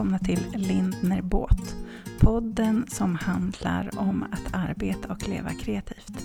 välkomna 0.00 0.18
till 0.18 0.46
Lindner 0.56 1.22
Båt. 1.22 1.76
Podden 2.20 2.86
som 2.88 3.14
handlar 3.14 3.90
om 3.98 4.24
att 4.32 4.54
arbeta 4.54 5.12
och 5.12 5.28
leva 5.28 5.50
kreativt. 5.50 6.24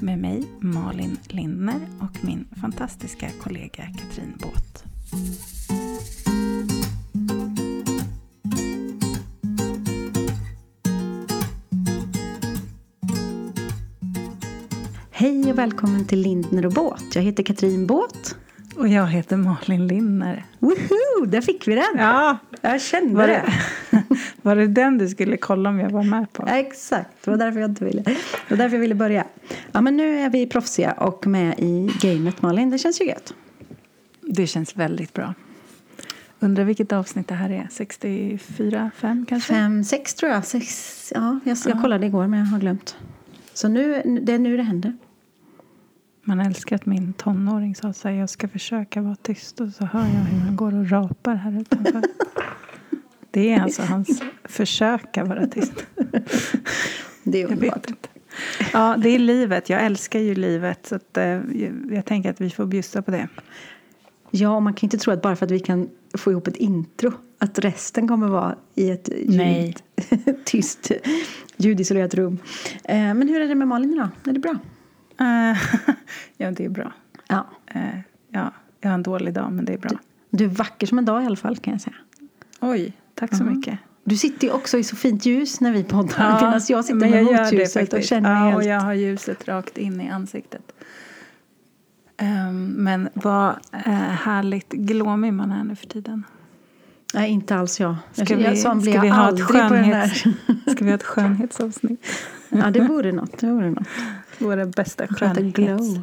Med 0.00 0.18
mig 0.18 0.44
Malin 0.60 1.16
Lindner 1.28 1.80
och 2.00 2.24
min 2.24 2.48
fantastiska 2.60 3.30
kollega 3.42 3.82
Katrin 3.98 4.34
Båt. 4.38 4.84
Hej 15.10 15.50
och 15.52 15.58
välkommen 15.58 16.04
till 16.04 16.20
Lindner 16.20 16.66
och 16.66 16.72
Båt. 16.72 17.14
Jag 17.14 17.22
heter 17.22 17.42
Katrin 17.42 17.86
Båt. 17.86 18.36
Och 18.82 18.88
jag 18.88 19.06
heter 19.06 19.36
Malin 19.36 19.86
Lindner. 19.86 20.44
Woho! 20.58 21.26
Där 21.26 21.40
fick 21.40 21.68
vi 21.68 21.74
den! 21.74 21.84
Ja, 21.96 22.38
Jag 22.60 22.80
kände 22.80 23.14
var 23.16 23.26
det. 23.26 23.42
det, 23.90 24.02
var 24.42 24.56
det 24.56 24.66
den 24.66 24.98
du 24.98 25.08
skulle 25.08 25.36
kolla 25.36 25.68
om 25.68 25.80
jag 25.80 25.90
var 25.90 26.02
med 26.02 26.32
på? 26.32 26.44
Ja, 26.46 26.56
Exakt, 26.56 27.08
det 27.24 27.30
var 27.30 27.38
därför 27.38 27.60
jag 27.60 27.70
inte 27.70 27.84
ville. 27.84 28.02
Det 28.02 28.16
var 28.50 28.56
därför 28.56 28.76
jag 28.76 28.80
ville 28.80 28.94
börja. 28.94 29.24
Ja, 29.72 29.80
men 29.80 29.96
nu 29.96 30.18
är 30.18 30.30
vi 30.30 30.46
proffsiga 30.46 30.92
och 30.92 31.26
med 31.26 31.54
i 31.58 31.90
gamet 32.00 32.42
Malin. 32.42 32.70
Det 32.70 32.78
känns 32.78 33.00
ju 33.00 33.04
gött. 33.04 33.34
Det 34.20 34.46
känns 34.46 34.76
väldigt 34.76 35.12
bra. 35.12 35.34
Undrar 36.40 36.64
vilket 36.64 36.92
avsnitt 36.92 37.28
det 37.28 37.34
här 37.34 37.50
är? 37.50 37.68
64, 37.70 38.90
5 38.96 39.26
kanske? 39.28 39.52
Fem, 39.52 39.84
sex 39.84 40.14
tror 40.14 40.32
jag. 40.32 40.44
Sex, 40.44 41.12
ja, 41.14 41.40
jag, 41.44 41.58
jag 41.66 41.80
kollade 41.82 42.06
igår 42.06 42.26
men 42.26 42.38
jag 42.38 42.46
har 42.46 42.58
glömt. 42.58 42.96
Så 43.54 43.68
nu, 43.68 44.02
det 44.22 44.32
är 44.32 44.38
nu 44.38 44.56
det 44.56 44.62
händer. 44.62 44.92
Man 46.24 46.40
älskar 46.40 46.76
att 46.76 46.86
min 46.86 47.12
tonåring 47.12 47.74
sa 47.74 47.92
så 47.92 48.08
här, 48.08 48.14
jag 48.14 48.30
ska 48.30 48.48
försöka 48.48 49.02
vara 49.02 49.16
tyst 49.16 49.60
och 49.60 49.68
så 49.68 49.84
hör 49.84 50.00
jag 50.00 50.06
hur 50.06 50.40
han 50.40 50.56
går 50.56 50.74
och 50.74 50.90
rapar 50.90 51.34
här 51.34 51.60
utanför. 51.60 52.02
Det 53.30 53.52
är 53.52 53.60
alltså 53.60 53.82
hans 53.82 54.22
försöka 54.44 55.24
vara 55.24 55.46
tyst. 55.46 55.86
Det 57.22 57.42
är 57.42 57.52
underbart. 57.52 57.86
Ja, 58.72 58.96
det 58.98 59.08
är 59.08 59.18
livet. 59.18 59.70
Jag 59.70 59.84
älskar 59.84 60.20
ju 60.20 60.34
livet. 60.34 60.86
Så 60.86 60.94
att, 60.94 61.16
eh, 61.16 61.40
jag 61.90 62.04
tänker 62.04 62.30
att 62.30 62.40
vi 62.40 62.50
får 62.50 62.66
bjussa 62.66 63.02
på 63.02 63.10
det. 63.10 63.28
Ja, 64.30 64.60
man 64.60 64.74
kan 64.74 64.86
inte 64.86 64.98
tro 64.98 65.12
att 65.12 65.22
bara 65.22 65.36
för 65.36 65.46
att 65.46 65.52
vi 65.52 65.60
kan 65.60 65.88
få 66.14 66.30
ihop 66.30 66.46
ett 66.46 66.56
intro 66.56 67.12
att 67.38 67.58
resten 67.58 68.08
kommer 68.08 68.28
vara 68.28 68.56
i 68.74 68.90
ett 68.90 69.08
ljud, 69.26 69.76
tyst, 70.44 70.90
ljudisolerat 71.56 72.14
rum. 72.14 72.38
Eh, 72.84 72.96
men 72.96 73.28
hur 73.28 73.40
är 73.40 73.48
det 73.48 73.54
med 73.54 73.68
Malin 73.68 73.92
idag? 73.92 74.08
Är 74.24 74.32
det 74.32 74.40
bra? 74.40 74.58
Eh, 75.22 75.56
ja, 76.36 76.50
det 76.50 76.64
är 76.64 76.68
bra. 76.68 76.92
Ja. 77.28 77.46
Eh, 77.66 77.98
ja, 78.28 78.52
jag 78.80 78.90
har 78.90 78.94
en 78.94 79.02
dålig 79.02 79.34
dag, 79.34 79.52
men 79.52 79.64
det 79.64 79.72
är 79.72 79.78
bra. 79.78 79.90
Du 80.30 80.44
är 80.44 80.48
vacker 80.48 80.86
som 80.86 80.98
en 80.98 81.04
dag 81.04 81.22
i 81.22 81.26
alla 81.26 81.36
fall 81.36 81.56
kan 81.56 81.72
jag 81.72 81.80
säga. 81.80 81.96
Oj, 82.60 82.92
tack 83.14 83.36
så 83.36 83.44
mycket. 83.44 83.78
Du 84.04 84.16
sitter 84.16 84.46
ju 84.46 84.52
också 84.52 84.78
i 84.78 84.84
så 84.84 84.96
fint 84.96 85.26
ljus 85.26 85.60
när 85.60 85.72
vi 85.72 85.84
poddar. 85.84 86.34
medan 86.34 86.60
jag 86.68 86.84
sitter 86.84 86.94
men 86.94 87.10
med 87.10 87.24
jag 87.24 87.42
motljuset 87.42 87.92
och 87.92 88.02
känner 88.02 88.50
Ja, 88.50 88.56
och 88.56 88.64
jag 88.64 88.80
har 88.80 88.94
ljuset 88.94 89.48
rakt 89.48 89.78
in 89.78 90.00
i 90.00 90.10
ansiktet. 90.10 90.72
Ehm, 92.16 92.66
men 92.66 93.08
vad 93.14 93.50
uh, 93.86 93.92
härligt 93.92 94.72
glåmig 94.72 95.32
man 95.32 95.52
är 95.52 95.64
nu 95.64 95.76
för 95.76 95.86
tiden. 95.86 96.24
Nej, 97.14 97.30
inte 97.30 97.56
alls 97.56 97.80
jag. 97.80 97.96
Ska 98.12 98.36
vi, 98.36 98.44
jag 98.44 98.58
ska 98.58 99.00
vi 99.00 99.08
ha 99.08 99.32
ett 99.32 99.40
skönhets, 99.40 100.24
ska 100.66 100.84
vi 100.84 100.90
ha 100.90 100.94
ett 100.94 101.02
skönhetsavsnitt? 101.02 102.06
Ja, 102.54 102.70
det 102.70 102.80
vore 102.80 103.12
något. 103.12 103.38
Det 103.38 103.46
vore 103.46 103.70
något. 103.70 103.86
Våra 104.42 104.66
bästa 104.66 105.06
skönhetstips. 105.06 106.00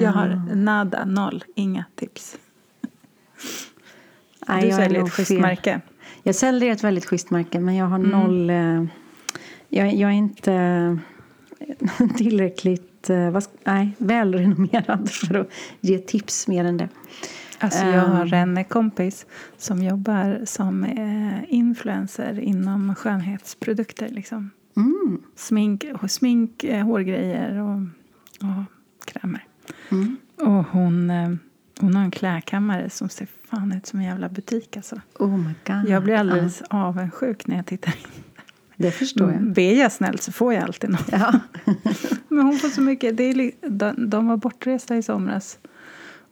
Jag 0.00 0.12
har 0.12 0.54
nada, 0.54 1.04
noll, 1.04 1.44
inga 1.54 1.84
tips. 1.94 2.36
Nej, 4.48 4.62
du 4.70 4.76
säljer 4.76 5.04
ett 5.04 5.12
schysst 5.12 5.30
märke. 5.30 5.80
Jag 6.22 6.34
säljer 6.34 6.72
ett 6.72 6.84
väldigt 6.84 7.04
schysst 7.06 7.30
märke 7.30 7.60
men 7.60 7.74
jag 7.76 7.86
har 7.86 7.98
Mm. 7.98 8.10
noll... 8.10 8.50
Eh, 8.50 8.84
jag, 9.68 9.94
jag 9.94 10.10
är 10.10 10.14
inte 10.14 10.52
eh, 10.52 12.08
tillräckligt 12.16 13.10
eh, 13.10 13.30
vad, 13.30 13.44
nej, 13.64 13.90
välrenommerad 13.98 15.10
för 15.10 15.34
att 15.34 15.48
ge 15.80 15.98
tips 15.98 16.48
mer 16.48 16.64
än 16.64 16.76
det. 16.76 16.88
Alltså 17.58 17.84
jag 17.86 18.02
har 18.02 18.34
Ehm. 18.34 18.56
en 18.58 18.64
kompis 18.64 19.26
som 19.58 19.82
jobbar 19.82 20.40
som 20.44 20.86
influencer 21.48 22.40
inom 22.40 22.94
skönhetsprodukter. 22.94 24.08
Liksom. 24.08 24.50
Mm. 24.76 25.22
Smink, 25.36 25.84
smink 26.08 26.64
eh, 26.64 26.84
hårgrejer 26.84 27.58
och, 27.58 27.80
och 28.40 28.64
krämer. 29.04 29.44
Mm. 29.90 30.16
Och 30.36 30.64
hon, 30.64 31.10
eh, 31.10 31.30
hon 31.80 31.94
har 31.94 32.02
en 32.02 32.10
klädkammare 32.10 32.90
som 32.90 33.08
ser 33.08 33.28
fan 33.50 33.72
ut 33.72 33.86
som 33.86 33.98
en 33.98 34.04
jävla 34.04 34.28
butik. 34.28 34.76
Alltså. 34.76 35.00
Oh 35.18 35.38
my 35.38 35.54
god. 35.66 35.88
Jag 35.88 36.02
blir 36.02 36.14
alldeles 36.14 36.62
avundsjuk 36.70 37.46
när 37.46 37.56
jag 37.56 37.66
tittar 37.66 37.90
in. 37.90 38.22
Ja, 38.36 38.42
det 38.76 38.90
förstår 38.90 39.32
jag. 39.32 39.52
Ber 39.52 39.80
jag 39.80 39.92
snällt 39.92 40.22
så 40.22 40.32
får 40.32 40.54
jag 40.54 40.62
alltid 40.62 40.90
något. 40.90 41.08
Ja. 41.12 41.40
Men 42.28 42.44
hon 42.46 42.58
får 42.58 42.68
så 42.68 42.80
mycket. 42.80 43.16
Det 43.16 43.24
är, 43.24 43.52
de, 43.68 44.10
de 44.10 44.26
var 44.26 44.36
bortresta 44.36 44.96
i 44.96 45.02
somras. 45.02 45.58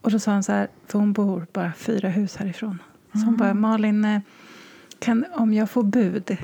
Och 0.01 0.11
då 0.11 0.19
sa 0.19 0.33
hon 0.33 0.43
så 0.43 0.53
här, 0.53 0.69
för 0.87 0.99
hon 0.99 1.13
bor 1.13 1.47
bara 1.53 1.73
fyra 1.73 2.09
hus 2.09 2.37
härifrån. 2.37 2.79
Så 3.13 3.19
hon 3.19 3.37
bara, 3.37 3.55
Malin, 3.55 4.05
eh, 4.05 4.21
kan, 4.99 5.25
om 5.35 5.55
jag 5.55 5.71
får 5.71 5.83
bud, 5.83 6.37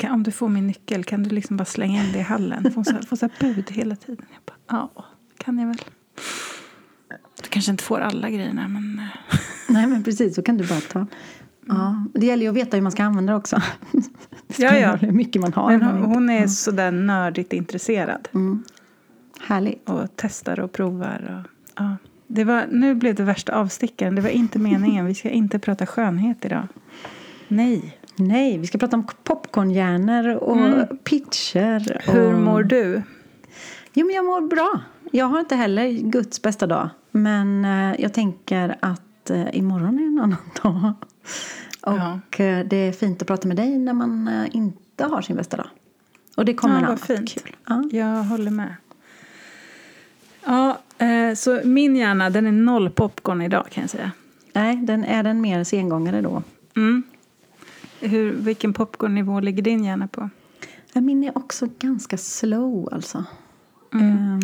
kan, 0.00 0.12
om 0.12 0.22
du 0.22 0.30
får 0.30 0.48
min 0.48 0.66
nyckel, 0.66 1.04
kan 1.04 1.22
du 1.22 1.30
liksom 1.30 1.56
bara 1.56 1.64
slänga 1.64 2.04
in 2.04 2.12
det 2.12 2.18
i 2.18 2.22
hallen? 2.22 2.72
Hon 2.74 2.84
så 2.84 2.94
får 3.08 3.16
så 3.16 3.26
här 3.26 3.54
bud 3.54 3.70
hela 3.70 3.96
tiden. 3.96 4.26
Jag 4.32 4.40
bara, 4.46 4.78
ja, 4.96 5.04
kan 5.38 5.58
jag 5.58 5.66
väl. 5.66 5.80
Du 7.42 7.48
kanske 7.48 7.70
inte 7.70 7.84
får 7.84 8.00
alla 8.00 8.30
grejerna, 8.30 8.68
men... 8.68 8.98
eh, 8.98 9.38
Nej 9.68 9.86
men 9.86 10.04
precis, 10.04 10.34
så 10.34 10.42
kan 10.42 10.56
du 10.56 10.66
bara 10.66 10.80
ta. 10.80 11.06
Ja, 11.66 12.04
det 12.14 12.26
gäller 12.26 12.42
ju 12.42 12.48
att 12.48 12.56
veta 12.56 12.76
hur 12.76 12.82
man 12.82 12.92
ska 12.92 13.04
använda 13.04 13.32
det 13.32 13.36
också. 13.36 13.62
Det 14.56 14.62
Ja, 14.62 14.78
ja. 14.78 14.96
Hur 14.96 15.12
mycket 15.12 15.42
man 15.42 15.52
har. 15.52 15.78
Men 15.78 16.02
hon, 16.02 16.30
är 16.30 16.46
sådär 16.46 16.90
nördigt 16.90 17.52
intresserad. 17.52 18.28
Mm. 18.34 18.62
Härligt. 19.40 19.88
och 19.88 20.08
testar 20.16 20.60
och 20.60 20.72
provar. 20.72 21.44
Och, 21.44 21.50
ja. 21.76 21.96
det 22.26 22.44
var, 22.44 22.66
nu 22.70 22.94
blev 22.94 23.14
det 23.14 23.22
värsta 23.22 23.54
avstickaren. 23.54 24.14
Det 24.14 24.22
var 24.22 24.28
inte 24.28 24.58
meningen. 24.58 25.06
Vi 25.06 25.14
ska 25.14 25.30
inte 25.30 25.58
prata 25.58 25.86
skönhet 25.86 26.44
idag. 26.44 26.68
Nej. 27.48 27.99
Nej, 28.16 28.58
vi 28.58 28.66
ska 28.66 28.78
prata 28.78 28.96
om 28.96 29.06
popcornhjärnor 29.24 30.28
och 30.28 30.56
Mm. 30.56 30.86
pitcher. 31.04 32.02
Och... 32.08 32.12
Hur 32.14 32.32
mår 32.36 32.62
du? 32.62 33.02
Jo, 33.92 34.06
men 34.06 34.14
jag 34.16 34.24
mår 34.24 34.40
bra. 34.40 34.80
Jag 35.12 35.26
har 35.26 35.40
inte 35.40 35.56
heller 35.56 35.88
Guds 35.92 36.42
bästa 36.42 36.66
dag. 36.66 36.88
Men 37.10 37.64
eh, 37.64 38.00
jag 38.00 38.12
tänker 38.14 38.76
att 38.80 39.30
eh, 39.30 39.56
imorgon 39.56 39.98
är 39.98 40.02
en 40.02 40.18
annan 40.20 40.36
dag. 40.62 40.92
Och 41.80 42.40
eh, 42.40 42.66
det 42.66 42.76
är 42.76 42.92
fint 42.92 43.22
att 43.22 43.28
prata 43.28 43.48
med 43.48 43.56
dig 43.56 43.78
när 43.78 43.92
man 43.92 44.28
eh, 44.28 44.56
inte 44.56 45.04
har 45.04 45.22
sin 45.22 45.36
bästa 45.36 45.56
dag. 45.56 45.66
Och 46.36 46.44
det 46.44 46.54
kommer 46.54 46.80
Ja, 46.82 46.88
vad 46.88 47.00
fint. 47.00 47.34
kul. 47.34 47.56
Ja. 47.66 47.84
Jag 47.92 48.24
håller 48.24 48.50
med. 48.50 48.74
Ja, 50.44 50.78
så 51.36 51.60
min 51.64 51.96
hjärna 51.96 52.30
den 52.30 52.46
är 52.46 52.52
noll 52.52 52.90
popcorn 52.90 53.42
idag 53.42 53.66
kan 53.70 53.82
jag 53.82 53.90
säga. 53.90 54.10
Nej, 54.52 54.76
den 54.76 55.04
är 55.04 55.22
den 55.22 55.40
mer 55.40 55.64
sengångare 55.64 56.20
då. 56.20 56.42
Mm. 56.76 57.02
Hur, 58.00 58.32
vilken 58.32 58.72
popcornnivå 58.72 59.40
ligger 59.40 59.62
din 59.62 59.84
hjärna 59.84 60.08
på? 60.08 60.30
Min 60.94 61.24
är 61.24 61.38
också 61.38 61.68
ganska 61.78 62.16
slow 62.16 62.88
alltså. 62.92 63.24
Mm. 63.94 64.40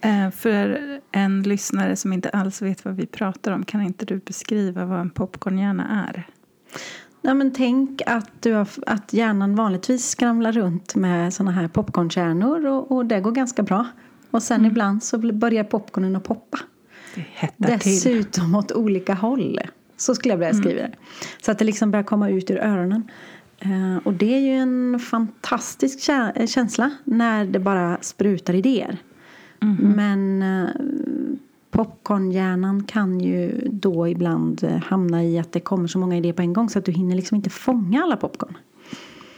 Eh, 0.00 0.30
för 0.30 0.78
en 1.12 1.42
lyssnare 1.42 1.96
som 1.96 2.12
inte 2.12 2.28
alls 2.28 2.62
vet 2.62 2.84
vad 2.84 2.96
vi 2.96 3.06
pratar 3.06 3.52
om 3.52 3.64
kan 3.64 3.82
inte 3.82 4.04
du 4.04 4.18
beskriva 4.18 4.84
vad 4.84 5.00
en 5.00 5.10
popcornhjärna 5.10 6.06
är? 6.08 6.26
Nej, 7.22 7.34
men 7.34 7.52
tänk 7.52 8.02
att, 8.06 8.30
du 8.40 8.52
har, 8.52 8.68
att 8.86 9.12
hjärnan 9.12 9.54
vanligtvis 9.54 10.08
skramlar 10.08 10.52
runt 10.52 10.94
med 10.94 11.34
såna 11.34 11.50
här 11.50 11.68
popcornkärnor 11.68 12.66
och, 12.66 12.92
och 12.92 13.06
det 13.06 13.20
går 13.20 13.32
ganska 13.32 13.62
bra. 13.62 13.86
Och 14.30 14.42
sen 14.42 14.66
ibland 14.66 15.02
så 15.02 15.18
börjar 15.18 15.64
popcornen 15.64 16.16
att 16.16 16.24
poppa. 16.24 16.58
Det 17.14 17.24
hettar 17.32 17.78
till. 17.78 17.92
Dessutom 17.92 18.54
åt 18.54 18.72
olika 18.72 19.14
håll. 19.14 19.60
Så 20.02 20.14
skulle 20.14 20.32
jag 20.32 20.38
vilja 20.38 20.54
skriva 20.54 20.80
det. 20.80 20.92
Så 21.42 21.50
att 21.50 21.58
det 21.58 21.64
liksom 21.64 21.90
börjar 21.90 22.04
komma 22.04 22.28
ut 22.28 22.50
ur 22.50 22.58
öronen. 22.58 23.10
Eh, 23.58 23.96
och 24.04 24.12
det 24.12 24.34
är 24.34 24.40
ju 24.40 24.52
en 24.52 25.00
fantastisk 25.00 26.08
eh, 26.08 26.46
känsla 26.46 26.90
när 27.04 27.44
det 27.44 27.58
bara 27.58 27.98
sprutar 28.00 28.54
idéer. 28.54 28.98
Men 29.94 30.42
eh, 30.42 30.68
popcornhjärnan 31.70 32.84
kan 32.84 33.20
ju 33.20 33.68
då 33.72 34.08
ibland 34.08 34.80
hamna 34.84 35.24
i 35.24 35.38
att 35.38 35.52
det 35.52 35.60
kommer 35.60 35.88
så 35.88 35.98
många 35.98 36.16
idéer 36.16 36.32
på 36.32 36.42
en 36.42 36.52
gång 36.52 36.70
så 36.70 36.78
att 36.78 36.84
du 36.84 36.92
hinner 36.92 37.16
liksom 37.16 37.36
inte 37.36 37.50
fånga 37.50 38.02
alla 38.02 38.16
popcorn. 38.16 38.56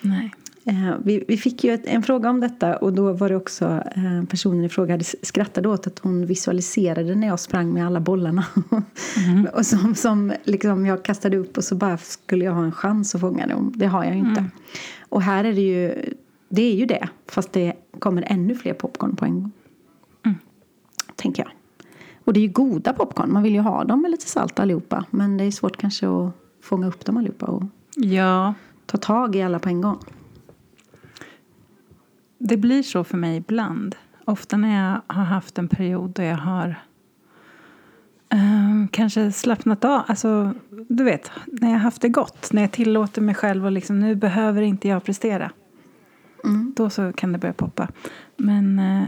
Nej. 0.00 0.32
Eh, 0.66 0.94
vi, 1.05 1.25
vi 1.28 1.37
fick 1.37 1.64
ju 1.64 1.75
ett, 1.75 1.87
en 1.87 2.02
fråga 2.02 2.31
om 2.31 2.40
detta 2.40 2.76
och 2.76 2.93
då 2.93 3.12
var 3.12 3.28
det 3.28 3.37
också 3.37 3.64
eh, 3.96 4.25
personen 4.28 4.64
i 4.64 4.69
fråga 4.69 4.94
hade 4.94 5.05
skrattade 5.05 5.69
åt 5.69 5.87
att 5.87 5.99
hon 5.99 6.26
visualiserade 6.26 7.14
när 7.14 7.26
jag 7.26 7.40
sprang 7.40 7.72
med 7.72 7.87
alla 7.87 8.00
bollarna. 8.00 8.44
och 9.52 9.66
som, 9.66 9.94
som 9.94 10.32
liksom 10.44 10.87
jag 10.87 11.05
kastade 11.05 11.37
upp 11.37 11.56
och 11.56 11.64
så 11.64 11.75
bara 11.75 11.99
skulle 11.99 12.44
jag 12.44 12.52
ha 12.52 12.64
en 12.64 12.72
chans 12.72 13.14
att 13.14 13.20
fånga 13.20 13.46
dem. 13.46 13.72
Det 13.76 13.87
har 13.87 14.05
jag 14.05 14.14
ju 14.14 14.20
inte. 14.20 14.44
Och 15.08 15.22
här 15.22 15.44
är 15.44 15.52
det 15.52 15.61
ju, 15.61 16.14
det 16.49 16.62
är 16.62 16.75
ju 16.75 16.87
det. 16.87 17.08
Fast 17.26 17.52
det 17.52 17.72
kommer 17.99 18.25
ännu 18.26 18.55
fler 18.55 18.75
popcorn 18.75 19.16
på 19.16 19.25
en 19.25 19.34
gång. 19.34 19.50
Tänker 21.16 21.43
jag. 21.43 21.52
Och 22.25 22.32
det 22.32 22.40
är 22.40 22.43
ju 22.43 22.52
goda 22.52 22.93
popcorn. 22.93 23.32
Man 23.32 23.43
vill 23.43 23.55
ju 23.55 23.61
ha 23.61 23.84
dem 23.84 24.02
med 24.02 24.11
lite 24.11 24.26
salt 24.26 24.61
allihopa. 24.61 25.05
Men 25.11 25.37
det 25.37 25.44
är 25.44 25.50
svårt 25.50 25.76
kanske 25.76 26.08
att 26.08 26.32
fånga 26.62 26.87
upp 26.87 27.05
dem 27.05 27.16
allihopa 27.16 27.46
och 27.46 27.62
Ja. 27.96 28.55
Ta 28.87 28.99
tag 28.99 29.37
i 29.37 29.43
alla 29.43 29.58
på 29.58 29.69
en 29.69 29.81
gång. 29.81 29.99
Det 32.46 32.56
blir 32.56 32.82
så 32.82 33.05
för 33.05 33.17
mig 33.17 33.37
ibland. 33.37 33.96
Ofta 34.25 34.56
när 34.56 34.93
jag 34.93 35.14
har 35.14 35.25
haft 35.25 35.58
en 35.58 35.69
period 35.69 36.11
då 36.11 36.23
jag 36.23 36.37
har 36.37 36.82
um, 38.32 38.88
kanske 38.88 39.32
slappnat 39.32 39.85
av. 39.85 40.02
Alltså, 40.06 40.55
du 40.88 41.05
vet, 41.05 41.31
när 41.46 41.69
jag 41.69 41.75
har 41.75 41.82
haft 41.82 42.02
det 42.02 42.08
gott. 42.08 42.52
När 42.52 42.62
jag 42.62 42.73
tillåter 42.73 43.23
mig 43.23 43.35
själv 43.35 43.64
och 43.64 43.73
liksom, 43.73 44.00
nu 44.00 44.14
behöver 44.14 44.62
inte 44.62 44.88
jag 44.88 45.05
prestera. 45.05 45.50
Mm. 46.44 46.73
Då 46.76 46.91
så 46.91 47.12
kan 47.12 47.32
det 47.32 47.38
börja 47.38 47.55
poppa. 47.55 47.88
Men 48.37 48.79
uh, 48.79 49.05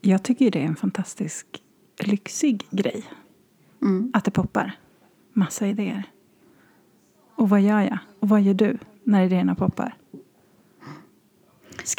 jag 0.00 0.22
tycker 0.22 0.50
det 0.50 0.60
är 0.60 0.66
en 0.66 0.76
fantastisk 0.76 1.46
lyxig 1.98 2.66
grej. 2.70 3.04
Mm. 3.82 4.10
Att 4.14 4.24
det 4.24 4.30
poppar 4.30 4.72
massa 5.32 5.66
idéer. 5.66 6.02
Och 7.34 7.48
vad 7.48 7.60
gör 7.60 7.80
jag? 7.80 7.98
Och 8.20 8.28
vad 8.28 8.42
gör 8.42 8.54
du 8.54 8.78
när 9.04 9.24
idéerna 9.24 9.54
poppar? 9.54 9.97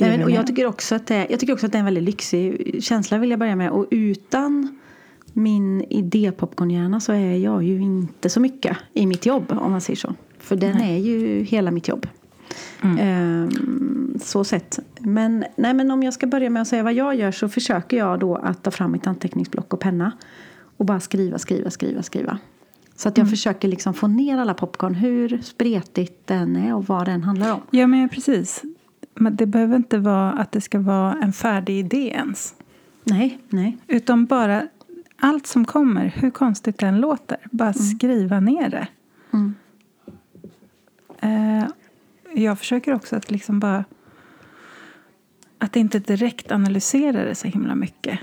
Nej, 0.01 0.23
och 0.23 0.31
jag, 0.31 0.47
tycker 0.47 0.65
också 0.65 0.95
att 0.95 1.07
det, 1.07 1.27
jag 1.29 1.39
tycker 1.39 1.53
också 1.53 1.65
att 1.65 1.71
det 1.71 1.77
är 1.77 1.79
en 1.79 1.85
väldigt 1.85 2.03
lyxig 2.03 2.75
känsla 2.83 3.17
vill 3.17 3.29
jag 3.29 3.39
börja 3.39 3.55
med. 3.55 3.71
Och 3.71 3.85
utan 3.91 4.79
min 5.33 5.81
idépopcornhjärna 5.89 6.99
så 6.99 7.11
är 7.11 7.37
jag 7.37 7.63
ju 7.63 7.81
inte 7.81 8.29
så 8.29 8.39
mycket 8.39 8.77
i 8.93 9.05
mitt 9.05 9.25
jobb 9.25 9.51
om 9.61 9.71
man 9.71 9.81
säger 9.81 9.97
så. 9.97 10.15
För 10.39 10.55
den 10.55 10.77
nej. 10.77 10.95
är 10.95 10.97
ju 10.97 11.43
hela 11.43 11.71
mitt 11.71 11.87
jobb. 11.87 12.07
Mm. 12.81 12.97
Ehm, 12.99 14.19
så 14.21 14.43
sett. 14.43 14.79
Men, 14.99 15.45
nej, 15.55 15.73
men 15.73 15.91
om 15.91 16.03
jag 16.03 16.13
ska 16.13 16.27
börja 16.27 16.49
med 16.49 16.61
att 16.61 16.67
säga 16.67 16.83
vad 16.83 16.93
jag 16.93 17.15
gör 17.15 17.31
så 17.31 17.49
försöker 17.49 17.97
jag 17.97 18.19
då 18.19 18.35
att 18.35 18.63
ta 18.63 18.71
fram 18.71 18.91
mitt 18.91 19.07
anteckningsblock 19.07 19.73
och 19.73 19.79
penna. 19.79 20.11
Och 20.77 20.85
bara 20.85 20.99
skriva, 20.99 21.37
skriva, 21.37 21.69
skriva, 21.69 22.03
skriva. 22.03 22.39
Så 22.95 23.09
att 23.09 23.17
jag 23.17 23.23
mm. 23.23 23.31
försöker 23.31 23.67
liksom 23.67 23.93
få 23.93 24.07
ner 24.07 24.37
alla 24.37 24.53
popcorn, 24.53 24.95
hur 24.95 25.41
spretigt 25.43 26.27
den 26.27 26.55
är 26.55 26.75
och 26.75 26.85
vad 26.85 27.05
den 27.05 27.23
handlar 27.23 27.53
om. 27.53 27.61
Ja, 27.71 27.87
men 27.87 28.09
precis. 28.09 28.63
Men 29.19 29.35
det 29.35 29.45
behöver 29.45 29.75
inte 29.75 29.97
vara 29.97 30.31
att 30.31 30.51
det 30.51 30.61
ska 30.61 30.79
vara 30.79 31.17
en 31.21 31.33
färdig 31.33 31.79
idé 31.79 32.09
ens. 32.09 32.55
Nej, 33.03 33.39
nej. 33.49 33.77
Utan 33.87 34.25
bara 34.25 34.67
allt 35.19 35.47
som 35.47 35.65
kommer, 35.65 36.05
hur 36.05 36.31
konstigt 36.31 36.77
den 36.77 37.01
låter, 37.01 37.37
bara 37.51 37.69
mm. 37.69 37.73
skriva 37.73 38.39
ner 38.39 38.69
det. 38.69 38.87
Mm. 39.33 39.55
Uh, 41.23 41.69
jag 42.33 42.59
försöker 42.59 42.93
också 42.93 43.15
att 43.15 43.31
liksom 43.31 43.59
bara 43.59 43.85
att 45.57 45.75
inte 45.75 45.99
direkt 45.99 46.51
analysera 46.51 47.25
det 47.25 47.35
så 47.35 47.47
himla 47.47 47.75
mycket. 47.75 48.19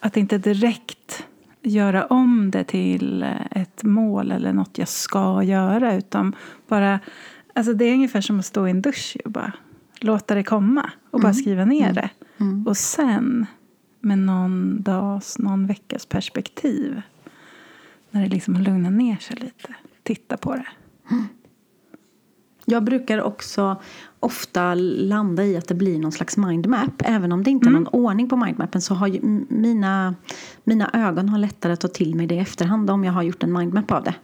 Att 0.00 0.16
inte 0.16 0.38
direkt 0.38 1.26
göra 1.62 2.06
om 2.06 2.50
det 2.50 2.64
till 2.64 3.26
ett 3.50 3.82
mål 3.82 4.32
eller 4.32 4.52
något 4.52 4.78
jag 4.78 4.88
ska 4.88 5.42
göra. 5.42 5.94
Utan 5.94 6.36
bara, 6.68 7.00
alltså 7.54 7.72
det 7.72 7.84
är 7.84 7.94
ungefär 7.94 8.20
som 8.20 8.38
att 8.38 8.46
stå 8.46 8.66
i 8.66 8.70
en 8.70 8.82
dusch 8.82 9.16
och 9.24 9.30
bara 9.30 9.52
låta 10.00 10.34
det 10.34 10.42
komma 10.42 10.90
och 11.10 11.20
bara 11.20 11.28
mm. 11.28 11.34
skriva 11.34 11.64
ner 11.64 11.90
mm. 11.90 11.94
det. 11.94 12.10
Mm. 12.38 12.66
Och 12.66 12.76
sen 12.76 13.46
med 14.00 14.18
någon 14.18 14.82
dags, 14.82 15.38
någon 15.38 15.66
veckas 15.66 16.06
perspektiv 16.06 17.02
när 18.10 18.22
det 18.22 18.28
liksom 18.28 18.54
har 18.54 18.62
lugnat 18.62 18.92
ner 18.92 19.16
sig 19.16 19.36
lite, 19.36 19.74
titta 20.02 20.36
på 20.36 20.54
det. 20.54 20.66
Jag 22.68 22.84
brukar 22.84 23.22
också 23.22 23.80
ofta 24.20 24.74
landa 24.74 25.44
i 25.44 25.56
att 25.56 25.68
det 25.68 25.74
blir 25.74 25.98
någon 25.98 26.12
slags 26.12 26.36
mindmap. 26.36 27.02
Även 27.04 27.32
om 27.32 27.42
det 27.42 27.50
inte 27.50 27.66
är 27.66 27.70
mm. 27.70 27.82
någon 27.82 28.00
ordning 28.00 28.28
på 28.28 28.36
mindmappen 28.36 28.80
så 28.80 28.94
har 28.94 29.18
mina, 29.52 30.14
mina 30.64 30.90
ögon 30.92 31.28
har 31.28 31.38
lättare 31.38 31.72
att 31.72 31.80
ta 31.80 31.88
till 31.88 32.14
mig 32.14 32.26
det 32.26 32.34
i 32.34 32.38
efterhand 32.38 32.90
om 32.90 33.04
jag 33.04 33.12
har 33.12 33.22
gjort 33.22 33.42
en 33.42 33.52
mindmap 33.52 33.92
av 33.92 34.04
det. 34.04 34.14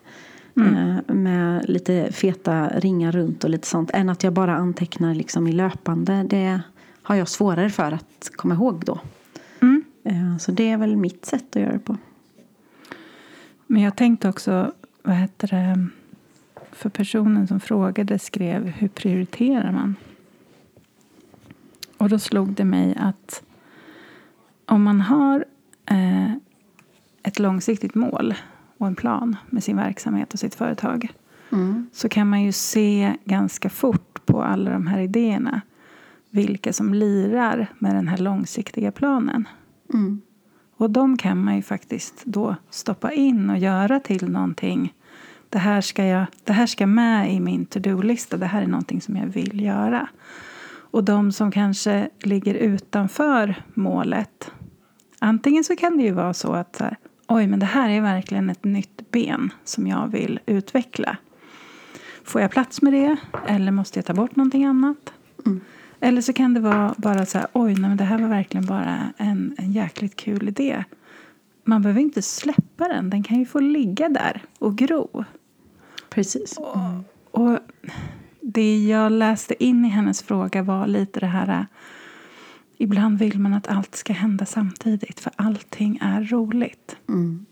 Mm. 0.56 0.76
Eh, 0.76 1.14
med 1.14 1.68
lite 1.68 2.12
feta 2.12 2.68
ringar 2.68 3.12
runt 3.12 3.44
och 3.44 3.50
lite 3.50 3.68
sånt. 3.68 3.90
Än 3.94 4.08
att 4.08 4.22
jag 4.22 4.32
bara 4.32 4.56
antecknar 4.56 5.14
liksom 5.14 5.46
i 5.46 5.52
löpande. 5.52 6.26
Det 6.30 6.60
har 7.02 7.14
jag 7.14 7.28
svårare 7.28 7.70
för 7.70 7.92
att 7.92 8.30
komma 8.36 8.54
ihåg 8.54 8.84
då. 8.84 9.00
Mm. 9.60 9.84
Eh, 10.04 10.36
så 10.38 10.52
det 10.52 10.70
är 10.70 10.76
väl 10.76 10.96
mitt 10.96 11.24
sätt 11.24 11.56
att 11.56 11.62
göra 11.62 11.72
det 11.72 11.78
på. 11.78 11.96
Men 13.66 13.82
jag 13.82 13.96
tänkte 13.96 14.28
också, 14.28 14.72
vad 15.02 15.16
heter 15.16 15.48
det 15.48 15.86
för 16.72 16.88
personen 16.88 17.46
som 17.46 17.60
frågade 17.60 18.18
skrev 18.18 18.66
hur 18.66 18.88
prioriterar 18.88 19.72
man? 19.72 19.96
Och 21.96 22.08
då 22.08 22.18
slog 22.18 22.52
det 22.54 22.64
mig 22.64 22.96
att 23.00 23.42
om 24.66 24.82
man 24.82 25.00
har 25.00 25.44
eh, 25.86 26.32
ett 27.22 27.38
långsiktigt 27.38 27.94
mål 27.94 28.34
och 28.82 28.88
en 28.88 28.94
plan 28.94 29.36
med 29.50 29.64
sin 29.64 29.76
verksamhet 29.76 30.32
och 30.32 30.38
sitt 30.38 30.54
företag 30.54 31.12
mm. 31.52 31.86
så 31.92 32.08
kan 32.08 32.28
man 32.30 32.42
ju 32.42 32.52
se 32.52 33.16
ganska 33.24 33.70
fort 33.70 34.26
på 34.26 34.42
alla 34.42 34.70
de 34.70 34.86
här 34.86 35.00
idéerna 35.00 35.60
vilka 36.30 36.72
som 36.72 36.94
lirar 36.94 37.66
med 37.78 37.94
den 37.94 38.08
här 38.08 38.18
långsiktiga 38.18 38.92
planen. 38.92 39.48
Mm. 39.94 40.20
Och 40.76 40.90
de 40.90 41.16
kan 41.16 41.44
man 41.44 41.56
ju 41.56 41.62
faktiskt 41.62 42.24
då 42.24 42.56
stoppa 42.70 43.12
in 43.12 43.50
och 43.50 43.58
göra 43.58 44.00
till 44.00 44.28
någonting 44.28 44.92
det 45.52 45.58
här 45.58 45.80
ska, 45.80 46.04
jag, 46.04 46.26
det 46.44 46.52
här 46.52 46.66
ska 46.66 46.86
med 46.86 47.34
i 47.34 47.40
min 47.40 47.66
to-do-lista. 47.66 48.36
Det 48.36 48.46
här 48.46 48.62
är 48.62 48.66
någonting 48.66 49.00
som 49.00 49.16
jag 49.16 49.26
vill 49.26 49.60
göra. 49.60 50.08
Och 50.90 51.04
de 51.04 51.32
som 51.32 51.50
kanske 51.50 52.10
ligger 52.22 52.54
utanför 52.54 53.62
målet. 53.74 54.50
Antingen 55.18 55.64
så 55.64 55.76
kan 55.76 55.96
det 55.96 56.02
ju 56.02 56.10
vara 56.10 56.34
så 56.34 56.52
att 56.52 56.76
så 56.76 56.84
här, 56.84 56.96
oj, 57.34 57.46
men 57.46 57.58
det 57.58 57.66
här 57.66 57.88
är 57.88 58.00
verkligen 58.00 58.50
ett 58.50 58.64
nytt 58.64 59.10
ben 59.10 59.52
som 59.64 59.86
jag 59.86 60.08
vill 60.08 60.40
utveckla. 60.46 61.16
Får 62.24 62.40
jag 62.40 62.50
plats 62.50 62.82
med 62.82 62.92
det? 62.92 63.16
Eller 63.46 63.72
måste 63.72 63.98
jag 63.98 64.06
ta 64.06 64.14
bort 64.14 64.36
någonting 64.36 64.64
annat? 64.64 65.12
Mm. 65.46 65.60
Eller 66.00 66.20
så 66.20 66.32
kan 66.32 66.54
det 66.54 66.60
vara 66.60 66.94
bara 66.96 67.26
så 67.26 67.38
här, 67.38 67.46
oj, 67.52 67.72
nej, 67.74 67.88
men 67.88 67.96
det 67.96 68.04
här 68.04 68.18
var 68.18 68.28
verkligen 68.28 68.66
bara 68.66 69.12
en, 69.16 69.54
en 69.58 69.72
jäkligt 69.72 70.16
kul 70.16 70.48
idé. 70.48 70.84
Man 71.64 71.82
behöver 71.82 72.00
inte 72.00 72.22
släppa 72.22 72.88
den, 72.88 73.10
den 73.10 73.22
kan 73.22 73.38
ju 73.38 73.46
få 73.46 73.60
ligga 73.60 74.08
där 74.08 74.42
och 74.58 74.76
gro. 74.76 75.24
Precis. 76.10 76.58
Mm. 76.58 77.04
Och, 77.30 77.40
och, 77.40 77.58
det 78.40 78.86
jag 78.86 79.12
läste 79.12 79.64
in 79.64 79.84
i 79.84 79.88
hennes 79.88 80.22
fråga 80.22 80.62
var 80.62 80.86
lite 80.86 81.20
det 81.20 81.26
här 81.26 81.66
Ibland 82.82 83.18
vill 83.18 83.38
man 83.38 83.54
att 83.54 83.68
allt 83.68 83.94
ska 83.94 84.12
hända 84.12 84.46
samtidigt 84.46 85.20
för 85.20 85.32
allting 85.36 85.98
är 86.02 86.24
roligt. 86.24 86.96
Mm. 87.08 87.46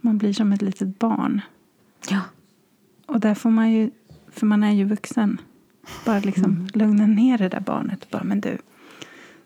Man 0.00 0.18
blir 0.18 0.32
som 0.32 0.52
ett 0.52 0.62
litet 0.62 0.98
barn. 0.98 1.40
Ja. 2.08 2.20
Och 3.06 3.20
där 3.20 3.34
får 3.34 3.50
man 3.50 3.72
ju, 3.72 3.90
för 4.30 4.46
man 4.46 4.64
är 4.64 4.72
ju 4.72 4.84
vuxen, 4.84 5.40
bara 6.06 6.18
liksom 6.18 6.44
mm. 6.44 6.68
lugna 6.74 7.06
ner 7.06 7.38
det 7.38 7.48
där 7.48 7.60
barnet. 7.60 8.10
Bara, 8.10 8.24
men 8.24 8.40
du, 8.40 8.58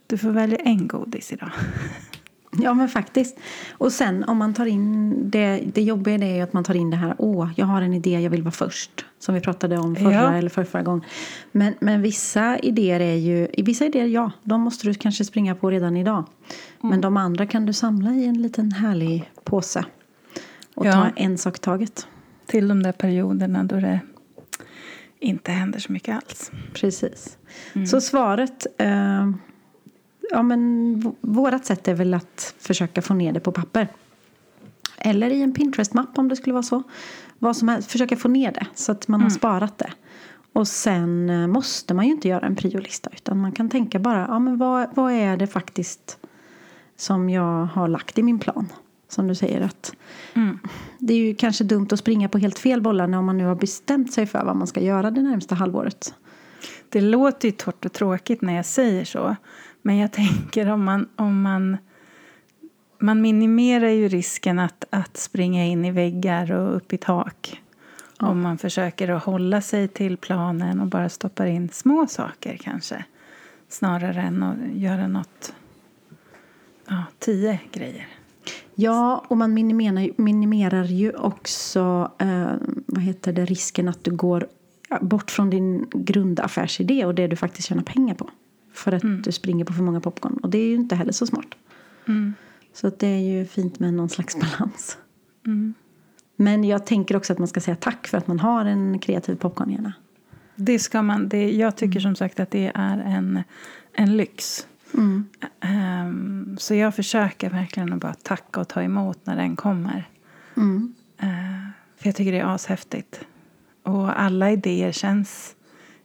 du 0.07 0.19
får 0.19 0.31
välja 0.31 0.59
en 0.59 0.89
godis 0.89 1.33
idag. 1.33 1.51
Ja 2.51 2.75
men 2.75 2.89
faktiskt. 2.89 3.39
Och 3.73 3.93
sen 3.93 4.25
om 4.25 4.37
man 4.37 4.55
tar 4.55 4.67
in 4.67 5.15
det, 5.31 5.63
det 5.75 5.83
jobbiga 5.83 6.15
är 6.15 6.35
ju 6.35 6.41
att 6.41 6.53
man 6.53 6.65
tar 6.65 6.75
in 6.75 6.91
det 6.91 6.97
här, 6.97 7.15
åh 7.19 7.49
jag 7.57 7.67
har 7.67 7.83
en 7.83 7.95
idé, 7.95 8.21
jag 8.21 8.31
vill 8.31 8.43
vara 8.43 8.53
först. 8.53 9.05
Som 9.19 9.35
vi 9.35 9.41
pratade 9.41 9.79
om 9.79 9.97
förra 9.97 10.13
ja. 10.13 10.33
eller 10.33 10.51
förra, 10.51 10.65
förra 10.65 10.83
gången. 10.83 11.05
Men, 11.53 11.75
men 11.81 12.03
vissa 12.03 12.59
idéer 12.59 13.01
är 13.01 13.15
ju, 13.15 13.49
i 13.53 13.63
vissa 13.63 13.85
idéer 13.85 14.07
ja, 14.07 14.31
de 14.43 14.61
måste 14.61 14.87
du 14.87 14.95
kanske 14.95 15.25
springa 15.25 15.55
på 15.55 15.71
redan 15.71 15.97
idag. 15.97 16.25
Mm. 16.81 16.91
Men 16.91 17.01
de 17.01 17.17
andra 17.17 17.47
kan 17.47 17.67
du 17.67 17.73
samla 17.73 18.11
i 18.11 18.27
en 18.27 18.43
liten 18.43 18.73
härlig 18.73 19.31
påse. 19.45 19.85
Och 20.75 20.87
ja. 20.87 20.93
ta 20.93 21.09
en 21.17 21.39
sak 21.39 21.59
taget. 21.59 22.07
Till 22.47 22.69
de 22.69 22.83
där 22.83 22.93
perioderna 22.93 23.65
då 23.65 23.77
det 23.77 24.01
inte 25.21 25.53
händer 25.53 25.79
så 25.79 25.93
mycket 25.93 26.17
alls. 26.17 26.51
Precis. 26.75 27.39
Mm. 27.75 27.87
Så 27.87 28.01
svaret 28.01 28.67
eh, 28.79 29.31
ja, 30.31 30.43
men 30.43 31.15
vårat 31.21 31.67
sätt 31.67 31.89
är 31.89 31.95
väl 31.95 32.15
att 32.15 32.55
försöka 32.59 33.03
få 33.03 33.15
ner 33.15 33.33
det 33.33 33.41
på 33.41 33.53
papper. 33.53 33.89
Eller 34.99 35.31
i 35.31 35.43
en 35.43 35.55
Pinterest-mapp 35.55 36.19
om 36.19 36.29
det 36.29 36.37
skulle 36.37 36.53
vara 36.53 36.63
så. 36.63 36.83
Vad 37.39 37.57
som 37.57 37.69
helst, 37.69 37.91
försöka 37.91 38.17
få 38.17 38.29
ner 38.29 38.53
det 38.53 38.67
så 38.75 38.93
att 38.93 39.09
man 39.09 39.21
mm. 39.21 39.25
har 39.25 39.31
sparat 39.31 39.79
det. 39.79 39.93
Och 40.53 40.69
sen 40.69 41.31
eh, 41.31 41.47
måste 41.47 41.95
man 41.95 42.07
ju 42.07 42.13
inte 42.13 42.29
göra 42.29 42.47
en 42.47 42.57
priolista 42.57 43.11
utan 43.13 43.39
man 43.39 43.53
kan 43.53 43.69
tänka 43.69 43.99
bara, 43.99 44.27
ja 44.29 44.39
men 44.39 44.59
vad, 44.59 44.89
vad 44.95 45.13
är 45.13 45.37
det 45.37 45.47
faktiskt 45.47 46.19
som 46.97 47.31
jag 47.31 47.65
har 47.65 47.89
lagt 47.89 48.19
i 48.19 48.23
min 48.23 48.39
plan? 48.39 48.69
Som 49.09 49.29
du 49.29 49.35
säger 49.35 49.61
att 49.61 49.95
mm. 50.35 50.59
det 50.99 51.15
är 51.15 51.19
ju 51.19 51.35
kanske 51.35 51.65
dumt 51.65 51.89
att 51.91 51.99
springa 51.99 52.29
på 52.29 52.39
helt 52.39 52.59
fel 52.59 52.81
bollar 52.81 53.07
när 53.07 53.23
man 53.23 53.39
nu 53.39 53.45
har 53.45 53.55
bestämt 53.55 54.13
sig 54.13 54.27
för 54.27 54.45
vad 54.45 54.57
man 54.57 54.67
ska 54.67 54.81
göra 54.81 55.11
det 55.11 55.23
närmsta 55.23 55.55
halvåret. 55.55 56.15
Det 56.89 57.01
låter 57.01 57.49
ju 57.49 57.53
torrt 57.53 57.85
och 57.85 57.93
tråkigt 57.93 58.43
när 58.43 58.57
jag 58.57 58.67
säger 58.67 59.05
så. 59.05 59.37
Men 59.83 59.97
jag 59.97 60.13
tänker 60.13 60.71
om 60.71 60.85
man, 60.85 61.09
om 61.17 61.43
man 61.43 61.77
man 63.01 63.21
minimerar 63.21 63.89
ju 63.89 64.09
risken 64.09 64.59
att, 64.59 64.85
att 64.91 65.17
springa 65.17 65.67
in 65.67 65.85
i 65.85 65.91
väggar 65.91 66.53
och 66.53 66.77
upp 66.77 66.93
i 66.93 66.99
tak. 66.99 67.63
Ja. 68.19 68.29
Om 68.29 68.41
man 68.41 68.59
försöker 68.59 69.09
att 69.09 69.25
hålla 69.25 69.61
sig 69.61 69.89
till 69.89 70.17
planen 70.17 70.81
och 70.81 70.87
bara 70.87 71.09
stoppar 71.09 71.47
in 71.47 71.69
små 71.69 72.07
saker 72.07 72.57
kanske. 72.57 73.05
Snarare 73.69 74.23
än 74.23 74.43
att 74.43 74.57
göra 74.75 75.09
något, 75.09 75.53
ja, 76.89 77.05
tio 77.19 77.61
grejer. 77.73 78.07
Ja, 78.75 79.25
och 79.29 79.37
man 79.37 79.55
minimerar, 79.55 80.21
minimerar 80.21 80.85
ju 80.85 81.13
också 81.13 82.13
eh, 82.19 82.53
vad 82.87 83.03
heter 83.03 83.33
det, 83.33 83.45
risken 83.45 83.89
att 83.89 84.05
du 84.05 84.11
går 84.11 84.47
bort 85.01 85.31
från 85.31 85.51
din 85.51 85.87
grundaffärsidé 85.93 87.05
och 87.05 87.15
det 87.15 87.27
du 87.27 87.37
faktiskt 87.37 87.69
tjänar 87.69 87.83
pengar 87.83 88.15
på. 88.15 88.31
För 88.73 88.93
att 88.93 89.03
Mm. 89.03 89.23
du 89.23 89.33
springer 89.33 89.65
på 89.65 89.73
för 89.73 89.83
många 89.83 90.01
popcorn. 90.01 90.39
Och 90.43 90.51
det 90.51 90.59
är 90.59 90.67
ju 90.69 90.75
inte 90.75 90.95
heller 90.95 91.13
så 91.13 91.27
smart. 91.27 91.47
Mm. 92.09 92.35
Så 92.73 92.91
det 92.99 93.07
är 93.07 93.19
ju 93.39 93.47
fint 93.47 93.79
med 93.81 93.95
någon 93.95 94.09
slags 94.09 94.37
balans. 94.41 94.99
Mm. 95.47 95.75
Men 96.37 96.65
jag 96.65 96.87
tänker 96.87 97.17
också 97.17 97.33
att 97.33 97.39
man 97.39 97.49
ska 97.49 97.61
säga 97.61 97.77
tack 97.77 98.07
för 98.09 98.19
att 98.19 98.27
man 98.27 98.41
har 98.41 98.65
en 98.65 98.99
kreativ 98.99 99.35
popcornhjärna. 99.35 99.93
Det 100.57 100.79
ska 100.79 101.03
man. 101.03 101.29
Det, 101.29 101.51
jag 101.53 101.77
tycker 101.77 102.01
som 102.01 102.17
sagt 102.17 102.41
att 102.41 102.51
det 102.51 102.73
är 102.75 102.99
en, 102.99 103.43
en 103.93 104.17
lyx. 104.17 104.67
Mm. 104.95 105.29
Ehm, 105.61 106.57
så 106.59 106.75
jag 106.75 106.95
försöker 106.95 107.51
verkligen 107.51 107.93
att 107.93 108.01
bara 108.01 108.15
tacka 108.15 108.61
och 108.61 108.69
ta 108.69 108.83
emot 108.83 109.27
när 109.27 109.37
den 109.37 109.57
kommer. 109.57 110.09
Mm. 110.57 110.95
Eh, 111.19 111.29
för 111.97 112.09
jag 112.09 112.17
tycker 112.17 112.33
det 112.33 112.39
är 112.39 112.55
ashäftigt. 112.55 113.21
Och 113.83 114.21
alla 114.21 114.51
idéer 114.51 114.93
känns 114.93 115.57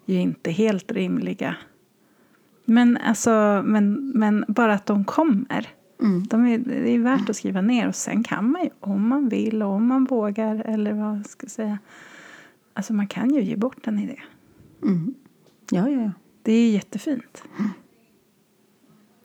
ju 0.05 0.19
inte 0.19 0.51
helt 0.51 0.91
rimliga. 0.91 1.55
Men, 2.65 2.97
alltså, 2.97 3.61
men, 3.65 4.11
men 4.15 4.45
bara 4.47 4.73
att 4.73 4.85
de 4.85 5.05
kommer. 5.05 5.67
Mm. 6.01 6.23
De 6.23 6.45
är, 6.45 6.57
det 6.57 6.89
är 6.89 6.99
värt 6.99 7.29
att 7.29 7.35
skriva 7.35 7.61
ner. 7.61 7.87
Och 7.87 7.95
sen 7.95 8.23
kan 8.23 8.51
man 8.51 8.63
ju, 8.63 8.69
om 8.79 9.07
man 9.07 9.29
vill 9.29 9.63
och 9.63 9.69
om 9.69 9.87
man 9.87 10.05
vågar, 10.05 10.55
eller 10.55 10.93
vad 10.93 11.17
jag 11.17 11.25
ska 11.25 11.47
säga. 11.47 11.79
Alltså 12.73 12.93
man 12.93 13.07
kan 13.07 13.33
ju 13.33 13.41
ge 13.41 13.55
bort 13.55 13.87
en 13.87 13.99
idé. 13.99 14.19
Mm. 14.83 15.13
Ja, 15.71 15.89
ja, 15.89 16.01
ja. 16.01 16.11
Det 16.41 16.53
är 16.53 16.71
jättefint. 16.71 17.43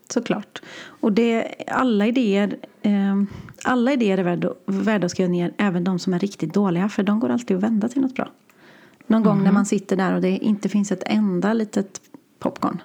Såklart. 0.08 0.62
Och 0.84 1.12
det, 1.12 1.54
alla 1.66 2.06
idéer 2.06 2.56
eh, 2.82 3.22
alla 3.64 3.92
idéer 3.92 4.18
är 4.18 4.22
värda, 4.22 4.54
värda 4.66 5.04
att 5.04 5.10
skriva 5.10 5.30
ner, 5.30 5.54
även 5.56 5.84
de 5.84 5.98
som 5.98 6.14
är 6.14 6.18
riktigt 6.18 6.54
dåliga. 6.54 6.88
För 6.88 7.02
de 7.02 7.20
går 7.20 7.28
alltid 7.28 7.56
att 7.56 7.62
vända 7.62 7.88
till 7.88 8.02
något 8.02 8.14
bra. 8.14 8.28
Någon 9.06 9.22
gång 9.22 9.44
när 9.44 9.52
man 9.52 9.66
sitter 9.66 9.96
där 9.96 10.14
och 10.14 10.20
det 10.20 10.30
inte 10.30 10.68
finns 10.68 10.92
ett 10.92 11.02
enda 11.06 11.52
litet 11.52 12.00
popcorn. 12.38 12.82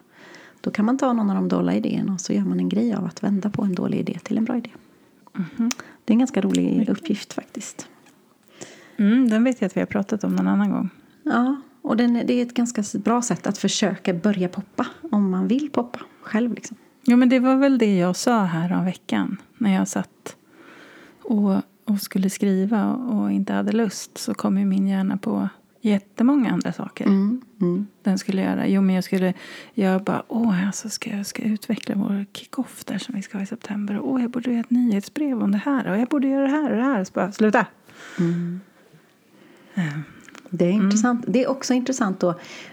Då 0.66 0.72
kan 0.72 0.86
man 0.86 0.98
ta 0.98 1.14
någon 1.14 1.30
av 1.30 1.36
de 1.36 1.48
dåliga 1.48 1.76
idéerna 1.76 2.14
och 2.14 2.22
så 2.22 2.34
gör 2.34 2.42
man 2.42 2.60
en 2.60 2.70
grej 2.70 2.94
av 2.94 3.06
att 3.06 3.24
vända 3.24 3.50
på 3.50 3.64
en 3.64 3.76
dålig 3.76 4.00
idé 4.00 4.20
till 4.24 4.38
en 4.38 4.46
bra 4.46 4.58
idé. 4.58 4.70
Det 6.06 6.12
är 6.12 6.14
en 6.14 6.20
ganska 6.20 6.42
rolig 6.42 6.90
uppgift 6.90 7.34
faktiskt. 7.34 7.88
Mm, 8.98 9.30
den 9.30 9.44
vet 9.44 9.62
jag 9.62 9.68
att 9.68 9.78
vi 9.78 9.82
har 9.82 9.88
pratat 9.88 10.24
om 10.24 10.36
någon 10.36 10.48
annan 10.48 10.72
gång. 10.72 10.90
Ja, 11.24 11.56
och 11.82 11.98
den, 11.98 12.14
det 12.14 12.34
är 12.34 12.42
ett 12.42 12.54
ganska 12.54 12.84
bra 13.00 13.22
sätt 13.22 13.48
att 13.48 13.58
försöka 13.58 14.14
börja 14.14 14.50
poppa. 14.50 14.88
Om 15.12 15.30
man 15.30 15.48
vill 15.48 15.70
poppa 15.70 16.00
själv 16.22 16.54
liksom. 16.54 16.78
Jo, 17.04 17.18
men 17.18 17.30
det 17.30 17.40
var 17.40 17.56
väl 17.56 17.78
det 17.78 17.98
jag 17.98 18.16
sa 18.16 18.44
här 18.44 18.74
om 18.74 18.86
veckan. 18.86 19.38
När 19.58 19.74
jag 19.74 19.88
satt 19.88 20.36
och, 21.22 21.54
och 21.86 22.00
skulle 22.00 22.30
skriva 22.30 22.94
och 22.94 23.32
inte 23.32 23.54
hade 23.54 23.72
lust 23.72 24.18
så 24.18 24.34
kom 24.34 24.58
ju 24.58 24.66
min 24.66 24.88
hjärna 24.88 25.18
på 25.18 25.50
jättemånga 25.86 26.52
andra 26.52 26.74
saker. 26.74 27.06
Mm, 27.06 27.42
mm. 27.62 27.88
Den 28.04 28.18
skulle 28.18 28.42
göra. 28.42 28.68
Jo, 28.68 28.82
men 28.82 28.96
jag 28.96 29.04
skulle... 29.04 29.34
Jag 29.74 30.04
bara, 30.04 30.24
åh, 30.28 30.68
alltså 30.68 30.90
ska 30.90 31.10
jag 31.18 31.26
ska 31.26 31.44
utveckla 31.44 31.96
vår 31.96 32.26
kick-off 32.34 32.86
där 32.86 32.98
som 32.98 33.16
vi 33.16 33.22
ska 33.22 33.38
ha 33.38 33.44
i 33.44 33.48
september. 33.48 33.98
Och, 33.98 34.12
åh, 34.12 34.22
jag 34.22 34.32
borde 34.32 34.50
göra 34.50 34.60
ett 34.60 34.70
nyhetsbrev 34.70 35.44
om 35.44 35.52
det 35.52 35.62
här. 35.66 35.92
Och 35.92 35.98
jag 35.98 36.08
borde 36.08 36.28
göra 36.28 36.42
det 36.42 36.52
här 36.52 36.72
och 36.72 36.78
det 36.78 36.84
här. 36.84 37.04
Så 37.04 37.12
bara, 37.14 37.32
sluta! 37.32 37.66
Det 40.50 40.66
är 40.66 40.72
intressant. 40.72 41.26
Det 41.28 41.44
är 41.44 41.50
också 41.50 41.74
intressant 41.74 42.20
då. 42.20 42.30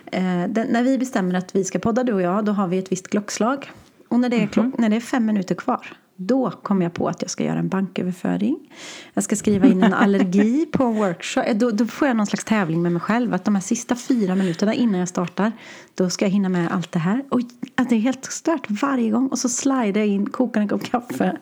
Eh, 0.06 0.44
den, 0.48 0.66
när 0.70 0.82
vi 0.82 0.98
bestämmer 0.98 1.34
att 1.34 1.56
vi 1.56 1.64
ska 1.64 1.78
podda 1.78 2.04
du 2.04 2.12
och 2.12 2.22
jag, 2.22 2.44
då 2.44 2.52
har 2.52 2.68
vi 2.68 2.78
ett 2.78 2.92
visst 2.92 3.08
klockslag. 3.08 3.70
Och 4.08 4.20
när 4.20 4.28
det 4.28 4.42
är, 4.42 4.46
klock, 4.46 4.78
när 4.78 4.88
det 4.88 4.96
är 4.96 5.00
fem 5.00 5.26
minuter 5.26 5.54
kvar, 5.54 5.96
då 6.16 6.50
kommer 6.50 6.84
jag 6.84 6.92
på 6.94 7.08
att 7.08 7.22
jag 7.22 7.30
ska 7.30 7.44
göra 7.44 7.58
en 7.58 7.68
banköverföring. 7.68 8.58
Jag 9.14 9.24
ska 9.24 9.36
skriva 9.36 9.66
in 9.66 9.82
en 9.82 9.94
allergi 9.94 10.66
på 10.72 10.84
en 10.84 10.94
workshop. 10.94 11.40
Eh, 11.46 11.56
Då, 11.56 11.70
då 11.70 11.86
får 11.86 12.08
jag 12.08 12.16
någon 12.16 12.26
slags 12.26 12.44
tävling 12.44 12.82
med 12.82 12.92
mig 12.92 13.00
själv. 13.00 13.34
Att 13.34 13.44
de 13.44 13.54
här 13.54 13.62
sista 13.62 13.96
fyra 13.96 14.34
minuterna 14.34 14.74
innan 14.74 14.98
jag 15.00 15.08
startar, 15.08 15.52
då 15.94 16.10
ska 16.10 16.24
jag 16.24 16.30
hinna 16.30 16.48
med 16.48 16.72
allt 16.72 16.92
det 16.92 16.98
här. 16.98 17.24
Och 17.28 17.40
att 17.74 17.88
det 17.88 17.94
är 17.96 18.00
helt 18.00 18.24
stört 18.24 18.66
varje 18.68 19.10
gång. 19.10 19.28
Och 19.28 19.38
så 19.38 19.48
slidar 19.48 20.00
jag 20.00 20.06
in, 20.06 20.26
kokar 20.26 20.60
en 20.60 20.68
kopp 20.68 20.84
kaffe, 20.84 21.36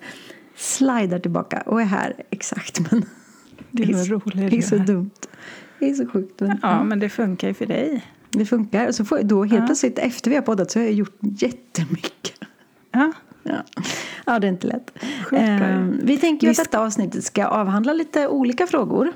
slidar 0.57 1.19
tillbaka 1.19 1.62
och 1.67 1.81
är 1.81 1.85
här 1.85 2.15
exakt. 2.31 2.91
Men 2.91 3.05
Det 3.71 3.85
var 3.93 4.00
är 4.00 4.05
så- 4.05 4.12
roligt 4.12 4.50
Det 4.50 4.57
är 4.59 4.62
så 4.62 4.77
det 4.77 4.85
dumt. 4.85 5.11
Det 5.79 5.91
är 5.91 5.95
så 5.95 6.07
sjukt. 6.09 6.41
Men, 6.41 6.59
Ja, 6.62 6.85
men 6.85 6.99
det 7.00 7.09
funkar 7.09 7.49
ju 7.49 7.55
för 7.55 7.67
dig. 7.67 8.05
Det 8.31 8.47
funkar. 8.47 8.89
Och 8.89 8.95
så 8.95 9.05
får, 9.05 9.23
då 9.23 9.45
helt 9.45 9.61
Ja. 9.61 9.67
plötsligt 9.67 9.99
efter 9.99 10.31
vi 10.31 10.37
har 10.37 10.43
poddat 10.43 10.71
så 10.71 10.79
har 10.79 10.85
jag 10.85 10.93
gjort 10.95 11.17
jättemycket. 11.21 12.33
Ja, 12.93 13.12
Ja, 13.52 13.83
ja 14.26 14.38
det 14.38 14.47
är 14.47 14.49
inte 14.49 14.66
lätt. 14.66 14.92
Ehm, 15.33 16.00
vi 16.02 16.16
tänker 16.19 16.47
ju 16.47 16.50
att 16.50 16.57
detta 16.57 16.80
avsnittet 16.80 17.25
ska 17.25 17.47
avhandla 17.47 17.92
lite 17.92 18.28
olika 18.28 18.66
frågor. 18.66 19.12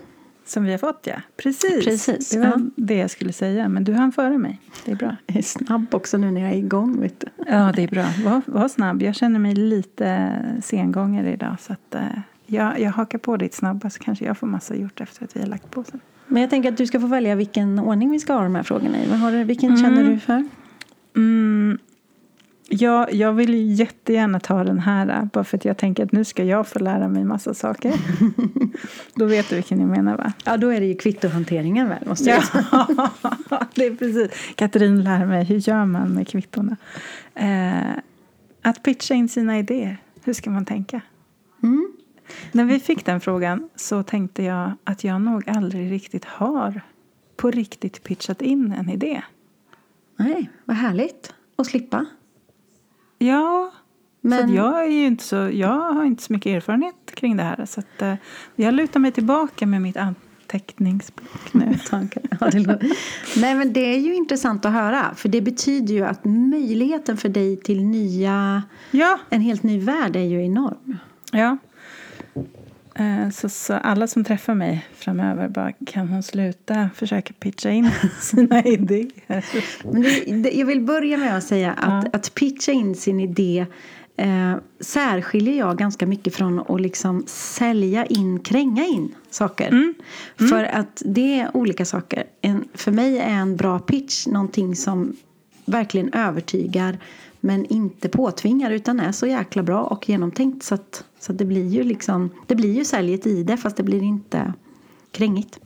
som 0.46 0.64
vi 0.64 0.70
har 0.70 0.78
fått, 0.78 1.00
ja. 1.06 1.14
Precis. 1.36 1.84
Precis, 1.84 2.30
Det 2.30 2.38
var 2.38 2.46
ja. 2.46 2.60
det 2.76 2.94
jag 2.96 3.10
skulle 3.10 3.32
säga. 3.32 3.68
Men 3.68 3.84
du 3.84 3.92
hann 3.92 4.12
före 4.12 4.38
mig. 4.38 4.60
Det 4.84 4.92
är 4.92 4.96
bra. 4.96 5.16
Jag 5.26 5.36
är 5.36 5.42
snabb 5.42 5.86
också 5.94 6.18
nu 6.18 6.30
när 6.30 6.40
jag 6.40 6.50
är 6.50 6.56
igång. 6.56 7.00
Vet 7.00 7.20
du. 7.20 7.26
Ja, 7.46 7.72
det 7.76 7.82
är 7.82 7.88
bra. 7.88 8.06
Var, 8.24 8.42
var 8.46 8.68
snabb. 8.68 9.02
Jag 9.02 9.14
känner 9.14 9.38
mig 9.38 9.54
lite 9.54 10.32
sengångare 10.62 11.32
idag. 11.32 11.56
Så 11.60 11.72
att, 11.72 11.94
eh, 11.94 12.00
jag, 12.46 12.80
jag 12.80 12.90
hakar 12.90 13.18
på 13.18 13.36
ditt 13.36 13.54
snabba 13.54 13.90
så 13.90 13.98
kanske 13.98 14.24
jag 14.24 14.38
får 14.38 14.46
massa 14.46 14.74
gjort 14.76 15.00
efter 15.00 15.24
att 15.24 15.36
vi 15.36 15.40
har 15.40 15.46
lagt 15.46 15.70
på 15.70 15.84
sen. 15.84 16.00
Men 16.26 16.42
jag 16.42 16.50
tänker 16.50 16.68
att 16.72 16.76
du 16.76 16.86
ska 16.86 17.00
få 17.00 17.06
välja 17.06 17.34
vilken 17.34 17.78
ordning 17.78 18.10
vi 18.10 18.20
ska 18.20 18.32
ha 18.34 18.42
de 18.42 18.54
här 18.54 18.62
frågorna 18.62 18.98
i. 19.04 19.08
Vad 19.10 19.18
har 19.18 19.32
du, 19.32 19.44
vilken 19.44 19.68
Mm. 19.70 19.82
känner 19.82 20.04
du 20.10 20.18
för? 20.18 20.44
Mm, 21.16 21.78
jag, 22.68 23.12
jag 23.14 23.32
vill 23.32 23.54
ju 23.54 23.62
jättegärna 23.72 24.40
ta 24.40 24.64
den 24.64 24.78
här. 24.78 25.08
eh, 25.08 25.24
Bara 25.24 25.44
för 25.44 25.56
att 25.56 25.64
jag 25.64 25.76
tänker 25.76 26.04
att 26.04 26.12
nu 26.12 26.24
ska 26.24 26.44
jag 26.44 26.66
få 26.68 26.78
lära 26.78 27.08
mig 27.08 27.24
massa 27.24 27.54
saker. 27.54 27.94
Då 29.14 29.24
vet 29.26 29.48
du 29.50 29.54
vilken 29.54 29.80
jag 29.80 29.88
menar 29.88 30.16
va? 30.16 30.32
Ja, 30.44 30.56
då 30.56 30.68
är 30.68 30.80
det 30.80 30.86
ju 30.86 30.94
kvittohanteringen 30.94 31.88
väl? 31.88 32.06
Måste 32.08 32.30
jag. 32.30 32.42
Ja, 32.72 32.86
det 33.74 33.86
är 33.86 33.94
precis. 33.96 34.30
Katrin 34.54 35.04
lär 35.04 35.26
mig 35.26 35.44
hur 35.44 35.68
gör 35.68 35.84
man 35.84 36.08
med 36.14 36.28
kvittona. 36.28 36.76
Eh, 37.34 37.96
att 38.62 38.82
pitcha 38.82 39.14
in 39.14 39.28
sina 39.28 39.58
idéer. 39.58 39.96
Hur 40.24 40.32
ska 40.32 40.50
man 40.50 40.64
tänka? 40.64 41.00
Mm. 41.62 41.92
När 42.52 42.64
vi 42.64 42.80
fick 42.80 43.06
den 43.06 43.20
frågan 43.20 43.68
så 43.76 44.02
tänkte 44.02 44.42
jag 44.42 44.72
att 44.84 45.04
jag 45.04 45.20
nog 45.20 45.48
aldrig 45.48 45.90
riktigt 45.92 46.24
har 46.24 46.80
på 47.36 47.50
riktigt 47.50 48.02
pitchat 48.02 48.42
in 48.42 48.72
en 48.72 48.90
idé. 48.90 49.22
Nej, 50.16 50.50
vad 50.64 50.76
härligt 50.76 51.34
att 51.56 51.66
slippa. 51.66 52.06
Ja, 53.26 53.72
Men- 54.20 54.44
att 54.44 54.54
jag, 54.54 54.84
är 54.84 54.90
ju 54.90 55.06
inte 55.06 55.24
så, 55.24 55.36
jag 55.52 55.92
har 55.92 56.04
inte 56.04 56.22
så 56.22 56.32
mycket 56.32 56.56
erfarenhet 56.56 56.94
kring 57.14 57.36
det 57.36 57.42
här. 57.42 57.66
Så 57.66 57.80
att, 57.80 58.02
eh, 58.02 58.14
jag 58.56 58.74
lutar 58.74 59.00
mig 59.00 59.12
tillbaka 59.12 59.66
med 59.66 59.82
mitt 59.82 59.96
anteckningsblock 59.96 61.54
nu. 61.54 61.64
Ja, 62.40 62.78
Nej, 63.36 63.54
men 63.54 63.72
det 63.72 63.94
är 63.94 63.98
ju 63.98 64.14
intressant 64.14 64.64
att 64.64 64.72
höra. 64.72 65.14
För 65.16 65.28
det 65.28 65.40
betyder 65.40 65.94
ju 65.94 66.04
att 66.04 66.24
möjligheten 66.24 67.16
för 67.16 67.28
dig 67.28 67.56
till 67.56 67.84
nya, 67.84 68.62
Ja, 68.90 69.18
en 69.30 69.40
helt 69.40 69.62
ny 69.62 69.80
värld 69.80 70.16
är 70.16 70.20
ju 70.24 70.44
enorm. 70.44 70.98
Ja. 71.32 71.56
Eh, 72.94 73.30
Så, 73.30 73.48
så 73.48 73.74
alla 73.74 74.06
som 74.06 74.24
träffar 74.24 74.54
mig 74.54 74.86
framöver 74.96 75.48
bara 75.48 75.72
kan 75.72 76.08
hon 76.08 76.22
sluta 76.22 76.90
försöka 76.94 77.32
pitcha 77.38 77.70
in 77.70 77.90
sina 78.20 78.62
idéer. 78.64 79.44
Men 79.92 80.42
det, 80.42 80.50
jag 80.50 80.66
vill 80.66 80.80
börja 80.80 81.16
med 81.16 81.36
att 81.36 81.44
säga 81.44 81.72
att, 81.72 82.04
Ja. 82.04 82.10
att 82.12 82.34
pitcha 82.34 82.72
in 82.72 82.94
sin 82.94 83.20
idé 83.20 83.66
eh, 84.16 84.54
särskiljer 84.80 85.58
jag 85.58 85.78
ganska 85.78 86.06
mycket 86.06 86.34
från 86.34 86.58
att 86.68 86.80
liksom 86.80 87.24
sälja 87.26 88.06
in, 88.06 88.40
kränga 88.40 88.84
in 88.86 89.14
saker. 89.30 89.68
Mm. 89.68 89.94
För 90.50 90.64
att 90.64 91.02
det 91.04 91.40
är 91.40 91.56
olika 91.56 91.84
saker. 91.84 92.24
En, 92.40 92.64
för 92.74 92.92
mig 92.92 93.18
är 93.18 93.28
en 93.30 93.56
bra 93.56 93.78
pitch 93.78 94.26
någonting 94.26 94.76
som 94.76 95.16
verkligen 95.66 96.12
övertygar 96.12 96.98
men 97.44 97.66
inte 97.66 98.08
påtvingar 98.08 98.70
utan 98.70 99.00
är 99.00 99.12
så 99.12 99.26
jäkla 99.26 99.62
bra 99.62 99.84
och 99.84 100.08
genomtänkt 100.08 100.62
så 100.62 100.74
att, 100.74 101.04
så 101.18 101.32
att 101.32 101.38
det 101.38 101.44
blir 101.44 101.68
ju 101.68 101.82
liksom 101.82 102.30
det 102.46 102.54
blir 102.54 102.74
ju 102.74 102.84
säljet 102.84 103.26
i 103.26 103.42
det 103.42 103.56
fast 103.56 103.76
det 103.76 103.82
blir 103.82 104.02
inte 104.02 104.52
krängigt. 105.10 105.60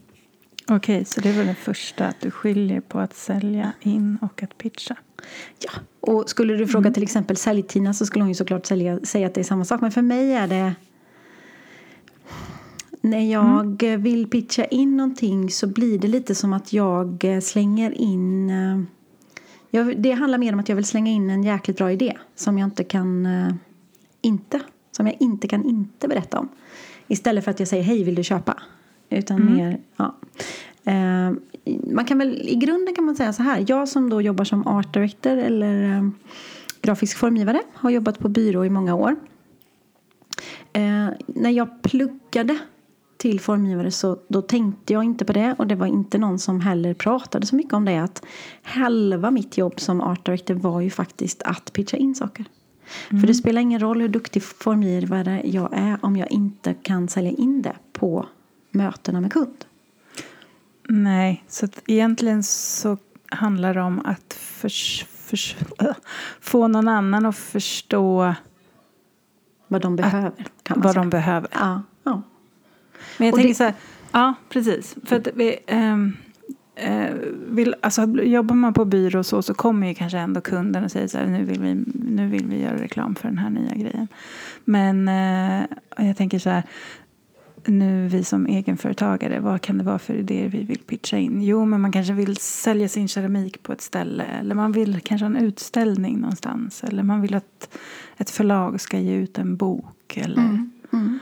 Okej, 0.67 1.05
så 1.05 1.21
det 1.21 1.31
var 1.31 1.43
det 1.43 1.55
första, 1.55 2.05
att 2.05 2.21
du 2.21 2.31
skiljer 2.31 2.81
på 2.81 2.99
att 2.99 3.13
sälja 3.13 3.71
in 3.81 4.17
och 4.21 4.43
att 4.43 4.57
pitcha. 4.57 4.95
Ja, 5.59 5.71
och 5.99 6.29
skulle 6.29 6.55
du 6.55 6.67
fråga 6.67 6.91
till 6.91 7.03
exempel 7.03 7.37
Sälj-Tina 7.37 7.93
så 7.93 8.05
skulle 8.05 8.23
hon 8.23 8.29
ju 8.29 8.35
såklart 8.35 8.65
sälja, 8.65 8.99
säga 9.03 9.27
att 9.27 9.33
det 9.33 9.41
är 9.41 9.43
samma 9.43 9.65
sak. 9.65 9.81
Men 9.81 9.91
för 9.91 10.01
mig 10.01 10.33
är 10.33 10.47
det 10.47 10.75
när 13.01 13.31
jag 13.31 13.83
vill 13.97 14.29
pitcha 14.29 14.65
in 14.65 14.97
någonting 14.97 15.49
så 15.49 15.67
blir 15.67 15.99
det 15.99 16.07
lite 16.07 16.35
som 16.35 16.53
att 16.53 16.73
jag 16.73 17.25
slänger 17.41 17.91
in 17.91 18.49
eh, 18.49 18.98
jag, 19.69 20.01
Det 20.01 20.11
handlar 20.11 20.37
mer 20.37 20.53
om 20.53 20.59
att 20.59 20.69
jag 20.69 20.75
vill 20.75 20.85
slänga 20.85 21.11
in 21.11 21.29
en 21.29 21.43
jäkligt 21.43 21.77
bra 21.77 21.91
idé 21.91 22.17
som 22.35 22.57
jag 22.57 22.67
inte 22.67 22.83
kan 22.83 23.25
eh, 23.25 23.53
inte 24.21 24.61
som 24.91 25.07
jag 25.07 25.15
inte 25.19 25.47
kan 25.47 25.65
inte 25.65 26.07
berätta 26.07 26.39
om. 26.39 26.49
Istället 27.07 27.43
för 27.43 27.51
att 27.51 27.59
jag 27.59 27.67
säger 27.67 27.83
hej 27.83 28.03
vill 28.03 28.15
du 28.15 28.23
köpa? 28.23 28.57
Utan 29.09 29.55
mer, 29.55 29.79
ja. 29.97 30.15
Eh, 30.83 31.31
man 31.93 32.05
kan 32.05 32.17
väl, 32.17 32.47
I 32.47 32.55
grunden 32.55 32.95
kan 32.95 33.03
man 33.03 33.15
säga 33.15 33.33
så 33.33 33.43
här. 33.43 33.65
Jag 33.67 33.89
som 33.89 34.09
då 34.09 34.21
jobbar 34.21 34.45
som 34.45 34.67
art 34.67 34.93
director 34.93 35.37
eller 35.37 35.97
eh, 35.97 36.09
grafisk 36.81 37.17
formgivare 37.17 37.61
har 37.73 37.89
jobbat 37.89 38.19
på 38.19 38.29
byrå 38.29 38.65
i 38.65 38.69
många 38.69 38.95
år. 38.95 39.15
Eh, 40.73 41.07
när 41.27 41.49
jag 41.49 41.81
pluggade 41.81 42.57
till 43.19 43.39
formgivare 43.39 43.91
så 43.91 44.17
då 44.27 44.41
tänkte 44.41 44.93
jag 44.93 45.03
inte 45.03 45.25
på 45.25 45.33
det 45.33 45.55
och 45.57 45.67
det 45.67 45.75
var 45.75 45.87
inte 45.87 46.17
någon 46.17 46.39
som 46.39 46.61
heller 46.61 46.93
pratade 46.93 47.45
så 47.45 47.55
mycket 47.55 47.73
om 47.73 47.85
det 47.85 47.97
att 47.97 48.25
halva 48.63 49.31
mitt 49.31 49.57
jobb 49.57 49.79
som 49.79 50.01
art 50.01 50.25
director 50.25 50.53
var 50.53 50.81
ju 50.81 50.89
faktiskt 50.89 51.41
att 51.43 51.73
pitcha 51.73 51.97
in 51.97 52.15
saker. 52.15 52.45
Mm. 53.09 53.21
För 53.21 53.27
det 53.27 53.33
spelar 53.33 53.61
ingen 53.61 53.79
roll 53.79 54.01
hur 54.01 54.07
duktig 54.07 54.43
formgivare 54.43 55.41
jag 55.45 55.69
är 55.73 55.97
om 56.01 56.17
jag 56.17 56.31
inte 56.31 56.73
kan 56.73 57.07
sälja 57.07 57.31
in 57.31 57.61
det 57.61 57.75
på 57.93 58.25
mötena 58.71 59.21
med 59.21 59.33
kund. 59.33 59.65
Nej, 60.89 61.43
så 61.47 61.67
egentligen 61.87 62.43
så 62.43 62.97
handlar 63.29 63.73
det 63.73 63.81
om 63.81 64.01
att 64.05 64.33
förs, 64.33 65.05
förs, 65.09 65.55
äh, 65.79 65.95
få 66.41 66.67
någon 66.67 66.87
annan 66.87 67.25
att 67.25 67.37
förstå 67.37 68.33
vad 69.67 69.81
de 69.81 69.95
behöver. 69.95 70.45
vad 70.69 70.91
säga. 70.91 71.03
de 71.03 71.09
behöver. 71.09 71.49
Ja. 71.51 71.81
Men 73.19 73.27
jag 73.27 73.33
och 73.33 73.37
tänker 73.37 73.49
det... 73.49 73.55
så 73.55 73.63
här, 73.63 73.73
ja 74.11 74.33
precis. 74.49 74.95
För 75.03 75.15
att 75.15 75.27
vi, 75.35 75.57
äh, 75.67 77.09
vill, 77.47 77.75
alltså, 77.81 78.01
jobbar 78.23 78.55
man 78.55 78.73
på 78.73 78.85
byrå 78.85 79.23
så, 79.23 79.41
så 79.41 79.53
kommer 79.53 79.87
ju 79.87 79.93
kanske 79.93 80.17
ändå 80.17 80.41
kunden 80.41 80.83
och 80.83 80.91
säger 80.91 81.07
så 81.07 81.17
här, 81.17 81.25
nu 81.25 81.43
vill, 81.43 81.61
vi, 81.61 81.83
nu 81.93 82.27
vill 82.27 82.47
vi 82.47 82.61
göra 82.61 82.81
reklam 82.81 83.15
för 83.15 83.27
den 83.27 83.37
här 83.37 83.49
nya 83.49 83.75
grejen. 83.75 84.07
Men 84.65 85.07
äh, 85.07 85.65
jag 86.07 86.17
tänker 86.17 86.39
så 86.39 86.49
här, 86.49 86.63
nu 87.65 88.07
vi 88.07 88.23
som 88.23 88.47
egenföretagare, 88.47 89.39
vad 89.39 89.61
kan 89.61 89.77
det 89.77 89.83
vara 89.83 89.99
för 89.99 90.13
idéer 90.13 90.49
vi 90.49 90.63
vill 90.63 90.79
pitcha 90.79 91.17
in? 91.17 91.41
Jo, 91.41 91.65
men 91.65 91.81
man 91.81 91.91
kanske 91.91 92.13
vill 92.13 92.37
sälja 92.37 92.89
sin 92.89 93.07
keramik 93.07 93.63
på 93.63 93.73
ett 93.73 93.81
ställe 93.81 94.23
eller 94.23 94.55
man 94.55 94.71
vill 94.71 95.01
kanske 95.03 95.25
ha 95.25 95.35
en 95.35 95.45
utställning 95.45 96.19
någonstans 96.19 96.83
eller 96.83 97.03
man 97.03 97.21
vill 97.21 97.35
att 97.35 97.77
ett 98.17 98.29
förlag 98.29 98.81
ska 98.81 98.99
ge 98.99 99.15
ut 99.15 99.37
en 99.37 99.55
bok. 99.55 100.17
Eller, 100.17 100.41
mm, 100.41 100.71
mm. 100.93 101.19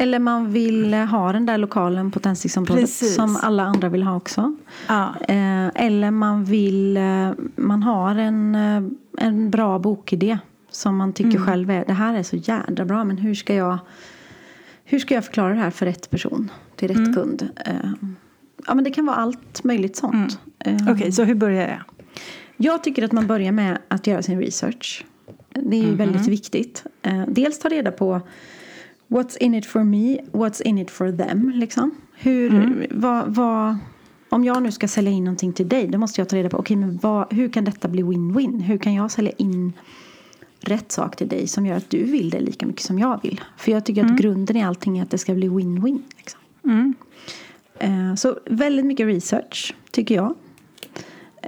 Eller 0.00 0.18
man 0.18 0.52
vill 0.52 0.94
ha 0.94 1.32
den 1.32 1.46
där 1.46 1.58
lokalen 1.58 2.10
på 2.10 2.20
tändsticksområdet 2.20 2.90
som 2.90 3.36
alla 3.42 3.62
andra 3.62 3.88
vill 3.88 4.02
ha 4.02 4.16
också. 4.16 4.56
Ja. 4.88 5.14
Eh, 5.28 5.68
eller 5.74 6.10
man 6.10 6.44
vill, 6.44 6.96
eh, 6.96 7.30
man 7.56 7.82
har 7.82 8.16
en, 8.16 8.54
eh, 8.54 8.82
en 9.18 9.50
bra 9.50 9.78
bokidé 9.78 10.38
som 10.70 10.96
man 10.96 11.12
tycker 11.12 11.36
mm. 11.36 11.46
själv 11.46 11.70
är, 11.70 11.84
det 11.84 11.92
här 11.92 12.14
är 12.14 12.22
så 12.22 12.36
jädra 12.36 12.84
bra 12.84 13.04
men 13.04 13.18
hur 13.18 13.34
ska 13.34 13.54
jag 13.54 13.78
hur 14.84 14.98
ska 14.98 15.14
jag 15.14 15.24
förklara 15.24 15.48
det 15.48 15.60
här 15.60 15.70
för 15.70 15.86
rätt 15.86 16.10
person, 16.10 16.50
till 16.76 16.88
rätt 16.88 16.96
mm. 16.96 17.14
kund? 17.14 17.48
Ja, 18.66 18.74
men 18.74 18.84
det 18.84 18.90
kan 18.90 19.06
vara 19.06 19.16
allt 19.16 19.64
möjligt 19.64 19.96
sånt. 19.96 20.38
Mm. 20.58 20.82
Okej, 20.82 20.94
okay, 20.94 21.12
så 21.12 21.24
hur 21.24 21.34
börjar 21.34 21.68
jag? 21.68 21.80
Jag 22.56 22.84
tycker 22.84 23.04
att 23.04 23.12
man 23.12 23.26
börjar 23.26 23.52
med 23.52 23.78
att 23.88 24.06
göra 24.06 24.22
sin 24.22 24.40
research. 24.40 25.04
Det 25.52 25.76
är 25.76 25.80
ju 25.80 25.84
mm. 25.84 25.96
väldigt 25.96 26.26
viktigt. 26.26 26.84
Dels 27.26 27.58
ta 27.58 27.68
reda 27.68 27.92
på 27.92 28.20
What's 29.10 29.36
in 29.40 29.54
it 29.54 29.66
for 29.66 29.84
me? 29.84 30.18
What's 30.32 30.62
in 30.62 30.78
it 30.78 30.90
for 30.90 31.12
them? 31.12 31.50
Liksom. 31.54 31.90
Hur, 32.12 32.54
mm. 32.54 32.86
vad, 32.90 33.34
vad, 33.34 33.76
om 34.28 34.44
jag 34.44 34.62
nu 34.62 34.72
ska 34.72 34.88
sälja 34.88 35.10
in 35.10 35.24
någonting 35.24 35.52
till 35.52 35.68
dig, 35.68 35.86
då 35.86 35.98
måste 35.98 36.20
jag 36.20 36.28
ta 36.28 36.36
reda 36.36 36.48
på 36.48 36.58
okay, 36.58 36.76
men 36.76 36.98
vad, 37.02 37.32
hur 37.32 37.48
kan 37.48 37.64
detta 37.64 37.88
bli 37.88 38.02
win-win? 38.02 38.60
Hur 38.60 38.78
kan 38.78 38.94
jag 38.94 39.10
sälja 39.10 39.32
in 39.32 39.72
rätt 40.60 40.92
sak 40.92 41.16
till 41.16 41.28
dig 41.28 41.46
som 41.46 41.66
gör 41.66 41.76
att 41.76 41.90
du 41.90 42.04
vill 42.04 42.30
det 42.30 42.40
lika 42.40 42.66
mycket 42.66 42.82
som 42.82 42.98
jag 42.98 43.20
vill. 43.22 43.40
För 43.56 43.72
jag 43.72 43.84
tycker 43.84 44.00
mm. 44.00 44.14
att 44.14 44.20
grunden 44.20 44.56
i 44.56 44.62
allting 44.62 44.98
är 44.98 45.02
att 45.02 45.10
det 45.10 45.18
ska 45.18 45.34
bli 45.34 45.48
win-win. 45.48 46.02
Liksom. 46.16 46.40
Mm. 46.64 46.94
Uh, 47.84 48.14
så 48.14 48.38
väldigt 48.46 48.86
mycket 48.86 49.06
research 49.06 49.74
tycker 49.90 50.14
jag. 50.14 50.34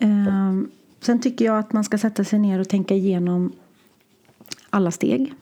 Uh, 0.03 0.63
sen 1.01 1.21
tycker 1.21 1.45
jag 1.45 1.59
att 1.59 1.73
man 1.73 1.85
ska 1.85 1.99
sätta 1.99 2.25
sig 2.25 2.39
ner 2.39 2.59
och 2.59 2.69
tänka 2.69 2.95
igenom 2.95 3.53
alla 4.71 4.91
steg. 4.91 5.35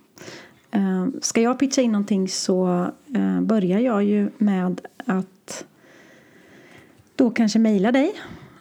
Uh, 0.77 1.09
ska 1.21 1.41
jag 1.41 1.59
pitcha 1.59 1.83
in 1.83 1.93
någonting 1.93 2.29
så 2.29 2.87
börjar 3.41 3.79
jag 3.79 4.05
ju 4.05 4.31
med 4.39 4.81
att 5.05 5.65
då 7.17 7.31
kanske 7.31 7.59
mejla 7.59 7.92
dig 7.92 8.12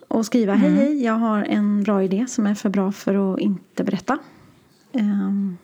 och 0.07 0.25
skriva 0.25 0.53
mm. 0.53 0.63
hej 0.63 0.85
hej 0.85 1.03
jag 1.03 1.13
har 1.13 1.43
en 1.43 1.83
bra 1.83 2.03
idé 2.03 2.25
som 2.27 2.47
är 2.47 2.55
för 2.55 2.69
bra 2.69 2.91
för 2.91 3.33
att 3.33 3.39
inte 3.39 3.83
berätta. 3.83 4.17
Um, 4.91 5.57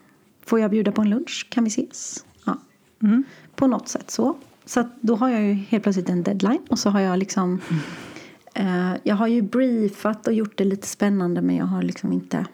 får 0.44 0.60
jag 0.60 0.70
bjuda 0.70 0.92
på 0.92 1.02
en 1.02 1.10
lunch? 1.10 1.46
Kan 1.50 1.64
vi 1.64 1.68
ses? 1.68 2.24
Ja. 2.44 2.58
Mm. 3.02 3.24
På 3.54 3.66
något 3.66 3.88
sätt 3.88 4.10
så. 4.10 4.36
Så 4.64 4.88
då 5.00 5.16
har 5.16 5.28
jag 5.28 5.42
ju 5.42 5.52
helt 5.52 5.82
plötsligt 5.82 6.08
en 6.08 6.22
deadline 6.22 6.62
och 6.68 6.78
så 6.78 6.90
har 6.90 7.00
jag 7.00 7.18
liksom 7.18 7.60
mm. 8.56 8.92
uh, 8.92 8.96
Jag 9.02 9.16
har 9.16 9.26
ju 9.26 9.42
briefat 9.42 10.26
och 10.26 10.32
gjort 10.32 10.58
det 10.58 10.64
lite 10.64 10.86
spännande 10.86 11.42
men 11.42 11.56
jag 11.56 11.66
har 11.66 11.82
liksom 11.82 12.12
inte 12.12 12.46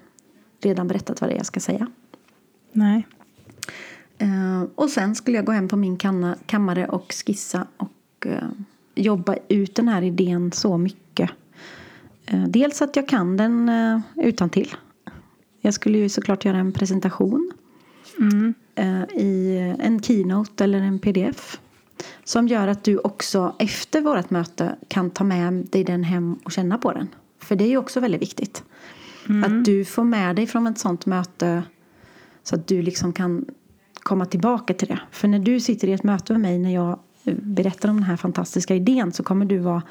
redan 0.60 0.88
berättat 0.88 1.20
vad 1.20 1.30
det 1.30 1.34
är 1.34 1.36
jag 1.36 1.46
ska 1.46 1.60
säga. 1.60 1.86
Nej. 2.72 3.06
Uh, 4.22 4.64
och 4.74 4.90
sen 4.90 5.14
skulle 5.14 5.36
jag 5.36 5.46
gå 5.46 5.52
hem 5.52 5.68
på 5.68 5.76
min 5.76 5.98
kammare 6.46 6.88
och 6.88 7.14
skissa 7.26 7.66
och 7.76 8.26
uh, 8.26 8.50
jobba 8.94 9.36
ut 9.48 9.74
den 9.74 9.88
här 9.88 10.02
idén 10.02 10.52
så 10.52 10.78
mycket. 10.78 11.30
dels 12.48 12.82
att 12.82 12.96
jag 12.96 13.08
kan 13.08 13.36
den 13.36 13.70
utan 14.16 14.50
till 14.50 14.74
jag 15.62 15.74
skulle 15.74 15.98
ju 15.98 16.08
såklart 16.08 16.44
göra 16.44 16.56
en 16.56 16.72
presentation 16.72 17.52
mm. 18.18 18.54
Eh, 18.74 19.02
i 19.02 19.58
en 19.78 20.02
keynote 20.02 20.64
eller 20.64 20.80
en 20.80 20.98
pdf. 20.98 21.60
Som 22.24 22.48
gör 22.48 22.68
att 22.68 22.84
du 22.84 22.98
också 22.98 23.54
efter 23.58 24.00
vårt 24.00 24.30
möte 24.30 24.76
kan 24.88 25.10
ta 25.10 25.24
med 25.24 25.52
dig 25.52 25.84
den 25.84 26.04
hem 26.04 26.34
och 26.44 26.52
känna 26.52 26.78
på 26.78 26.92
den. 26.92 27.08
För 27.38 27.56
det 27.56 27.64
är 27.64 27.68
ju 27.68 27.76
också 27.76 28.00
väldigt 28.00 28.22
viktigt. 28.22 28.64
Mm. 29.28 29.44
Att 29.44 29.64
du 29.64 29.84
får 29.84 30.04
med 30.04 30.36
dig 30.36 30.46
från 30.46 30.66
ett 30.66 30.78
sånt 30.78 31.06
möte 31.06 31.62
så 32.42 32.54
att 32.54 32.66
du 32.66 32.82
liksom 32.82 33.12
kan 33.12 33.44
komma 34.02 34.26
tillbaka 34.26 34.74
till 34.74 34.88
det. 34.88 35.00
För 35.10 35.28
när 35.28 35.38
du 35.38 35.60
sitter 35.60 35.88
i 35.88 35.92
ett 35.92 36.02
möte 36.02 36.32
med 36.32 36.40
mig 36.40 36.58
när 36.58 36.74
jag 36.74 36.98
berättar 37.24 37.88
om 37.88 37.96
den 37.96 38.04
här 38.04 38.16
fantastiska 38.16 38.74
idén 38.74 39.12
så 39.12 39.22
kommer 39.22 39.44
du 39.44 39.58
vara 39.58 39.82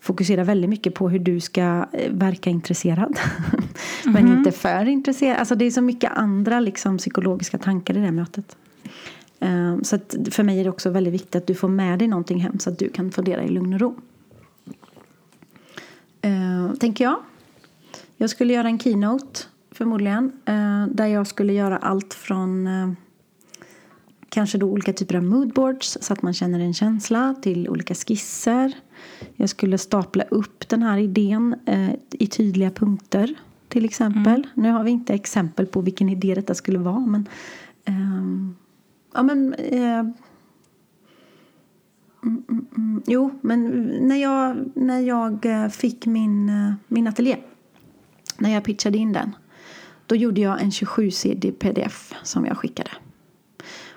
fokusera 0.00 0.44
väldigt 0.44 0.70
mycket 0.70 0.94
på 0.94 1.08
hur 1.08 1.18
du 1.18 1.40
ska 1.40 1.86
eh, 1.92 2.12
verka 2.12 2.50
intresserad. 2.50 3.18
Men 4.04 4.16
mm. 4.16 4.38
inte 4.38 4.52
för 4.52 4.88
intresserad. 4.88 5.36
Alltså 5.36 5.54
det 5.54 5.64
är 5.64 5.70
så 5.70 5.82
mycket 5.82 6.12
andra 6.12 6.60
liksom, 6.60 6.98
psykologiska 6.98 7.58
tankar 7.58 7.96
i 7.96 8.00
det 8.00 8.12
mötet. 8.12 8.56
Um, 9.40 9.84
så 9.84 9.98
för 10.30 10.42
mig 10.42 10.60
är 10.60 10.64
det 10.64 10.70
också 10.70 10.90
väldigt 10.90 11.14
viktigt 11.14 11.36
att 11.36 11.46
du 11.46 11.54
får 11.54 11.68
med 11.68 11.98
dig 11.98 12.08
någonting 12.08 12.40
hem 12.40 12.58
så 12.58 12.70
att 12.70 12.78
du 12.78 12.88
kan 12.88 13.10
fundera 13.10 13.42
i 13.42 13.48
lugn 13.48 13.74
och 13.74 13.80
ro. 13.80 13.96
Uh, 16.26 16.74
tänker 16.74 17.04
jag. 17.04 17.16
Jag 18.16 18.30
skulle 18.30 18.52
göra 18.52 18.68
en 18.68 18.78
keynote 18.78 19.40
förmodligen. 19.70 20.32
Uh, 20.48 20.86
där 20.86 21.06
jag 21.06 21.26
skulle 21.26 21.52
göra 21.52 21.76
allt 21.76 22.14
från 22.14 22.66
uh, 22.66 22.92
kanske 24.36 24.58
då 24.58 24.66
olika 24.66 24.92
typer 24.92 25.14
av 25.14 25.22
moodboards 25.22 25.98
så 26.00 26.12
att 26.12 26.22
man 26.22 26.34
känner 26.34 26.60
en 26.60 26.74
känsla 26.74 27.34
till 27.42 27.68
olika 27.68 27.94
skisser 27.94 28.72
jag 29.36 29.48
skulle 29.48 29.78
stapla 29.78 30.24
upp 30.24 30.68
den 30.68 30.82
här 30.82 30.98
idén 30.98 31.56
eh, 31.66 31.90
i 32.10 32.26
tydliga 32.26 32.70
punkter 32.70 33.34
till 33.68 33.84
exempel. 33.84 34.34
Mm. 34.34 34.48
Nu 34.54 34.70
har 34.70 34.84
vi 34.84 34.90
inte 34.90 35.14
exempel 35.14 35.66
på 35.66 35.80
vilken 35.80 36.08
idé 36.08 36.34
detta 36.34 36.54
skulle 36.54 36.78
vara 36.78 37.06
men 37.06 37.28
eh, 37.84 38.54
ja 39.14 39.22
men 39.22 39.54
eh, 39.54 39.98
mm, 39.98 40.14
mm, 42.22 42.66
mm, 42.76 43.02
Jo, 43.06 43.38
men 43.40 43.68
när 44.00 44.16
jag, 44.16 44.56
när 44.74 45.00
jag 45.00 45.46
eh, 45.46 45.68
fick 45.68 46.06
min, 46.06 46.48
eh, 46.48 46.72
min 46.88 47.06
ateljé, 47.06 47.36
när 48.38 48.54
jag 48.54 48.64
pitchade 48.64 48.98
in 48.98 49.12
den, 49.12 49.36
då 50.06 50.16
gjorde 50.16 50.40
jag 50.40 50.62
en 50.62 50.70
27-sidig 50.70 51.58
pdf 51.58 52.14
som 52.22 52.46
jag 52.46 52.56
skickade. 52.56 52.90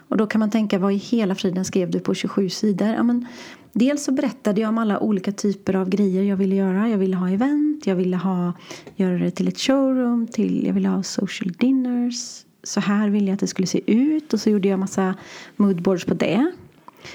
Och 0.09 0.17
då 0.17 0.27
kan 0.27 0.39
man 0.39 0.49
tänka, 0.49 0.79
vad 0.79 0.93
i 0.93 0.95
hela 0.95 1.35
friden 1.35 1.65
skrev 1.65 1.91
du 1.91 1.99
på 1.99 2.13
27 2.13 2.49
sidor? 2.49 2.87
Ja, 2.87 3.03
men 3.03 3.27
Dels 3.73 4.03
så 4.03 4.11
berättade 4.11 4.61
jag 4.61 4.69
om 4.69 4.77
alla 4.77 4.99
olika 4.99 5.31
typer 5.31 5.75
av 5.75 5.89
grejer 5.89 6.23
jag 6.23 6.37
ville 6.37 6.55
göra. 6.55 6.89
Jag 6.89 6.97
ville 6.97 7.15
ha 7.15 7.29
event, 7.29 7.87
jag 7.87 7.95
ville 7.95 8.17
ha, 8.17 8.53
göra 8.95 9.17
det 9.17 9.31
till 9.31 9.47
ett 9.47 9.59
showroom, 9.59 10.27
till, 10.27 10.65
jag 10.65 10.73
ville 10.73 10.89
ha 10.89 11.03
social 11.03 11.51
dinners. 11.51 12.45
Så 12.63 12.79
här 12.79 13.09
ville 13.09 13.27
jag 13.27 13.33
att 13.33 13.39
det 13.39 13.47
skulle 13.47 13.67
se 13.67 13.91
ut 13.91 14.33
och 14.33 14.39
så 14.39 14.49
gjorde 14.49 14.67
jag 14.67 14.79
massa 14.79 15.15
moodboards 15.55 16.05
på 16.05 16.13
det. 16.13 16.51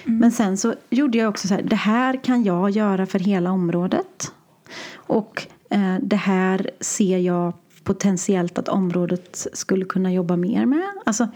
Mm. 0.05 0.19
Men 0.19 0.33
sen 0.33 0.57
så 0.57 0.75
gjorde 0.91 1.19
jag 1.19 1.29
också 1.29 1.49
så 1.49 1.55
här, 1.55 1.63
det 1.63 1.77
här 1.77 2.25
kan 2.25 2.45
jag 2.45 2.71
göra 2.71 3.07
för 3.07 3.19
hela 3.19 3.51
området. 3.51 4.33
Och 4.95 5.47
eh, 5.71 5.97
det 6.03 6.17
här 6.17 6.71
ser 6.81 7.19
jag 7.19 7.53
potentiellt 7.85 8.59
att 8.59 8.69
området 8.69 9.47
skulle 9.53 9.85
kunna 9.85 10.13
jobba 10.13 10.37
mer 10.37 10.67
med. 10.67 10.89
Alltså, 11.07 11.29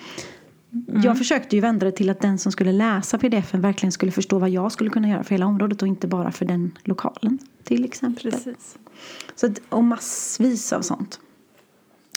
Mm. 0.72 1.02
Jag 1.02 1.18
försökte 1.18 1.56
ju 1.56 1.62
vända 1.62 1.86
det 1.86 1.92
till 1.92 2.10
att 2.10 2.20
den 2.20 2.38
som 2.38 2.52
skulle 2.52 2.72
läsa 2.72 3.18
pdfen 3.18 3.60
verkligen 3.60 3.92
skulle 3.92 4.12
förstå 4.12 4.38
vad 4.38 4.50
jag 4.50 4.72
skulle 4.72 4.90
kunna 4.90 5.08
göra 5.08 5.24
för 5.24 5.30
hela 5.30 5.46
området 5.46 5.82
och 5.82 5.88
inte 5.88 6.06
bara 6.06 6.32
för 6.32 6.44
den 6.44 6.78
lokalen 6.84 7.38
till 7.64 7.84
exempel. 7.84 8.30
Precis. 8.30 8.78
Så 9.34 9.46
att, 9.46 9.60
och 9.68 9.84
massvis 9.84 10.72
av 10.72 10.82
sånt. 10.82 11.20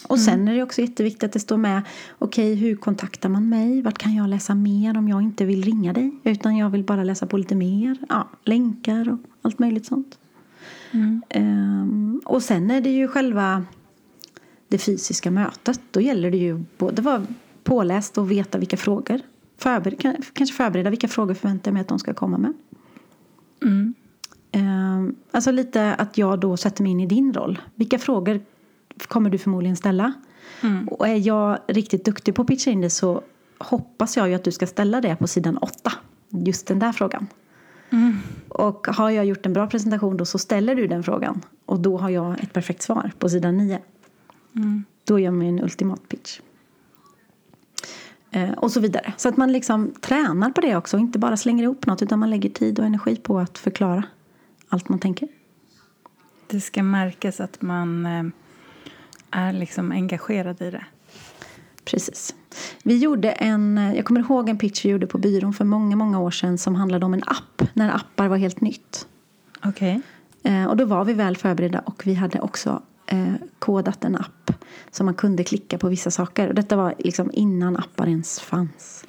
Och 0.07 0.17
mm. 0.17 0.25
sen 0.25 0.47
är 0.47 0.55
det 0.55 0.63
också 0.63 0.81
jätteviktigt 0.81 1.23
att 1.23 1.31
det 1.31 1.39
står 1.39 1.57
med 1.57 1.81
okej, 2.17 2.53
okay, 2.53 2.55
hur 2.55 2.75
kontaktar 2.75 3.29
man 3.29 3.49
mig? 3.49 3.81
Vart 3.81 3.97
kan 3.97 4.15
jag 4.15 4.29
läsa 4.29 4.55
mer 4.55 4.97
om 4.97 5.07
jag 5.07 5.21
inte 5.21 5.45
vill 5.45 5.63
ringa 5.63 5.93
dig? 5.93 6.11
Utan 6.23 6.57
jag 6.57 6.69
vill 6.69 6.83
bara 6.83 7.03
läsa 7.03 7.27
på 7.27 7.37
lite 7.37 7.55
mer. 7.55 7.97
Ja, 8.09 8.29
länkar 8.43 9.09
och 9.09 9.19
allt 9.41 9.59
möjligt 9.59 9.85
sånt. 9.85 10.17
Mm. 10.91 11.21
Um, 11.35 12.21
och 12.25 12.43
sen 12.43 12.71
är 12.71 12.81
det 12.81 12.89
ju 12.89 13.07
själva 13.07 13.65
det 14.67 14.77
fysiska 14.77 15.31
mötet. 15.31 15.81
Då 15.91 16.01
gäller 16.01 16.31
det 16.31 16.37
ju 16.37 16.63
både 16.77 17.01
vad 17.01 17.27
påläst 17.63 18.17
och 18.17 18.31
veta 18.31 18.57
vilka 18.57 18.77
frågor 18.77 19.21
förbereda, 19.57 20.15
kanske 20.33 20.55
förbereda 20.55 20.89
vilka 20.89 21.07
frågor 21.07 21.33
förväntar 21.33 21.71
jag 21.71 21.73
mig 21.73 21.81
att 21.81 21.87
de 21.87 21.99
ska 21.99 22.13
komma 22.13 22.37
med. 22.37 22.53
Mm. 23.61 23.93
Eh, 24.51 25.15
alltså 25.31 25.51
lite 25.51 25.93
att 25.93 26.17
jag 26.17 26.39
då 26.39 26.57
sätter 26.57 26.83
mig 26.83 26.91
in 26.91 26.99
i 26.99 27.05
din 27.05 27.33
roll. 27.33 27.59
Vilka 27.75 27.99
frågor 27.99 28.41
kommer 29.07 29.29
du 29.29 29.37
förmodligen 29.37 29.77
ställa? 29.77 30.13
Mm. 30.61 30.87
Och 30.87 31.07
är 31.07 31.27
jag 31.27 31.59
riktigt 31.67 32.05
duktig 32.05 32.35
på 32.35 32.41
att 32.41 32.47
pitcha 32.47 32.71
in 32.71 32.81
det 32.81 32.89
så 32.89 33.21
hoppas 33.57 34.17
jag 34.17 34.29
ju 34.29 34.35
att 34.35 34.43
du 34.43 34.51
ska 34.51 34.67
ställa 34.67 35.01
det 35.01 35.15
på 35.15 35.27
sidan 35.27 35.57
åtta. 35.57 35.91
Just 36.29 36.67
den 36.67 36.79
där 36.79 36.91
frågan. 36.91 37.27
Mm. 37.89 38.17
Och 38.47 38.87
har 38.87 39.09
jag 39.09 39.25
gjort 39.25 39.45
en 39.45 39.53
bra 39.53 39.67
presentation 39.67 40.17
då 40.17 40.25
så 40.25 40.37
ställer 40.37 40.75
du 40.75 40.87
den 40.87 41.03
frågan. 41.03 41.41
Och 41.65 41.79
då 41.79 41.97
har 41.97 42.09
jag 42.09 42.43
ett 42.43 42.53
perfekt 42.53 42.81
svar 42.81 43.11
på 43.19 43.29
sidan 43.29 43.57
nio. 43.57 43.79
Mm. 44.55 44.83
Då 45.03 45.19
gör 45.19 45.31
man 45.31 45.47
en 45.47 45.63
ultimat 45.63 46.09
pitch. 46.09 46.39
Eh, 48.31 48.51
och 48.51 48.71
så 48.71 48.79
vidare. 48.79 49.13
Så 49.17 49.29
att 49.29 49.37
man 49.37 49.51
liksom 49.51 49.93
tränar 50.01 50.49
på 50.49 50.61
det 50.61 50.75
också. 50.75 50.97
Inte 50.97 51.19
bara 51.19 51.37
slänger 51.37 51.63
ihop 51.63 51.85
något 51.85 52.01
utan 52.01 52.19
man 52.19 52.29
lägger 52.29 52.49
tid 52.49 52.79
och 52.79 52.85
energi 52.85 53.15
på 53.15 53.39
att 53.39 53.57
förklara 53.57 54.03
allt 54.69 54.89
man 54.89 54.99
tänker. 54.99 55.27
Det 56.47 56.61
ska 56.61 56.83
märkas 56.83 57.39
att 57.39 57.61
man 57.61 58.05
eh, 58.05 58.23
är 59.31 59.53
liksom 59.53 59.91
engagerad 59.91 60.61
i 60.61 60.71
det. 60.71 60.85
Precis. 61.85 62.35
Vi 62.83 62.97
gjorde 62.97 63.31
en, 63.31 63.93
jag 63.95 64.05
kommer 64.05 64.19
ihåg 64.19 64.49
en 64.49 64.57
pitch 64.57 64.85
vi 64.85 64.89
gjorde 64.89 65.07
på 65.07 65.17
byrån 65.17 65.53
för 65.53 65.65
många, 65.65 65.95
många 65.95 66.19
år 66.19 66.31
sedan 66.31 66.57
som 66.57 66.75
handlade 66.75 67.05
om 67.05 67.13
en 67.13 67.23
app, 67.25 67.63
när 67.73 67.95
appar 67.95 68.27
var 68.27 68.37
helt 68.37 68.61
nytt. 68.61 69.07
Okej. 69.65 70.01
Eh, 70.43 70.65
och 70.65 70.77
då 70.77 70.85
var 70.85 71.05
vi 71.05 71.13
väl 71.13 71.37
förberedda 71.37 71.79
och 71.79 72.01
vi 72.05 72.13
hade 72.13 72.39
också 72.39 72.81
eh, 73.11 73.33
kodat 73.59 74.03
en 74.03 74.15
app 74.15 74.51
som 74.91 75.05
man 75.05 75.15
kunde 75.15 75.43
klicka 75.43 75.77
på 75.77 75.87
vissa 75.89 76.11
saker. 76.11 76.47
Och 76.47 76.55
detta 76.55 76.75
var 76.75 76.93
liksom 76.99 77.31
innan 77.33 77.77
appar 77.77 78.07
ens 78.07 78.39
fanns. 78.39 79.05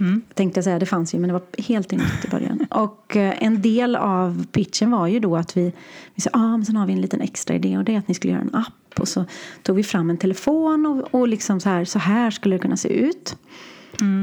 Mm. 0.00 0.22
Tänkte 0.34 0.58
jag 0.58 0.64
säga, 0.64 0.78
det 0.78 0.86
fanns 0.86 1.14
ju 1.14 1.18
men 1.18 1.28
det 1.28 1.32
var 1.32 1.62
helt 1.62 1.90
nytt 1.90 2.24
i 2.24 2.28
början. 2.28 2.66
Och 2.70 3.16
eh, 3.16 3.42
en 3.42 3.62
del 3.62 3.96
av 3.96 4.46
pitchen 4.52 4.90
var 4.90 5.06
ju 5.06 5.20
då 5.20 5.36
att 5.36 5.56
vi, 5.56 5.72
vi 6.14 6.20
sa, 6.20 6.30
ah, 6.32 6.56
men 6.56 6.64
sen 6.64 6.76
har 6.76 6.86
vi 6.86 6.92
en 6.92 7.00
liten 7.00 7.20
extra 7.20 7.54
idé 7.54 7.78
och 7.78 7.84
det 7.84 7.94
är 7.94 7.98
att 7.98 8.08
ni 8.08 8.14
skulle 8.14 8.32
göra 8.32 8.42
en 8.42 8.54
app. 8.54 9.00
Och 9.00 9.08
så 9.08 9.24
tog 9.62 9.76
vi 9.76 9.82
fram 9.82 10.10
en 10.10 10.18
telefon 10.18 10.86
och, 10.86 11.20
och 11.20 11.28
liksom 11.28 11.60
så 11.60 11.68
här, 11.68 11.84
så 11.84 11.98
här 11.98 12.30
skulle 12.30 12.54
det 12.54 12.60
kunna 12.60 12.76
se 12.76 12.88
ut. 12.88 13.36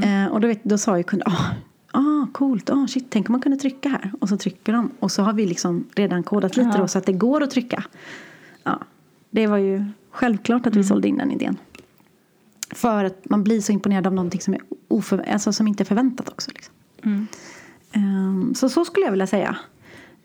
Eh, 0.04 0.32
och 0.32 0.40
då, 0.40 0.48
vet, 0.48 0.64
då 0.64 0.78
sa 0.78 0.96
ju 0.96 1.02
kunden, 1.02 1.32
ah, 1.32 1.44
ah 1.92 2.26
coolt, 2.32 2.70
ah, 2.70 2.86
shit, 2.86 3.06
tänk 3.10 3.28
om 3.28 3.32
man 3.32 3.40
kunde 3.40 3.58
trycka 3.58 3.88
här. 3.88 4.12
Och 4.20 4.28
så 4.28 4.36
trycker 4.36 4.72
de. 4.72 4.90
Och 4.98 5.12
så 5.12 5.22
har 5.22 5.32
vi 5.32 5.46
liksom 5.46 5.84
redan 5.94 6.22
kodat 6.22 6.56
lite 6.56 6.70
Ja. 6.74 6.80
då 6.80 6.88
så 6.88 6.98
att 6.98 7.06
det 7.06 7.12
går 7.12 7.42
att 7.42 7.50
trycka. 7.50 7.84
Ja, 8.64 8.80
det 9.30 9.46
var 9.46 9.58
ju 9.58 9.84
självklart 10.10 10.66
att 10.66 10.76
vi 10.76 10.84
sålde 10.84 11.08
in 11.08 11.16
den 11.16 11.30
idén. 11.30 11.56
För 12.70 13.04
att 13.04 13.30
man 13.30 13.44
blir 13.44 13.60
så 13.60 13.72
imponerad 13.72 14.06
av 14.06 14.14
någonting 14.14 14.40
som, 14.40 14.54
är 14.54 14.60
oför, 14.88 15.18
alltså 15.18 15.52
som 15.52 15.68
inte 15.68 15.82
är 15.82 15.84
förväntat 15.84 16.28
också. 16.28 16.50
Liksom. 16.50 16.74
Mm. 17.02 17.26
Ehm, 17.92 18.54
så 18.54 18.68
så 18.68 18.84
skulle 18.84 19.06
jag 19.06 19.10
vilja 19.10 19.26
säga. 19.26 19.56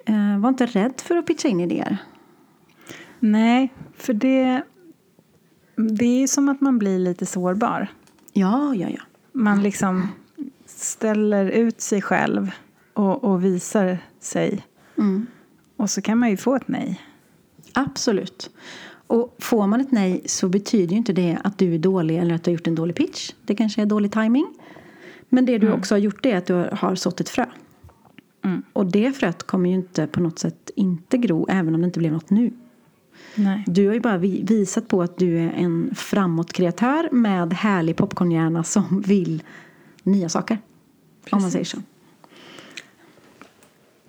Ehm, 0.06 0.42
var 0.42 0.50
inte 0.50 0.66
rädd 0.66 1.02
för 1.02 1.18
att 1.18 1.26
pitcha 1.26 1.48
in 1.48 1.60
idéer. 1.60 1.98
Nej, 3.20 3.74
för 3.98 4.14
det, 4.14 4.64
det 5.76 6.24
är 6.24 6.28
som 6.28 6.50
att 6.50 6.62
man 6.62 6.80
blir 6.80 7.00
lite 7.00 7.26
sårbar. 7.26 7.88
Ja, 8.34 8.76
ja, 8.76 8.90
ja. 8.90 9.02
Man 9.32 9.64
liksom 9.64 10.08
ställer 10.66 11.46
ut 11.46 11.82
sig 11.82 12.02
själv 12.02 12.52
och, 12.94 13.24
och 13.24 13.46
visar 13.46 13.98
sig. 14.20 14.66
Mm. 14.98 15.28
Och 15.78 15.90
så 15.90 16.02
kan 16.02 16.18
man 16.18 16.30
ju 16.30 16.38
få 16.38 16.56
ett 16.56 16.68
nej. 16.68 17.02
Absolut. 17.74 18.50
Och 19.12 19.36
får 19.39 19.67
man 19.67 19.82
ett 19.82 19.91
nej 19.91 20.21
så 20.26 20.50
betyder 20.50 20.91
ju 20.91 20.97
inte 20.97 21.13
det 21.13 21.38
att 21.43 21.58
du 21.58 21.76
är 21.76 21.80
dålig 21.80 22.17
eller 22.17 22.36
att 22.36 22.43
du 22.43 22.52
har 22.52 22.54
gjort 22.54 22.67
en 22.67 22.76
dålig 22.76 22.95
pitch. 22.95 23.32
Det 23.45 23.56
kanske 23.56 23.82
är 23.82 23.86
dålig 23.86 24.12
timing. 24.12 24.54
Men 25.30 25.45
det 25.45 25.58
du 25.58 25.71
också 25.71 25.93
har 25.95 26.00
gjort 26.00 26.26
är 26.26 26.38
att 26.38 26.45
du 26.45 26.54
har 26.54 26.95
sått 26.95 27.19
ett 27.19 27.30
frö. 27.30 27.45
Mm. 28.43 28.63
Och 28.74 28.86
det 28.86 29.12
fröet 29.12 29.43
kommer 29.43 29.69
ju 29.69 29.76
inte 29.76 30.08
på 30.08 30.19
något 30.19 30.39
sätt 30.39 30.71
inte 30.76 31.17
gro 31.17 31.45
även 31.50 31.76
om 31.76 31.82
det 31.82 31.86
inte 31.86 32.00
blev 32.00 32.12
något 32.12 32.30
nu. 32.30 32.54
Nej. 33.36 33.63
Du 33.67 33.88
har 33.88 33.93
ju 33.93 34.00
bara 34.00 34.17
vi- 34.17 34.43
visat 34.43 34.88
på 34.88 35.02
att 35.02 35.17
du 35.17 35.38
är 35.38 35.52
en 35.52 35.95
framåtkreatör 35.95 37.10
med 37.12 37.54
härlig 37.54 37.95
popcornhjärna 37.95 38.63
som 38.63 39.02
vill 39.02 39.43
nya 40.04 40.30
saker. 40.30 40.58
Om 41.32 41.41
man 41.41 41.52
säger 41.52 41.65
så. 41.65 41.78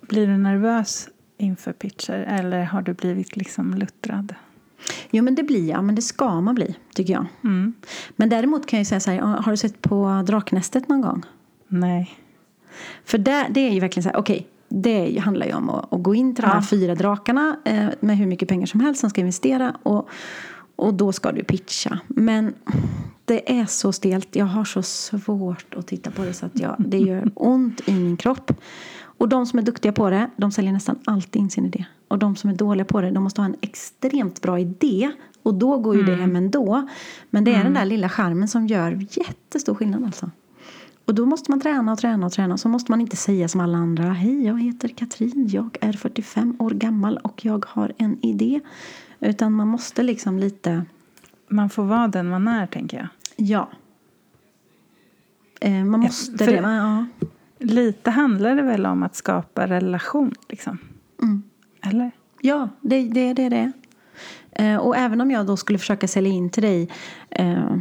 Blir 0.01 0.27
du 0.27 0.37
nervös 0.37 1.09
inför 1.37 1.73
pitcher 1.73 2.25
eller 2.27 2.63
har 2.63 2.81
du 2.81 2.93
blivit 2.93 3.35
liksom 3.35 3.73
luttrad? 3.73 4.35
Jo 5.11 5.23
men 5.23 5.35
det 5.35 5.43
blir 5.43 5.69
jag, 5.69 5.83
men 5.83 5.95
det 5.95 6.01
ska 6.01 6.41
man 6.41 6.55
bli 6.55 6.75
tycker 6.95 7.13
jag. 7.13 7.25
Mm. 7.43 7.73
Men 8.15 8.29
däremot 8.29 8.65
kan 8.65 8.79
jag 8.79 8.87
säga 8.87 8.99
så 8.99 9.11
här, 9.11 9.19
har 9.19 9.51
du 9.51 9.57
sett 9.57 9.81
på 9.81 10.23
Draknästet 10.27 10.89
någon 10.89 11.01
gång? 11.01 11.23
Nej. 11.67 12.17
För 13.05 13.17
det, 13.17 13.47
det 13.49 13.59
är 13.59 13.71
ju 13.71 13.79
verkligen 13.79 14.03
så 14.03 14.09
här, 14.09 14.17
okej, 14.17 14.47
det 14.69 15.19
handlar 15.19 15.45
ju 15.45 15.53
om 15.53 15.69
att, 15.69 15.93
att 15.93 16.03
gå 16.03 16.15
in 16.15 16.35
till 16.35 16.41
de 16.41 16.47
här 16.47 16.57
Ja. 16.57 16.67
fyra 16.69 16.95
drakarna 16.95 17.57
eh, 17.65 17.87
med 17.99 18.17
hur 18.17 18.25
mycket 18.25 18.49
pengar 18.49 18.65
som 18.65 18.79
helst 18.79 19.01
som 19.01 19.09
ska 19.09 19.21
investera 19.21 19.75
och, 19.83 20.09
och 20.75 20.93
då 20.93 21.11
ska 21.11 21.31
du 21.31 21.43
pitcha. 21.43 21.99
Men 22.07 22.53
det 23.25 23.59
är 23.59 23.65
så 23.65 23.91
stelt, 23.91 24.35
jag 24.35 24.45
har 24.45 24.65
så 24.65 24.81
svårt 24.81 25.73
att 25.75 25.87
titta 25.87 26.11
på 26.11 26.23
det 26.23 26.33
så 26.33 26.45
att 26.45 26.59
jag, 26.59 26.75
det 26.77 26.97
gör 26.97 27.31
ont 27.35 27.81
i 27.85 27.93
min 27.93 28.17
kropp. 28.17 28.51
Och 29.23 29.29
de 29.29 29.45
som 29.45 29.59
är 29.59 29.63
duktiga 29.63 29.91
på 29.91 30.09
det, 30.09 30.29
de 30.37 30.51
säljer 30.51 30.73
nästan 30.73 30.99
alltid 31.05 31.41
in 31.41 31.49
sin 31.49 31.65
idé. 31.65 31.85
Och 32.07 32.19
de 32.19 32.35
som 32.35 32.49
är 32.49 32.53
dåliga 32.55 32.85
på 32.85 33.01
det, 33.01 33.11
de 33.11 33.23
måste 33.23 33.41
ha 33.41 33.45
en 33.45 33.55
extremt 33.61 34.41
bra 34.41 34.59
idé. 34.59 35.11
Och 35.43 35.53
då 35.53 35.77
går 35.77 35.95
ju 35.95 36.03
det 36.03 36.15
hem 36.15 36.35
ändå. 36.35 36.87
Men 37.29 37.43
det 37.43 37.53
är 37.53 37.63
den 37.63 37.73
där 37.73 37.85
lilla 37.85 38.09
skärmen 38.09 38.47
som 38.47 38.67
gör 38.67 39.05
jättestor 39.09 39.75
skillnad 39.75 40.03
alltså. 40.05 40.31
Och 41.05 41.15
då 41.15 41.25
måste 41.25 41.51
man 41.51 41.61
träna 41.61 41.91
och 41.91 41.97
träna 41.99 42.25
och 42.25 42.31
träna. 42.31 42.57
Så 42.57 42.69
måste 42.69 42.91
man 42.91 43.01
inte 43.01 43.15
säga 43.15 43.47
som 43.47 43.61
alla 43.61 43.77
andra. 43.77 44.03
Hej, 44.13 44.45
jag 44.45 44.61
heter 44.61 44.87
Katrin. 44.87 45.47
Jag 45.51 45.77
är 45.81 45.93
45 45.93 46.55
år 46.59 46.69
gammal 46.71 47.17
och 47.17 47.45
jag 47.45 47.65
har 47.69 47.93
en 47.97 48.25
idé. 48.25 48.59
Utan 49.19 49.53
man 49.53 49.67
måste 49.67 50.03
liksom 50.03 50.39
lite, 50.39 50.85
Man 51.47 51.69
får 51.69 51.83
vara 51.83 52.07
den 52.07 52.29
man 52.29 52.47
är, 52.47 52.67
tänker 52.67 52.97
jag. 52.97 53.07
ja. 53.35 53.69
Eh, 55.61 55.83
man 55.85 55.99
måste 55.99 56.37
för- 56.45 56.51
det. 56.51 56.57
Ja. 56.61 57.05
Lite 57.63 58.11
handlar 58.11 58.55
det 58.55 58.61
väl 58.61 58.85
om 58.85 59.03
att 59.03 59.15
skapa 59.15 59.67
relation, 59.67 60.33
liksom? 60.49 60.77
Mm. 61.21 61.43
Eller? 61.81 62.11
Ja, 62.41 62.69
det 62.81 62.95
är 62.95 63.09
det, 63.09 63.33
det, 63.33 63.49
det. 63.49 63.71
Eh, 64.51 64.77
och 64.77 64.97
även 64.97 65.21
om 65.21 65.31
jag 65.31 65.45
då 65.45 65.57
skulle 65.57 65.79
försöka 65.79 66.07
sälja 66.07 66.31
in 66.31 66.49
till 66.49 66.63
dig 66.63 66.89
eh, 67.29 67.75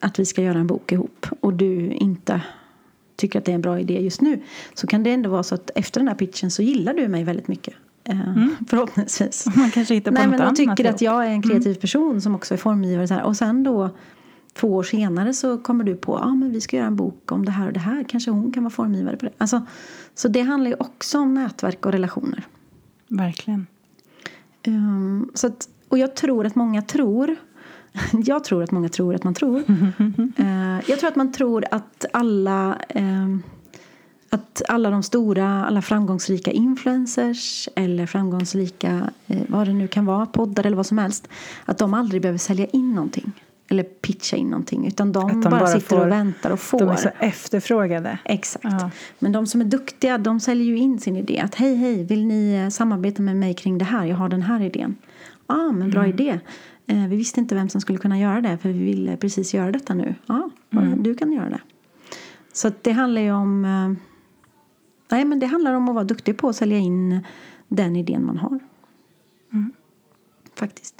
att 0.00 0.18
vi 0.18 0.26
ska 0.26 0.42
göra 0.42 0.58
en 0.58 0.66
bok 0.66 0.92
ihop 0.92 1.26
och 1.40 1.52
du 1.52 1.92
inte 1.92 2.40
tycker 3.16 3.38
att 3.38 3.44
det 3.44 3.52
är 3.52 3.54
en 3.54 3.60
bra 3.60 3.80
idé 3.80 4.00
just 4.00 4.20
nu 4.20 4.42
så 4.74 4.86
kan 4.86 5.02
det 5.02 5.10
ändå 5.10 5.30
vara 5.30 5.42
så 5.42 5.54
att 5.54 5.70
efter 5.74 6.00
den 6.00 6.08
här 6.08 6.14
pitchen 6.14 6.50
så 6.50 6.62
gillar 6.62 6.94
du 6.94 7.08
mig 7.08 7.24
väldigt 7.24 7.48
mycket. 7.48 7.74
Eh, 8.04 8.16
Förhoppningsvis. 8.68 9.46
Man 9.56 9.70
kanske 9.70 9.94
hittar 9.94 10.10
på 10.10 10.14
Nej 10.14 10.26
något 10.26 10.32
men 10.32 10.40
annat 10.40 10.56
tycker 10.56 10.90
att 10.90 11.00
jag 11.00 11.26
är 11.26 11.30
en 11.30 11.42
kreativ 11.42 11.74
person 11.74 12.20
som 12.20 12.34
också 12.34 12.54
är 12.54 12.58
formgivare. 12.58 13.08
Så 13.08 13.14
här. 13.14 13.22
Och 13.22 13.36
sen 13.36 13.62
då 13.62 13.90
två 14.54 14.74
år 14.74 14.82
senare 14.82 15.34
så 15.34 15.58
kommer 15.58 15.84
du 15.84 15.96
på 15.96 16.16
att 16.16 16.24
ah, 16.24 16.34
men 16.34 16.50
vi 16.50 16.60
ska 16.60 16.76
göra 16.76 16.86
en 16.86 16.96
bok 16.96 17.32
om 17.32 17.44
det 17.44 17.50
här 17.50 17.66
och 17.66 17.72
det 17.72 17.80
här. 17.80 18.04
Kanske 18.08 18.30
hon 18.30 18.52
kan 18.52 18.62
vara 18.62 18.70
formgivare 18.70 19.16
på 19.16 19.24
det. 19.24 19.32
Alltså, 19.38 19.66
så 20.14 20.28
det 20.28 20.40
handlar 20.40 20.70
ju 20.70 20.76
också 20.78 21.18
om 21.18 21.34
nätverk 21.34 21.86
och 21.86 21.92
relationer. 21.92 22.44
Verkligen. 23.08 23.66
Um, 24.66 25.30
så 25.34 25.46
att, 25.46 25.68
och 25.88 25.98
jag 25.98 26.16
tror 26.16 26.46
att 26.46 26.54
många 26.54 26.82
tror 26.82 27.36
jag 28.12 28.44
tror 28.44 28.62
att 28.62 28.70
många 28.70 28.88
tror 28.88 29.14
att 29.14 29.24
man 29.24 29.34
tror. 29.34 29.62
Eh, 30.36 30.90
jag 30.90 30.98
tror 30.98 31.08
att 31.08 31.16
man 31.16 31.32
tror 31.32 31.64
att 31.70 32.04
alla 32.12 32.78
ehm, 32.88 33.42
att 34.30 34.62
alla 34.68 34.90
de 34.90 35.02
stora, 35.02 35.64
alla 35.66 35.82
framgångsrika 35.82 36.50
influencers 36.50 37.68
eller 37.76 38.06
framgångsrika, 38.06 39.10
eh, 39.26 39.42
vad 39.48 39.66
det 39.66 39.72
nu 39.72 39.88
kan 39.88 40.06
vara, 40.06 40.26
poddar 40.26 40.66
eller 40.66 40.76
vad 40.76 40.86
som 40.86 40.98
helst. 40.98 41.28
Att 41.64 41.78
de 41.78 41.94
aldrig 41.94 42.22
behöver 42.22 42.38
sälja 42.38 42.66
in 42.66 42.94
någonting. 42.94 43.32
Eller 43.72 43.82
pitcha 43.82 44.36
in 44.36 44.50
någonting. 44.50 44.86
Utan 44.86 45.12
de, 45.12 45.28
de 45.28 45.40
bara, 45.40 45.50
bara 45.50 45.66
sitter 45.66 45.96
får- 45.96 46.00
och 46.00 46.12
väntar 46.12 46.50
och 46.50 46.60
får. 46.60 46.78
De 46.78 46.88
är 46.88 46.96
så 46.96 47.08
efterfrågade. 47.18 48.18
Exakt. 48.24 48.64
Ja. 48.64 48.90
Men 49.18 49.32
de 49.32 49.46
som 49.46 49.60
är 49.60 49.64
duktiga, 49.64 50.18
de 50.18 50.40
säljer 50.40 50.66
ju 50.66 50.78
in 50.78 51.00
sin 51.00 51.16
idé. 51.16 51.40
Att 51.44 51.54
hej, 51.54 51.74
hej, 51.74 52.04
vill 52.04 52.26
ni 52.26 52.54
eh, 52.54 52.68
samarbeta 52.68 53.22
med 53.22 53.36
mig 53.36 53.54
kring 53.54 53.78
det 53.78 53.84
här? 53.84 54.04
Jag 54.04 54.16
har 54.16 54.28
den 54.28 54.42
här 54.42 54.60
idén. 54.60 54.96
Ja, 55.46 55.54
ah, 55.54 55.72
men 55.72 55.90
bra 55.90 56.06
idé. 56.06 56.40
Eh, 56.86 57.06
vi 57.06 57.16
visste 57.16 57.40
inte 57.40 57.54
vem 57.54 57.68
som 57.68 57.80
skulle 57.80 57.98
kunna 57.98 58.18
göra 58.18 58.40
det, 58.40 58.58
för 58.58 58.68
vi 58.68 58.84
ville 58.84 59.16
precis 59.16 59.54
göra 59.54 59.72
detta 59.72 59.94
nu. 59.94 60.14
Ja, 60.26 60.50
ah, 60.70 60.80
du 60.80 61.14
kan 61.14 61.32
göra 61.32 61.50
det. 61.50 61.60
Så 62.52 62.72
det 62.82 62.92
handlar 62.92 63.22
ju 63.22 63.32
om... 63.32 63.64
Eh, 63.64 64.04
nej, 65.16 65.24
men 65.24 65.38
det 65.38 65.46
handlar 65.46 65.74
om 65.74 65.88
att 65.88 65.94
vara 65.94 66.04
duktig 66.04 66.36
på 66.36 66.48
att 66.48 66.56
sälja 66.56 66.78
in 66.78 67.20
den 67.68 67.96
idén 67.96 68.26
man 68.26 68.36
har. 68.36 68.58
Faktiskt. 70.54 70.91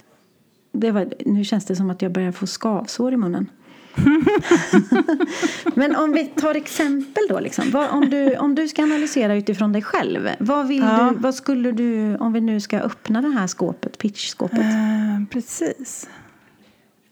Det 0.73 0.91
var, 0.91 1.13
nu 1.27 1.45
känns 1.45 1.65
det 1.65 1.77
som 1.77 1.91
att 1.91 2.03
jag 2.03 2.13
börjar 2.13 2.33
få 2.33 2.47
skavsår 2.47 3.13
i 3.13 3.17
munnen. 3.17 3.47
Men 5.75 5.97
om 5.97 6.13
vi 6.13 6.25
tar 6.27 6.55
exempel 6.55 7.23
då. 7.29 7.41
Liksom. 7.41 7.71
Vad, 7.71 7.91
om, 7.91 8.11
du, 8.11 8.37
om 8.37 8.55
du 8.55 8.69
ska 8.69 8.83
analysera 8.83 9.35
utifrån 9.35 9.73
dig 9.73 9.83
själv. 9.83 10.29
Vad, 10.41 10.69
vill 10.69 10.79
Ja. 10.83 11.11
du, 11.15 11.19
vad 11.19 11.35
skulle 11.35 11.73
du, 11.73 12.17
om 12.17 12.33
vi 12.33 12.41
nu 12.41 12.61
ska 12.61 12.79
öppna 12.81 13.23
det 13.23 13.29
här 13.29 13.47
skåpet, 13.47 13.99
pitchskåpet. 13.99 14.59
Eh, 14.61 15.25
precis. 15.31 16.09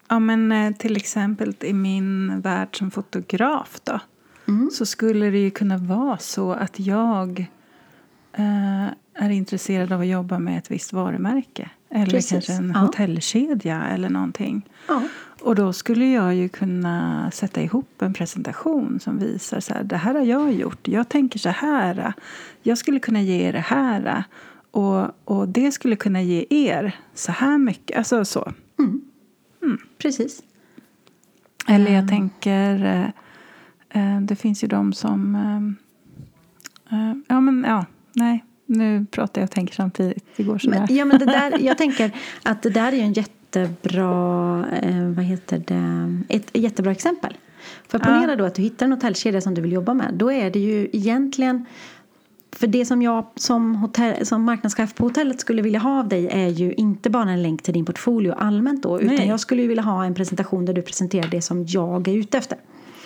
Ja, 0.09 0.19
men 0.19 0.53
eh, 0.53 0.73
till 0.73 0.97
exempel 0.97 1.55
i 1.61 1.73
min 1.73 2.41
värld 2.41 2.79
som 2.79 2.91
fotograf 2.91 3.81
då. 3.85 4.01
Mm. 4.49 4.71
så 4.73 4.87
skulle 4.87 5.31
det 5.31 5.39
ju 5.39 5.51
kunna 5.51 5.77
vara 5.79 6.19
så 6.19 6.53
att 6.53 6.81
jag 6.81 7.47
eh, 8.33 8.85
är 9.15 9.31
intresserad 9.31 9.93
av 9.93 10.01
att 10.01 10.07
jobba 10.07 10.39
med 10.39 10.59
ett 10.59 10.71
visst 10.71 10.93
varumärke. 10.93 11.71
Eller 11.91 12.07
Precis, 12.07 12.31
kanske 12.31 12.53
en 12.53 12.73
ja. 12.75 12.81
hotellkedja 12.81 13.87
eller 13.87 14.09
någonting. 14.09 14.69
Ja. 14.89 15.03
Och 15.41 15.55
då 15.55 15.73
skulle 15.73 16.07
jag 16.07 16.35
ju 16.35 16.49
kunna 16.49 17.31
sätta 17.31 17.63
ihop 17.63 18.03
en 18.03 18.13
presentation 18.13 19.01
som 19.01 19.19
visar 19.19 19.61
så 19.61 19.75
här, 19.75 19.85
det 19.85 19.97
här 19.97 20.15
har 20.15 20.25
jag 20.25 20.53
gjort. 20.53 20.89
Jag 20.89 21.09
tänker 21.09 21.39
så 21.39 21.49
här. 21.49 22.13
Jag 22.63 22.79
skulle 22.79 23.01
kunna 23.01 23.23
ge 23.23 23.49
er 23.49 23.53
det 23.53 23.59
här. 23.59 24.25
Och, 24.71 25.07
och 25.25 25.49
det 25.49 25.73
skulle 25.73 25.97
kunna 25.97 26.23
ge 26.23 26.47
er 26.51 26.97
så 27.15 27.33
här 27.33 27.59
mycket. 27.59 27.99
Alltså 27.99 28.25
så. 28.25 28.53
Precis. 29.99 30.43
Eller 31.69 31.93
jag 31.93 32.09
tänker, 32.09 32.85
eh, 32.85 34.15
eh, 34.15 34.21
det 34.21 34.37
finns 34.37 34.65
ju 34.65 34.69
de 34.69 34.93
som... 34.93 35.35
eh, 35.35 36.99
eh, 36.99 37.15
ja, 37.29 37.41
men 37.41 37.65
ja, 37.69 37.87
nej. 38.13 38.45
Nu 38.73 39.07
pratar 39.11 39.41
jag 39.41 39.47
och 39.47 39.51
tänker 39.51 39.75
samtidigt. 39.75 40.25
Det 40.37 40.43
går 40.43 40.59
sådär. 40.59 40.85
Men, 40.89 40.97
ja, 40.97 41.05
men 41.05 41.19
det 41.19 41.25
där, 41.25 41.59
jag 41.59 41.79
tänker 41.79 42.11
att 42.43 42.63
det 42.63 42.71
där 42.71 42.93
är 42.93 42.99
en 42.99 43.13
jättebra, 43.13 44.67
eh, 44.83 45.05
vad 45.17 45.25
heter 45.25 45.63
det, 45.67 46.35
ett 46.37 46.51
jättebra 46.53 46.93
exempel. 46.93 47.37
För 47.89 47.99
ponera 47.99 48.37
då 48.37 48.45
att 48.45 48.55
du 48.55 48.63
hittar 48.63 48.87
en 48.87 48.93
hotellkedja 48.93 49.41
som 49.41 49.55
du 49.55 49.63
vill 49.63 49.73
jobba 49.73 49.95
med. 49.95 50.15
Då 50.15 50.33
är 50.33 50.51
det 50.51 50.59
ju 50.59 50.89
egentligen, 50.93 51.67
för 52.53 52.67
det 52.67 52.85
som 52.85 53.03
jag 53.03 53.27
som, 53.35 53.75
hotell, 53.75 54.27
som 54.27 54.43
marknadschef 54.43 54.95
på 54.95 55.05
hotellet 55.05 55.41
skulle 55.41 55.63
vilja 55.63 55.79
ha 55.79 55.99
av 56.01 56.09
dig 56.09 56.29
är 56.29 56.49
ju 56.49 56.73
inte 56.73 57.11
bara 57.11 57.31
en 57.31 57.43
länk 57.43 57.63
till 57.63 57.75
din 57.75 57.85
portfolio 57.85 58.33
allmänt 58.33 58.83
då. 58.83 59.01
Utan 59.01 59.15
Nej. 59.15 59.29
jag 59.29 59.41
skulle 59.41 59.63
ju 59.63 59.69
vilja 59.69 59.83
ha 59.83 60.05
en 60.05 60.15
presentation 60.15 60.65
där 60.65 60.73
du 60.73 60.83
presenterar 60.83 61.29
det 61.29 61.43
som 61.43 61.67
jag 61.67 62.09
är 62.09 62.15
ute 62.15 62.39
efter. 62.39 62.59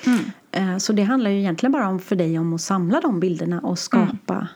Mm. 0.06 0.20
Eh, 0.52 0.78
Så 0.78 0.92
det 0.92 1.02
handlar 1.02 1.30
ju 1.30 1.38
egentligen 1.38 1.72
bara 1.72 1.88
om 1.88 2.00
för 2.00 2.16
dig 2.16 2.38
om 2.38 2.52
att 2.52 2.60
samla 2.60 3.00
de 3.00 3.20
bilderna 3.20 3.60
och 3.60 3.78
skapa, 3.78 4.48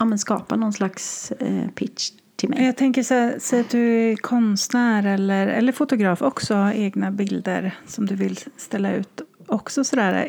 ja, 0.00 0.18
skapa 0.18 0.56
någon 0.56 0.72
slags 0.72 1.32
eh, 1.32 1.68
pitch 1.74 2.10
till 2.36 2.48
mig. 2.48 2.64
Jag 2.64 2.76
tänker 2.76 3.02
så 3.02 3.14
här, 3.14 3.36
säg 3.38 3.60
att 3.60 3.70
du 3.70 4.12
är 4.12 4.16
konstnär 4.16 5.06
eller, 5.06 5.46
eller 5.46 5.72
fotograf 5.72 6.22
också 6.22 6.54
har 6.54 6.72
egna 6.72 7.10
bilder 7.10 7.74
som 7.86 8.06
du 8.06 8.14
vill 8.14 8.38
ställa 8.56 8.92
ut. 8.92 9.20
Också 9.46 9.84
sådär 9.84 10.28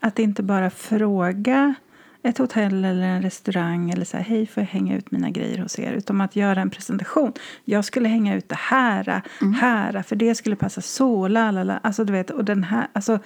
att 0.00 0.18
inte 0.18 0.42
bara 0.42 0.70
fråga 0.70 1.74
ett 2.22 2.38
hotell 2.38 2.84
eller 2.84 3.02
en 3.02 3.22
restaurang 3.22 3.90
eller 3.90 4.04
så 4.04 4.16
här, 4.16 4.24
hej 4.24 4.46
får 4.46 4.62
jag 4.62 4.68
hänga 4.68 4.96
ut 4.96 5.10
mina 5.10 5.30
grejer 5.30 5.58
hos 5.58 5.78
er? 5.78 5.92
Utan 5.92 6.20
att 6.20 6.36
göra 6.36 6.60
en 6.60 6.70
presentation. 6.70 7.32
Jag 7.64 7.84
skulle 7.84 8.08
hänga 8.08 8.36
ut 8.36 8.48
det 8.48 8.58
här, 8.58 9.22
här, 9.60 10.02
för 10.02 10.16
det 10.16 10.34
skulle 10.34 10.56
passa 10.56 10.80
så, 10.80 11.28
la 11.28 11.50
la 11.50 11.62
la. 11.62 11.78
Alltså 11.82 12.04
du 12.04 12.12
vet, 12.12 12.30
och 12.30 12.44
den 12.44 12.64
här, 12.64 12.88
alltså 12.92 13.18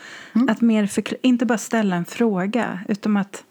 att 0.48 0.60
mer 0.60 0.86
förkla- 0.86 1.18
inte 1.22 1.46
bara 1.46 1.58
ställa 1.58 1.96
en 1.96 2.04
fråga 2.04 2.80
utan 2.88 3.16
att 3.16 3.44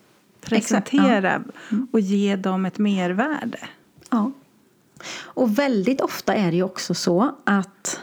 Exakt, 0.58 0.94
ja. 0.94 1.00
presentera 1.00 1.44
och 1.92 2.00
ge 2.00 2.36
dem 2.36 2.66
ett 2.66 2.78
mervärde. 2.78 3.60
Ja. 4.10 4.32
Och 5.24 5.60
väldigt 5.60 6.02
ofta 6.02 6.34
är 6.34 6.52
det 6.52 6.58
ju 6.58 6.64
också 6.64 6.94
så 6.94 7.36
att 7.44 8.00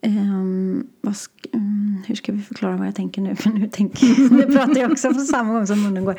ehm, 0.00 0.86
vad 1.00 1.14
sk- 1.14 1.54
mm, 1.54 2.02
hur 2.06 2.14
ska 2.14 2.32
vi 2.32 2.42
förklara 2.42 2.76
vad 2.76 2.86
jag 2.86 2.94
tänker 2.94 3.22
nu? 3.22 3.36
För 3.36 3.50
nu, 3.50 3.68
tänker, 3.68 4.30
nu 4.30 4.42
pratar 4.42 4.80
jag 4.80 4.92
också 4.92 5.12
på 5.14 5.20
samma 5.20 5.52
gång 5.52 5.66
som 5.66 5.82
munnen 5.82 6.04
går. 6.04 6.16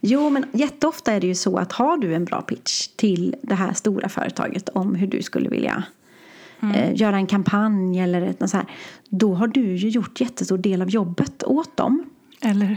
Jo, 0.00 0.30
men 0.30 0.44
jätteofta 0.52 1.12
är 1.12 1.20
det 1.20 1.26
ju 1.26 1.34
så 1.34 1.56
att 1.56 1.72
har 1.72 1.96
du 1.96 2.14
en 2.14 2.24
bra 2.24 2.42
pitch 2.42 2.86
till 2.86 3.36
det 3.42 3.54
här 3.54 3.72
stora 3.72 4.08
företaget 4.08 4.68
om 4.68 4.94
hur 4.94 5.06
du 5.06 5.22
skulle 5.22 5.48
vilja 5.48 5.84
eh, 6.74 6.94
göra 6.94 7.16
en 7.16 7.26
kampanj 7.26 8.00
eller 8.00 8.34
något 8.40 8.50
så 8.50 8.56
här. 8.56 8.66
Då 9.08 9.34
har 9.34 9.46
du 9.46 9.76
ju 9.76 9.88
gjort 9.88 10.20
jättestor 10.20 10.58
del 10.58 10.82
av 10.82 10.90
jobbet 10.90 11.42
åt 11.42 11.76
dem. 11.76 12.09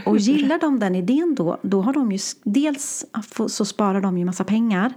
Och 0.06 0.18
gillar 0.18 0.58
de 0.58 0.78
den 0.78 0.94
idén 0.94 1.34
då, 1.34 1.58
då 1.62 1.82
har 1.82 1.92
de 1.92 2.12
ju 2.12 2.18
dels 2.42 3.04
så 3.48 3.64
sparar 3.64 4.00
de 4.00 4.18
ju 4.18 4.24
massa 4.24 4.44
pengar 4.44 4.92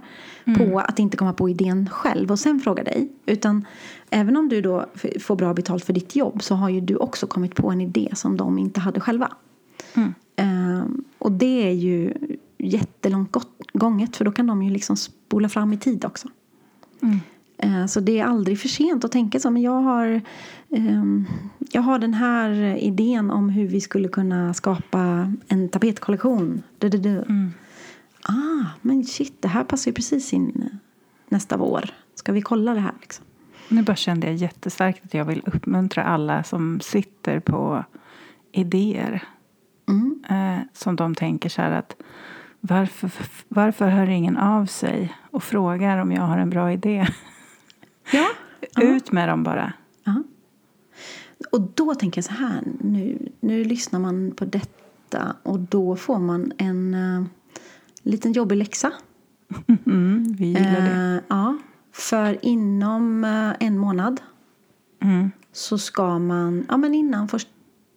på 0.56 0.78
att 0.80 0.98
inte 0.98 1.16
komma 1.16 1.32
på 1.32 1.48
idén 1.48 1.88
själv 1.90 2.30
och 2.30 2.38
sen 2.38 2.60
fråga 2.60 2.84
dig. 2.84 3.08
Utan 3.26 3.66
även 4.10 4.36
om 4.36 4.48
du 4.48 4.60
då 4.60 4.86
får 5.20 5.36
bra 5.36 5.54
betalt 5.54 5.84
för 5.84 5.92
ditt 5.92 6.16
jobb 6.16 6.42
så 6.42 6.54
har 6.54 6.68
ju 6.68 6.80
du 6.80 6.96
också 6.96 7.26
kommit 7.26 7.54
på 7.54 7.70
en 7.70 7.80
idé 7.80 8.08
som 8.14 8.36
de 8.36 8.58
inte 8.58 8.80
hade 8.80 9.00
själva. 9.00 9.32
Mm. 9.94 10.14
Ehm, 10.36 11.04
och 11.18 11.32
det 11.32 11.68
är 11.68 11.72
ju 11.72 12.14
jättelångt 12.58 13.32
gott- 13.32 13.70
gånget 13.72 14.16
för 14.16 14.24
då 14.24 14.32
kan 14.32 14.46
de 14.46 14.62
ju 14.62 14.70
liksom 14.70 14.96
spola 14.96 15.48
fram 15.48 15.72
i 15.72 15.76
tid 15.78 16.04
också. 16.04 16.28
Mm. 17.02 17.20
Eh, 17.58 17.86
Så 17.86 18.00
det 18.00 18.18
är 18.18 18.24
aldrig 18.24 18.60
för 18.60 18.68
sent 18.68 19.04
att 19.04 19.12
tänka 19.12 19.40
så. 19.40 19.50
Men 19.50 19.62
jag 19.62 19.80
har, 19.82 20.20
ehm, 20.70 21.26
jag 21.72 21.82
har 21.82 21.98
den 21.98 22.14
här 22.14 22.50
idén 22.76 23.30
om 23.30 23.48
hur 23.48 23.66
vi 23.66 23.80
skulle 23.80 24.08
kunna 24.08 24.54
skapa 24.54 25.32
en 25.48 25.68
tapetkollektion. 25.68 26.62
Du, 26.78 26.88
du, 26.88 26.98
du. 26.98 27.08
Mm. 27.18 27.50
Ah, 28.22 28.66
men 28.82 29.04
shit, 29.04 29.42
det 29.42 29.48
här 29.48 29.64
passar 29.64 29.90
ju 29.90 29.94
precis 29.94 30.32
in 30.32 30.78
nästa 31.28 31.56
vår. 31.56 31.90
Ska 32.14 32.32
vi 32.32 32.42
kolla 32.42 32.74
det 32.74 32.80
här 32.80 32.92
liksom? 33.00 33.24
Nu 33.68 33.82
bara 33.82 33.96
kände 33.96 34.26
jag 34.26 34.36
jättestarkt 34.36 35.04
att 35.04 35.14
jag 35.14 35.24
vill 35.24 35.42
uppmuntra 35.46 36.04
alla 36.04 36.42
som 36.42 36.80
sitter 36.80 37.40
på 37.40 37.84
idéer. 38.52 39.22
Mm. 39.88 40.24
Eh, 40.30 40.62
som 40.72 40.96
de 40.96 41.14
tänker 41.14 41.48
så 41.48 41.62
här 41.62 41.70
att 41.70 41.96
varför, 42.60 43.10
varför 43.48 43.88
hör 43.88 44.08
ingen 44.08 44.36
av 44.36 44.66
sig 44.66 45.14
och 45.30 45.42
frågar 45.42 45.98
om 45.98 46.12
jag 46.12 46.22
har 46.22 46.38
en 46.38 46.50
bra 46.50 46.72
idé? 46.72 47.06
Ja. 48.12 48.28
Ut 48.82 49.12
med 49.12 49.28
dem 49.28 49.42
bara. 49.42 49.72
Ja. 50.04 50.22
Och 51.52 51.60
då 51.60 51.94
tänker 51.94 52.18
jag 52.18 52.24
så 52.24 52.32
här, 52.32 52.62
nu, 52.80 53.32
nu 53.40 53.64
lyssnar 53.64 54.00
man 54.00 54.32
på 54.36 54.44
detta 54.44 55.36
och 55.42 55.58
då 55.58 55.96
får 55.96 56.18
man 56.18 56.52
en 56.58 56.94
uh, 56.94 57.24
liten 58.02 58.32
jobbig 58.32 58.56
läxa. 58.56 58.92
Mm, 59.86 60.34
vi 60.38 60.46
gillar 60.46 60.80
det. 60.80 61.14
Eh, 61.16 61.22
ja, 61.28 61.56
för 61.92 62.38
inom 62.44 63.24
eh, 63.24 63.52
en 63.60 63.78
månad 63.78 64.20
Mm. 65.02 65.30
så 65.52 65.78
ska 65.78 66.18
man, 66.18 66.66
ja 66.68 66.76
men 66.76 66.94
innan 66.94 67.28
först, 67.28 67.48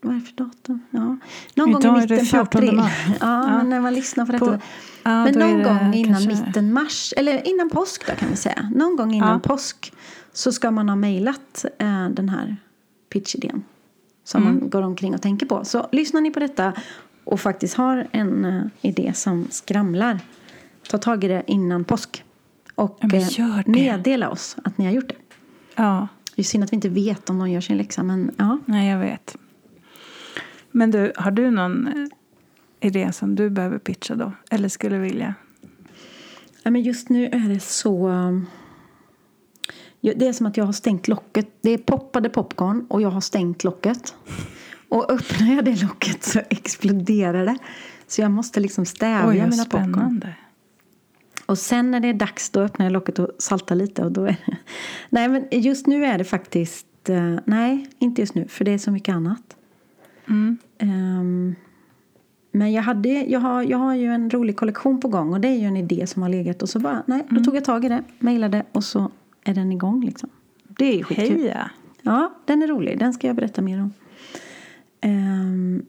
vad 0.01 0.15
är 0.15 0.19
det 0.19 0.25
för 0.25 0.35
datum? 0.35 0.79
Ja. 0.91 1.17
Någon 1.55 1.71
gång 1.71 1.81
Idag 1.81 1.99
i 1.99 2.03
är 2.03 2.07
det 2.07 2.15
mitten 2.21 2.45
på 2.45 2.51
14 2.51 2.59
april. 2.63 2.75
mars. 2.75 2.91
Ja, 3.07 3.15
Ja. 3.19 3.57
men 3.57 3.69
när 3.69 3.79
man 3.81 3.93
lyssnar 3.93 4.25
på 4.25 4.31
detta. 4.31 4.45
På- 4.45 4.59
ja, 5.03 5.23
men 5.25 5.33
någon 5.39 5.63
gång 5.63 5.93
innan 5.93 6.21
kanske- 6.27 6.45
mitten 6.45 6.73
mars, 6.73 7.13
eller 7.17 7.47
innan 7.47 7.69
påsk 7.69 8.07
då 8.07 8.13
kan 8.15 8.29
vi 8.29 8.35
säga. 8.35 8.69
Någon 8.75 8.95
gång 8.95 9.13
innan 9.13 9.29
Ja. 9.33 9.39
påsk 9.39 9.93
så 10.33 10.51
ska 10.51 10.71
man 10.71 10.89
ha 10.89 10.95
mejlat 10.95 11.65
eh, 11.79 12.09
den 12.09 12.29
här 12.29 12.57
pitchidén. 13.13 13.63
Som 14.23 14.41
Mm. 14.43 14.55
man 14.59 14.69
går 14.69 14.81
omkring 14.81 15.13
och 15.15 15.21
tänker 15.21 15.45
på. 15.45 15.65
Så 15.65 15.87
lyssnar 15.91 16.21
ni 16.21 16.31
på 16.31 16.39
detta 16.39 16.73
och 17.23 17.39
faktiskt 17.39 17.73
har 17.77 18.07
en 18.11 18.45
eh, 18.45 18.61
idé 18.81 19.11
som 19.15 19.47
skramlar. 19.49 20.19
Ta 20.89 20.97
tag 20.97 21.23
i 21.23 21.27
det 21.27 21.43
innan 21.47 21.83
påsk. 21.83 22.23
Och 22.75 22.97
Ja, 23.01 23.17
eh, 23.39 23.61
meddela 23.65 24.29
oss 24.29 24.57
att 24.63 24.77
ni 24.77 24.85
har 24.85 24.91
gjort 24.91 25.09
det. 25.09 25.15
Ja, 25.75 26.07
Det 26.35 26.41
är 26.41 26.43
synd 26.43 26.63
att 26.63 26.71
vi 26.71 26.75
inte 26.75 26.89
vet 26.89 27.29
om 27.29 27.39
de 27.39 27.49
gör 27.51 27.61
sin 27.61 27.77
läxa. 27.77 28.03
Men 28.03 28.31
ja. 28.37 28.57
nej 28.65 28.89
jag 28.89 28.99
vet. 28.99 29.35
Men 30.71 30.91
du, 30.91 31.13
har 31.15 31.31
du 31.31 31.51
någon 31.51 31.87
eh, 31.87 32.07
idé 32.87 33.11
som 33.13 33.35
du 33.35 33.49
behöver 33.49 33.77
pitcha 33.79 34.15
då? 34.15 34.31
Eller 34.49 34.69
skulle 34.69 34.97
vilja? 34.97 35.33
Ja, 36.63 36.71
men 36.71 36.81
just 36.81 37.09
nu 37.09 37.25
är 37.25 37.49
det 37.49 37.59
så... 37.59 38.07
um, 38.07 38.45
Det 40.01 40.27
är 40.27 40.33
som 40.33 40.45
att 40.45 40.57
jag 40.57 40.65
har 40.65 40.73
stängt 40.73 41.07
locket. 41.07 41.47
Det 41.61 41.69
är 41.71 41.77
poppade 41.77 42.29
popcorn 42.29 42.85
och 42.89 43.01
jag 43.01 43.09
har 43.09 43.21
stängt 43.21 43.63
locket. 43.63 44.15
Och 44.89 45.11
öppnar 45.11 45.55
jag 45.55 45.65
det 45.65 45.81
locket 45.83 46.23
så 46.23 46.39
exploderar 46.49 47.45
det. 47.45 47.57
Så 48.07 48.21
jag 48.21 48.31
måste 48.31 48.59
liksom 48.59 48.85
stävja 48.85 49.27
Oj, 49.27 49.33
mina 49.49 49.65
popcorn. 49.65 49.93
spännande. 49.93 50.35
Och 51.45 51.57
sen 51.57 51.91
när 51.91 51.99
det 51.99 52.07
är 52.07 52.13
dags 52.13 52.49
då 52.49 52.61
öppnar 52.61 52.85
jag 52.85 52.93
locket 52.93 53.19
och 53.19 53.29
saltar 53.39 53.75
lite. 53.75 54.03
Och 54.03 54.11
då 54.11 54.23
är 54.25 54.37
det... 54.45 54.57
Nej, 55.09 55.27
men 55.27 55.47
just 55.51 55.87
nu 55.87 56.05
är 56.05 56.17
det 56.17 56.23
faktiskt... 56.23 57.09
eh, 57.09 57.35
Nej, 57.45 57.89
inte 57.99 58.21
just 58.21 58.35
nu. 58.35 58.47
För 58.47 58.65
det 58.65 58.71
är 58.71 58.77
så 58.77 58.91
mycket 58.91 59.15
annat. 59.15 59.55
Mm. 60.27 60.57
Ehm, 60.77 61.55
men 62.51 62.71
jag, 62.71 62.83
hade, 62.83 63.09
jag, 63.09 63.39
har, 63.39 63.63
jag 63.63 63.77
har 63.77 63.95
ju 63.95 64.07
en 64.07 64.29
rolig 64.29 64.55
kollektion 64.55 64.99
på 64.99 65.07
gång 65.07 65.33
och 65.33 65.41
det 65.41 65.47
är 65.47 65.59
ju 65.59 65.65
en 65.65 65.77
idé 65.77 66.07
som 66.07 66.21
har 66.21 66.29
legat 66.29 66.61
och 66.61 66.69
så 66.69 66.79
bara, 66.79 67.03
nej, 67.05 67.25
då 67.29 67.43
tog 67.43 67.55
jag 67.55 67.65
tag 67.65 67.85
i 67.85 67.89
det, 67.89 68.03
mejlade 68.19 68.63
och 68.71 68.83
så 68.83 69.11
är 69.43 69.53
den 69.53 69.71
igång 69.71 70.05
liksom. 70.05 70.29
Det 70.67 70.85
är 70.85 70.97
ju 70.97 71.03
skitkul. 71.03 71.41
Heja! 71.41 71.71
Ja, 72.01 72.33
den 72.45 72.61
är 72.61 72.67
rolig, 72.67 72.99
den 72.99 73.13
ska 73.13 73.27
jag 73.27 73.35
berätta 73.35 73.61
mer 73.61 73.81
om. 73.81 73.93
Ehm, 75.01 75.85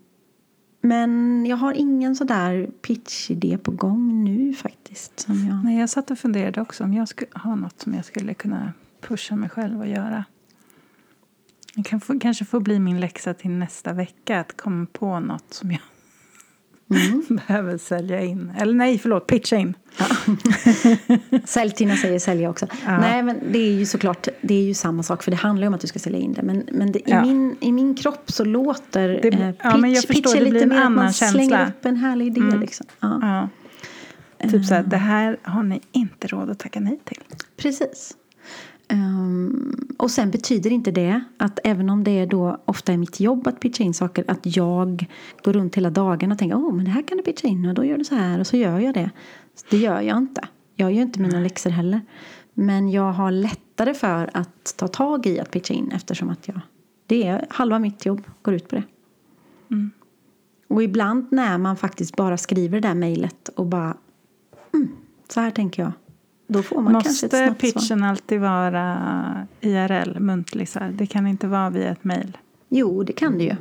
men 0.81 1.47
jag 1.47 1.57
har 1.57 1.73
ingen 1.73 2.16
sådär 2.16 2.71
pitchidé 2.83 3.59
på 3.59 3.71
gång 3.71 4.25
nu 4.25 4.55
faktiskt. 4.55 5.21
Som 5.21 5.47
jag... 5.49 5.64
Nej, 5.64 5.79
jag 5.79 5.90
satt 5.90 6.11
och 6.11 6.18
funderade 6.18 6.61
också 6.61 6.85
om 6.85 6.95
jag 6.95 7.09
skulle 7.09 7.31
ha 7.35 7.55
något 7.55 7.81
som 7.81 7.95
jag 7.95 8.05
skulle 8.05 8.35
kunna 8.35 8.73
pusha 9.01 9.37
mig 9.37 9.49
själv 9.49 9.81
att 9.81 9.88
göra. 9.88 10.25
Det 11.74 11.82
kan 11.82 12.00
få, 12.00 12.18
kanske 12.20 12.44
få 12.44 12.61
bli 12.61 12.78
min 12.78 13.00
läxa 13.00 13.35
till 13.35 13.50
nästa 13.50 13.92
vecka 13.92 14.40
att 14.40 14.56
komma 14.56 14.87
på 14.92 15.20
något 15.20 15.54
som 15.54 15.70
jag 15.70 15.80
behöver 17.28 17.78
sälja 17.78 18.20
in. 18.20 18.52
Eller 18.58 18.74
nej, 18.74 18.98
förlåt, 18.98 19.26
pitcha 19.26 19.56
in. 19.56 19.74
Ja. 19.98 20.06
Säljtina 21.44 21.96
säger 21.96 22.18
sälja 22.18 22.50
också. 22.50 22.66
Ja. 22.87 22.98
Nej, 23.00 23.22
men 23.22 23.38
det 23.52 23.58
är 23.58 23.72
ju 23.72 23.87
såklart 23.87 24.28
det 24.40 24.54
är 24.54 24.62
ju 24.62 24.74
samma 24.74 25.02
sak. 25.02 25.22
För 25.22 25.30
det 25.30 25.37
handlar 25.37 25.62
ju 25.64 25.68
om 25.68 25.74
att 25.74 25.80
du 25.80 25.87
ska 25.87 25.98
sälja 25.98 26.18
in 26.20 26.32
det. 26.32 26.42
Men, 26.42 26.64
men 26.72 26.92
det, 26.92 26.98
i, 26.98 27.02
Ja. 27.06 27.22
min, 27.24 27.56
i 27.61 27.72
min 27.72 27.94
kropp 27.94 28.32
så 28.32 28.44
låter 28.44 29.08
Det- 29.08 29.28
eh, 29.28 29.46
ja, 29.46 29.70
pitch, 29.70 29.80
men 29.80 29.92
jag 29.92 30.04
förstår, 30.04 30.32
pitch 30.32 30.40
lite 30.52 30.66
mer 30.66 30.82
att 30.82 30.92
man 30.92 31.12
känsla. 31.12 31.28
slänger 31.28 31.66
upp 31.68 31.85
en 31.85 31.96
härlig 31.96 32.26
idé. 32.26 32.40
Mm. 32.40 32.61
Liksom. 32.61 32.87
Ja, 33.00 33.18
Ja. 34.40 34.48
Typ 34.50 34.64
så 34.66 34.74
här, 34.74 34.82
det 34.82 34.96
här 34.96 35.37
har 35.42 35.62
ni 35.62 35.80
inte 35.92 36.26
råd 36.26 36.50
att 36.50 36.58
tacka 36.58 36.80
nej 36.80 36.98
till. 37.04 37.20
Precis. 37.56 38.16
Ehm, 38.92 39.87
och 39.98 40.11
sen 40.11 40.31
betyder 40.31 40.70
inte 40.70 40.90
det 40.90 41.20
att 41.37 41.59
även 41.64 41.90
om 41.90 42.05
det 42.05 42.11
är 42.11 42.26
då 42.26 42.62
ofta 42.64 42.92
är 42.92 42.96
mitt 42.96 43.20
jobb 43.20 43.46
att 43.46 43.61
pitcha 43.61 43.85
in 43.85 43.94
saker 43.94 44.24
att 44.28 44.57
jag 44.57 45.07
går 45.42 45.52
runt 45.52 45.76
hela 45.76 45.90
dagen 45.90 46.33
och 46.33 46.38
tänker 46.38 46.57
åh 46.57 46.74
men 46.74 46.85
det 46.85 46.90
här 46.90 47.02
kan 47.02 47.16
du 47.16 47.22
pitcha 47.22 47.48
in 47.48 47.66
och 47.66 47.74
då 47.74 47.85
gör 47.85 47.98
du 47.98 48.05
så 48.05 48.14
här 48.14 48.40
och 48.40 48.46
så 48.46 48.57
gör 48.57 48.78
jag 48.78 48.94
det. 48.94 49.11
Det 49.70 49.76
gör 49.76 50.00
jag 50.00 50.18
inte. 50.18 50.48
Jag 50.76 50.92
gör 50.92 51.02
inte 51.02 51.20
mina 51.20 51.40
läxor 51.40 51.70
heller. 51.70 52.00
Men 52.55 52.88
jag 52.90 53.12
har 53.12 53.31
lättare 53.31 53.94
för 53.94 54.31
att 54.35 54.74
ta 54.76 54.88
tag 54.88 55.26
i 55.26 55.40
att 55.40 55.50
pitcha 55.50 55.74
in 55.74 55.92
eftersom 55.92 56.31
att 56.31 56.48
jag 56.48 56.61
det 57.07 57.26
är 57.26 57.46
halva 57.50 57.78
mitt 57.78 58.07
jobb 58.07 58.26
går 58.42 58.55
ut 58.55 58.68
på 58.68 58.76
det. 58.76 58.83
Och 60.68 60.83
ibland 60.83 61.26
när 61.31 61.59
man 61.59 61.76
faktiskt 61.76 62.16
bara 62.16 62.37
skriver 62.37 62.81
det 62.81 62.88
där 62.88 62.94
mejlet 62.94 63.48
och 63.48 63.66
bara 63.66 63.96
mm, 64.74 64.88
så 65.28 65.40
här 65.40 65.50
tänker 65.50 65.83
jag. 65.83 65.92
Då 66.53 66.62
får 66.62 66.81
man 66.83 66.93
kanske 67.03 67.27
ett 67.27 67.33
Måste 67.33 67.45
snabbt 67.47 67.61
svar. 67.61 67.71
pitchen 67.81 68.05
alltid 68.05 68.41
vara 68.41 69.47
IRL, 69.61 70.19
muntlig? 70.21 70.69
Så 70.69 70.79
här? 70.79 70.88
Det 70.93 71.07
kan 71.07 71.27
inte 71.27 71.47
vara 71.47 71.71
via 71.71 71.91
ett 71.91 72.05
mejl. 72.05 72.38
Jo, 72.69 73.03
det 73.03 73.12
kan 73.12 73.38
det 73.38 73.45
ju. 73.45 73.57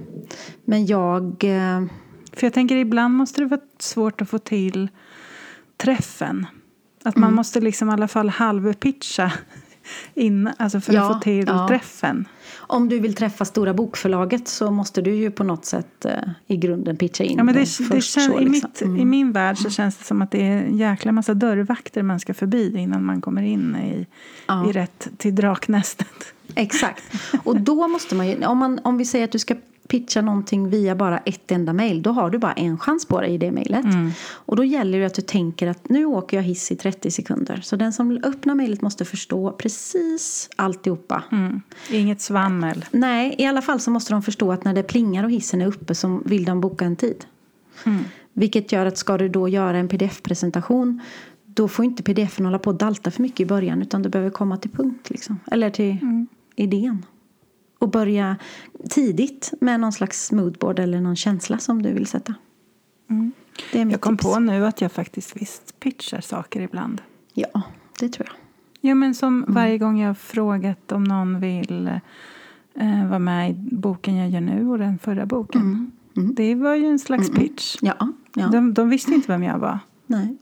Men 0.66 0.86
jag... 0.86 1.24
eh, 1.44 1.84
För 2.34 2.46
jag 2.48 2.54
tänker 2.54 2.76
ibland 2.76 3.14
måste 3.14 3.42
det 3.42 3.48
vara 3.48 3.62
svårt 3.80 4.22
att 4.22 4.30
få 4.30 4.38
till 4.40 4.90
träffen. 5.78 6.46
Att 7.04 7.16
man 7.16 7.34
måste 7.34 7.62
liksom 7.62 7.90
i 7.90 7.94
alla 7.94 8.08
fall 8.08 8.30
halvpitcha 8.30 9.32
in, 10.14 10.50
alltså 10.58 10.82
för 10.82 10.94
Ja, 10.94 11.02
att 11.02 11.14
få 11.14 11.20
till 11.20 11.46
ja. 11.48 11.68
träffen. 11.68 12.28
Om 12.72 12.90
du 12.90 13.00
vill 13.00 13.14
träffa 13.14 13.46
stora 13.46 13.74
bokförlaget 13.74 14.48
så 14.48 14.72
måste 14.72 15.02
du 15.02 15.16
ju 15.16 15.32
på 15.32 15.44
något 15.44 15.66
sätt 15.66 16.06
eh, 16.06 16.12
i 16.48 16.58
grunden 16.58 16.98
pitcha 16.98 17.24
in 17.24 17.38
Ja, 17.38 17.44
men 17.44 17.54
det, 17.56 17.60
dem 17.60 17.88
det 17.90 17.96
först. 17.96 18.14
kän, 18.14 18.24
så, 18.24 18.40
i, 18.40 18.46
liksom. 18.46 18.70
mitt, 18.70 18.82
Mm. 18.82 18.98
I 19.02 19.06
min 19.06 19.32
värld 19.32 19.58
så 19.58 19.70
känns 19.70 19.98
det 19.98 20.04
som 20.04 20.22
att 20.22 20.32
det 20.32 20.48
är 20.48 20.52
en 20.58 20.78
jäkla 20.78 21.12
massa 21.12 21.34
dörrvakter 21.34 22.04
man 22.04 22.20
ska 22.20 22.34
förbi 22.34 22.78
innan 22.78 23.06
man 23.06 23.22
kommer 23.22 23.42
in 23.42 23.76
i, 23.76 24.08
Ja. 24.48 24.70
i 24.70 24.72
rätt 24.72 25.08
till 25.18 25.36
draknästet. 25.36 26.34
Exakt. 26.56 27.04
Och 27.44 27.62
då 27.62 27.88
måste 27.88 28.16
man 28.16 28.28
ju, 28.30 28.46
om, 28.46 28.58
man, 28.58 28.80
om 28.84 28.98
vi 28.98 29.06
säger 29.06 29.26
att 29.26 29.32
du 29.32 29.40
ska 29.40 29.56
pitcha 29.88 30.22
någonting 30.22 30.70
via 30.70 30.96
bara 30.96 31.17
ett 31.17 31.52
enda 31.52 31.74
mejl, 31.74 32.02
då 32.02 32.12
har 32.12 32.30
du 32.30 32.38
bara 32.38 32.54
en 32.54 32.78
chans 32.78 33.06
på 33.06 33.22
dig 33.22 33.34
i 33.34 33.38
det 33.38 33.52
mejlet. 33.52 33.86
Mm. 33.86 34.12
Och 34.22 34.56
då 34.56 34.63
gäller 34.63 35.00
det 35.00 35.06
att 35.06 35.13
du 35.13 35.22
tänker 35.22 35.67
att 35.67 35.89
nu 35.89 36.06
åker 36.06 36.38
jag 36.38 36.44
hiss 36.44 36.72
i 36.72 36.76
30 36.76 37.12
sekunder. 37.12 37.60
Så 37.63 37.76
den 37.76 37.94
som 37.94 38.20
öppnar 38.24 38.56
mejlet 38.56 38.82
måste 38.82 39.06
förstå 39.06 39.52
precis 39.52 40.50
alltihopa. 40.56 41.24
Mm. 41.32 41.62
Inget 41.91 42.22
svammel. 42.22 42.86
Nej, 42.91 43.36
i 43.38 43.46
alla 43.46 43.62
fall 43.62 43.80
så 43.80 43.91
måste 43.91 44.13
de 44.13 44.22
förstå 44.22 44.52
att 44.52 44.63
när 44.63 44.74
det 44.74 44.84
plingar 44.84 45.24
och 45.24 45.32
hissen 45.32 45.62
är 45.62 45.67
uppe 45.67 45.96
så 45.96 46.22
vill 46.26 46.46
de 46.46 46.62
boka 46.62 46.86
en 46.86 46.96
tid. 46.96 47.26
Mm. 47.86 48.04
Vilket 48.34 48.72
gör 48.72 48.86
att 48.86 48.98
ska 48.98 49.17
du 49.17 49.30
då 49.30 49.48
göra 49.48 49.78
en 49.78 49.88
pdf-presentation 49.88 51.02
då 51.46 51.67
får 51.67 51.86
inte 51.86 52.04
pdf-en 52.04 52.46
hålla 52.46 52.60
på 52.60 52.70
och 52.70 52.76
dalta 52.76 53.12
för 53.12 53.22
mycket 53.22 53.39
i 53.39 53.46
början 53.46 53.82
utan 53.82 54.02
du 54.02 54.10
behöver 54.10 54.30
komma 54.32 54.58
till 54.58 54.72
punkt. 54.72 55.10
Liksom. 55.10 55.39
Eller 55.52 55.70
till 55.70 55.98
Mm. 56.02 56.28
idén. 56.56 57.06
Och 57.82 57.89
börja 57.89 58.36
tidigt 58.89 59.54
med 59.62 59.80
någon 59.80 59.91
slags 59.91 60.32
moodboard 60.32 60.80
eller 60.80 61.02
någon 61.02 61.15
känsla 61.15 61.58
som 61.58 61.82
du 61.82 61.94
vill 61.94 62.08
sätta. 62.08 62.36
Det 63.08 63.13
är 63.13 63.15
mitt 63.15 63.76
Mm. 63.76 63.89
Jag 63.89 64.02
kom 64.02 64.17
tips. 64.17 64.34
på 64.34 64.39
nu 64.39 64.65
att 64.65 64.82
jag 64.82 64.91
faktiskt 64.91 65.41
visst 65.41 65.80
pitchar 65.80 66.22
saker 66.22 66.62
ibland. 66.62 67.02
Ja, 67.34 67.62
det 68.00 68.10
tror 68.10 68.28
jag. 68.28 68.36
Ja, 68.89 68.96
men 68.96 69.15
som 69.15 69.38
Mm. 69.44 69.54
varje 69.54 69.78
gång 69.78 70.00
jag 70.00 70.10
har 70.10 70.13
frågat 70.13 70.91
om 70.91 71.04
någon 71.04 71.39
vill 71.39 71.88
eh, 72.76 73.08
vara 73.10 73.20
med 73.20 73.50
i 73.52 73.54
boken 73.72 74.15
jag 74.15 74.30
gör 74.30 74.41
nu 74.41 74.67
och 74.70 74.78
den 74.78 75.00
förra 75.00 75.26
boken. 75.26 75.62
Mm. 75.62 75.91
Mm. 76.17 76.36
Det 76.36 76.56
var 76.56 76.76
ju 76.76 76.86
en 76.86 77.00
slags 77.00 77.30
pitch. 77.32 77.78
Ja, 77.82 77.96
ja. 78.34 78.48
De, 78.48 78.74
de 78.74 78.89
visste 78.89 79.12
inte 79.13 79.28
vem 79.28 79.44
jag 79.44 79.60
var. 79.60 79.80
Nej. 80.06 80.38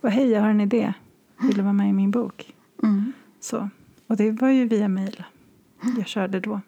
Bara, 0.00 0.08
Hej, 0.08 0.28
jag 0.30 0.40
har 0.40 0.48
en 0.50 0.60
idé. 0.60 0.94
Vill 1.42 1.56
du 1.56 1.62
vara 1.62 1.72
med 1.72 1.88
i 1.88 1.92
min 1.92 2.10
bok? 2.10 2.54
Mm. 2.82 3.12
Så. 3.40 3.68
Och 4.06 4.16
det 4.16 4.30
var 4.30 4.48
ju 4.48 4.68
via 4.68 4.88
mejl 4.88 5.24
jag 5.98 6.06
körde 6.06 6.40
då. 6.40 6.60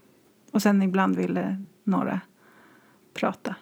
Och 0.54 0.62
sen 0.62 0.82
ibland 0.82 1.16
ville 1.16 1.62
några 1.84 2.20
prata. 3.14 3.54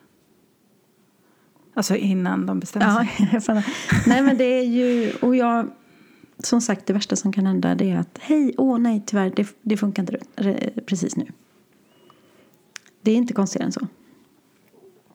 Alltså 1.74 1.96
innan 1.96 2.46
de 2.46 2.60
bestämde 2.60 3.06
Ja, 3.32 3.40
sig. 3.40 3.64
Nej 4.06 4.22
men 4.22 4.36
det 4.36 4.44
är 4.44 4.62
ju, 4.64 5.12
och 5.22 5.36
jag, 5.36 5.70
som 6.38 6.60
sagt 6.60 6.86
det 6.86 6.92
värsta 6.92 7.16
som 7.16 7.32
kan 7.32 7.46
hända 7.46 7.74
det 7.74 7.90
är 7.90 7.96
att 7.98 8.18
hej, 8.20 8.54
åh 8.58 8.78
nej 8.78 9.02
tyvärr, 9.06 9.32
det, 9.36 9.56
det 9.62 9.76
funkar 9.76 10.02
inte 10.02 10.18
re- 10.36 10.80
precis 10.86 11.16
nu. 11.16 11.26
Det 13.00 13.10
är 13.10 13.16
inte 13.16 13.34
konstigare 13.34 13.66
än 13.66 13.72
så. 13.72 13.86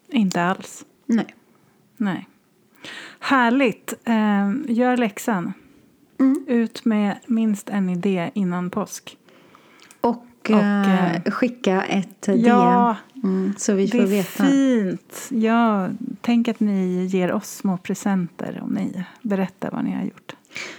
Inte 0.08 0.44
alls. 0.44 0.86
Nej. 1.06 1.36
Nej. 1.98 2.28
Härligt. 3.20 3.94
Eh, 4.04 4.52
gör 4.68 4.98
läxan. 4.98 5.54
Mm. 6.20 6.46
Ut 6.48 6.86
med 6.86 7.18
minst 7.28 7.70
en 7.70 7.90
idé 7.90 8.32
innan 8.34 8.70
påsk. 8.70 9.18
Och, 10.02 10.26
Och, 10.50 10.62
eh, 10.62 11.16
eh, 11.16 11.22
skicka 11.32 11.82
ett 11.84 12.22
DM 12.22 12.40
Ja, 12.46 12.96
mm, 13.24 13.54
så 13.58 13.74
vi 13.74 13.86
det 13.86 13.92
får 13.92 14.04
är 14.04 14.08
veta. 14.08 14.44
fint. 14.46 15.28
Ja, 15.30 15.90
tänk 16.22 16.48
att 16.48 16.60
ni 16.60 17.06
ger 17.06 17.32
oss 17.32 17.50
små 17.58 17.78
presenter 17.78 18.60
om 18.64 18.70
ni 18.70 19.04
berättar 19.22 19.72
vad 19.72 19.84
ni 19.84 19.96
har 19.96 20.04
gjort. 20.04 20.34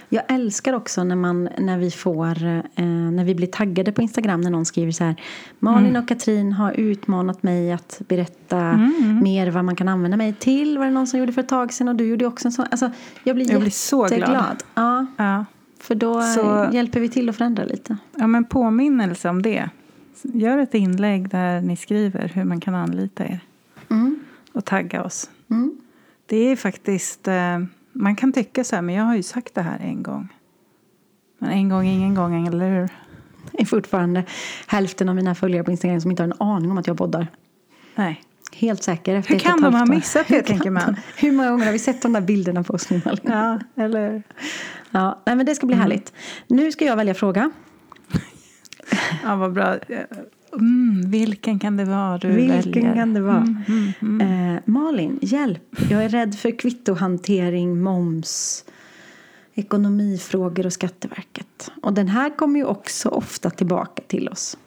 Jag 0.09 0.23
älskar 0.27 0.73
också 0.73 1.03
när, 1.03 1.15
man, 1.15 1.49
när 1.57 1.77
vi 1.77 1.91
får 1.91 2.43
eh, 2.75 2.85
när 2.85 3.23
vi 3.23 3.35
blir 3.35 3.47
taggade 3.47 3.91
på 3.91 4.01
Instagram 4.01 4.41
när 4.41 4.49
någon 4.49 4.65
skriver 4.65 4.91
så 4.91 5.03
här 5.03 5.15
Malin 5.59 5.95
och 5.95 6.07
Katrin 6.07 6.53
har 6.53 6.71
utmanat 6.71 7.43
mig 7.43 7.71
att 7.71 8.01
berätta 8.07 8.59
Mm. 8.59 9.19
mer 9.23 9.51
vad 9.51 9.65
man 9.65 9.75
kan 9.75 9.87
använda 9.87 10.17
mig 10.17 10.33
till. 10.33 10.77
Var 10.77 10.85
det 10.85 10.91
någon 10.91 11.07
som 11.07 11.19
gjorde 11.19 11.33
för 11.33 11.41
ett 11.41 11.49
tag 11.49 11.73
sedan 11.73 11.87
och 11.87 11.95
du 11.95 12.07
gjorde 12.07 12.25
också 12.25 12.47
en 12.47 12.51
sån. 12.51 12.65
Alltså, 12.71 12.91
jag 13.23 13.35
blir 13.35 13.51
Jag 13.51 13.61
blir 13.61 13.71
så 13.71 14.05
glad. 14.07 14.63
Ja, 14.75 15.05
Ja. 15.17 15.45
För 15.79 15.95
då 15.95 16.21
Så- 16.21 16.69
hjälper 16.73 16.99
vi 16.99 17.09
till 17.09 17.29
att 17.29 17.35
förändra 17.35 17.63
lite. 17.65 17.97
Ja, 18.15 18.27
men 18.27 18.45
påminnelse 18.45 19.29
om 19.29 19.41
det. 19.41 19.69
Gör 20.23 20.57
ett 20.57 20.73
inlägg 20.73 21.29
där 21.29 21.61
ni 21.61 21.77
skriver 21.77 22.27
hur 22.27 22.43
man 22.43 22.59
kan 22.59 22.75
anlita 22.75 23.23
er 23.25 23.39
Mm. 23.89 24.19
och 24.53 24.65
tagga 24.65 25.03
oss. 25.03 25.29
Mm. 25.49 25.77
Det 26.25 26.37
är 26.37 26.55
faktiskt, 26.55 27.27
eh, 27.27 27.59
man 27.93 28.15
kan 28.15 28.33
tycka 28.33 28.63
så 28.63 28.75
här, 28.75 28.81
men 28.81 28.95
jag 28.95 29.03
har 29.03 29.15
ju 29.15 29.23
sagt 29.23 29.55
det 29.55 29.61
här 29.61 29.79
en 29.79 30.03
gång. 30.03 30.27
Men 31.39 31.49
en 31.49 31.69
gång, 31.69 31.85
ingen 31.85 32.15
gång, 32.15 32.47
eller 32.47 32.69
hur? 32.69 32.89
Det 33.51 33.61
är 33.61 33.65
fortfarande 33.65 34.23
hälften 34.67 35.09
av 35.09 35.15
mina 35.15 35.35
följare 35.35 35.63
på 35.63 35.71
Instagram 35.71 36.01
som 36.01 36.11
inte 36.11 36.23
har 36.23 36.27
en 36.27 36.41
aning 36.41 36.71
om 36.71 36.77
att 36.77 36.87
jag 36.87 36.97
poddar. 36.97 37.27
Nej. 37.95 38.23
Helt 38.53 38.83
säker. 38.83 39.15
Efter 39.15 39.33
Hur 39.33 39.39
kan 39.39 39.61
de 39.61 39.73
ha 39.75 39.85
missat 39.85 40.27
det, 40.27 40.41
tänker 40.41 40.69
man? 40.69 40.95
Hur 41.17 41.31
många 41.31 41.51
gånger 41.51 41.65
har 41.65 41.71
vi 41.71 41.79
sett 41.79 42.01
de 42.01 42.13
där 42.13 42.21
bilderna 42.21 42.63
på 42.63 42.73
oss 42.73 42.89
nu, 42.89 43.01
Malin? 43.05 43.19
Ja, 43.23 43.59
eller 43.75 44.23
Ja, 44.91 45.21
nej, 45.25 45.35
men 45.35 45.45
det 45.45 45.55
ska 45.55 45.67
bli 45.67 45.75
härligt. 45.75 46.13
Nu 46.47 46.71
ska 46.71 46.85
jag 46.85 46.95
välja 46.95 47.13
fråga. 47.13 47.51
Ja, 49.23 49.35
vad 49.35 49.53
bra. 49.53 49.77
Mm, 50.53 51.11
vilken 51.11 51.59
kan 51.59 51.77
det 51.77 51.85
vara 51.85 52.17
du 52.17 52.27
Vilken 52.27 52.73
väljer? 52.73 52.95
kan 52.95 53.13
det 53.13 53.21
vara? 53.21 53.37
Mm, 53.37 53.63
mm, 53.67 54.21
mm. 54.21 54.55
Eh, 54.55 54.61
Malin, 54.65 55.19
hjälp. 55.21 55.75
Jag 55.89 56.03
är 56.05 56.09
rädd 56.09 56.35
för 56.35 56.59
kvittohantering, 56.59 57.81
moms, 57.81 58.65
ekonomifrågor 59.53 60.65
och 60.65 60.73
Skatteverket. 60.73 61.71
Och 61.81 61.93
den 61.93 62.07
här 62.07 62.37
kommer 62.37 62.59
ju 62.59 62.65
också 62.65 63.09
ofta 63.09 63.49
tillbaka 63.49 64.03
till 64.07 64.29
oss. 64.29 64.57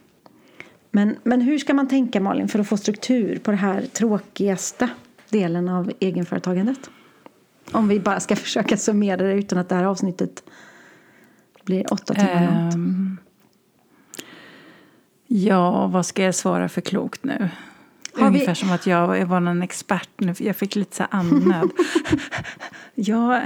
Men, 0.91 1.17
men 1.23 1.41
hur 1.41 1.59
ska 1.59 1.75
man 1.75 1.89
tänka 1.89 2.21
Malin 2.21 2.49
för 2.49 2.59
att 2.59 2.69
få 2.69 2.77
struktur 2.77 3.39
på 3.39 3.51
den 3.51 3.61
här 3.61 3.83
tråkigaste 3.83 4.89
delen 5.31 5.69
av 5.69 5.93
egenföretagandet? 6.01 6.91
Om 7.73 7.89
vi 7.89 8.01
bara 8.01 8.21
ska 8.21 8.37
försöka 8.47 8.77
summera 8.77 9.17
det 9.17 9.33
utan 9.35 9.59
att 9.59 9.69
det 9.69 9.75
här 9.75 9.85
avsnittet 9.85 10.43
blir 11.65 11.93
åtta 11.93 12.15
timmar 12.15 12.61
långt. 12.63 12.75
Ehm, 12.75 13.17
ja, 15.27 15.87
vad 15.87 16.07
ska 16.07 16.23
jag 16.23 16.35
svara 16.35 16.69
för 16.69 16.81
klokt 16.81 17.25
nu? 17.25 17.49
Har 18.15 18.21
vi- 18.23 18.27
Ungefär 18.37 18.55
som 18.55 18.71
att 18.73 18.87
jag 18.87 19.27
var 19.27 19.41
någon 19.41 19.63
expert 19.63 20.09
nu. 20.17 20.35
Jag 20.39 20.57
fick 20.57 20.75
lite 20.77 20.97
så 20.97 21.05
andnöd. 21.11 21.71
ja, 22.95 23.43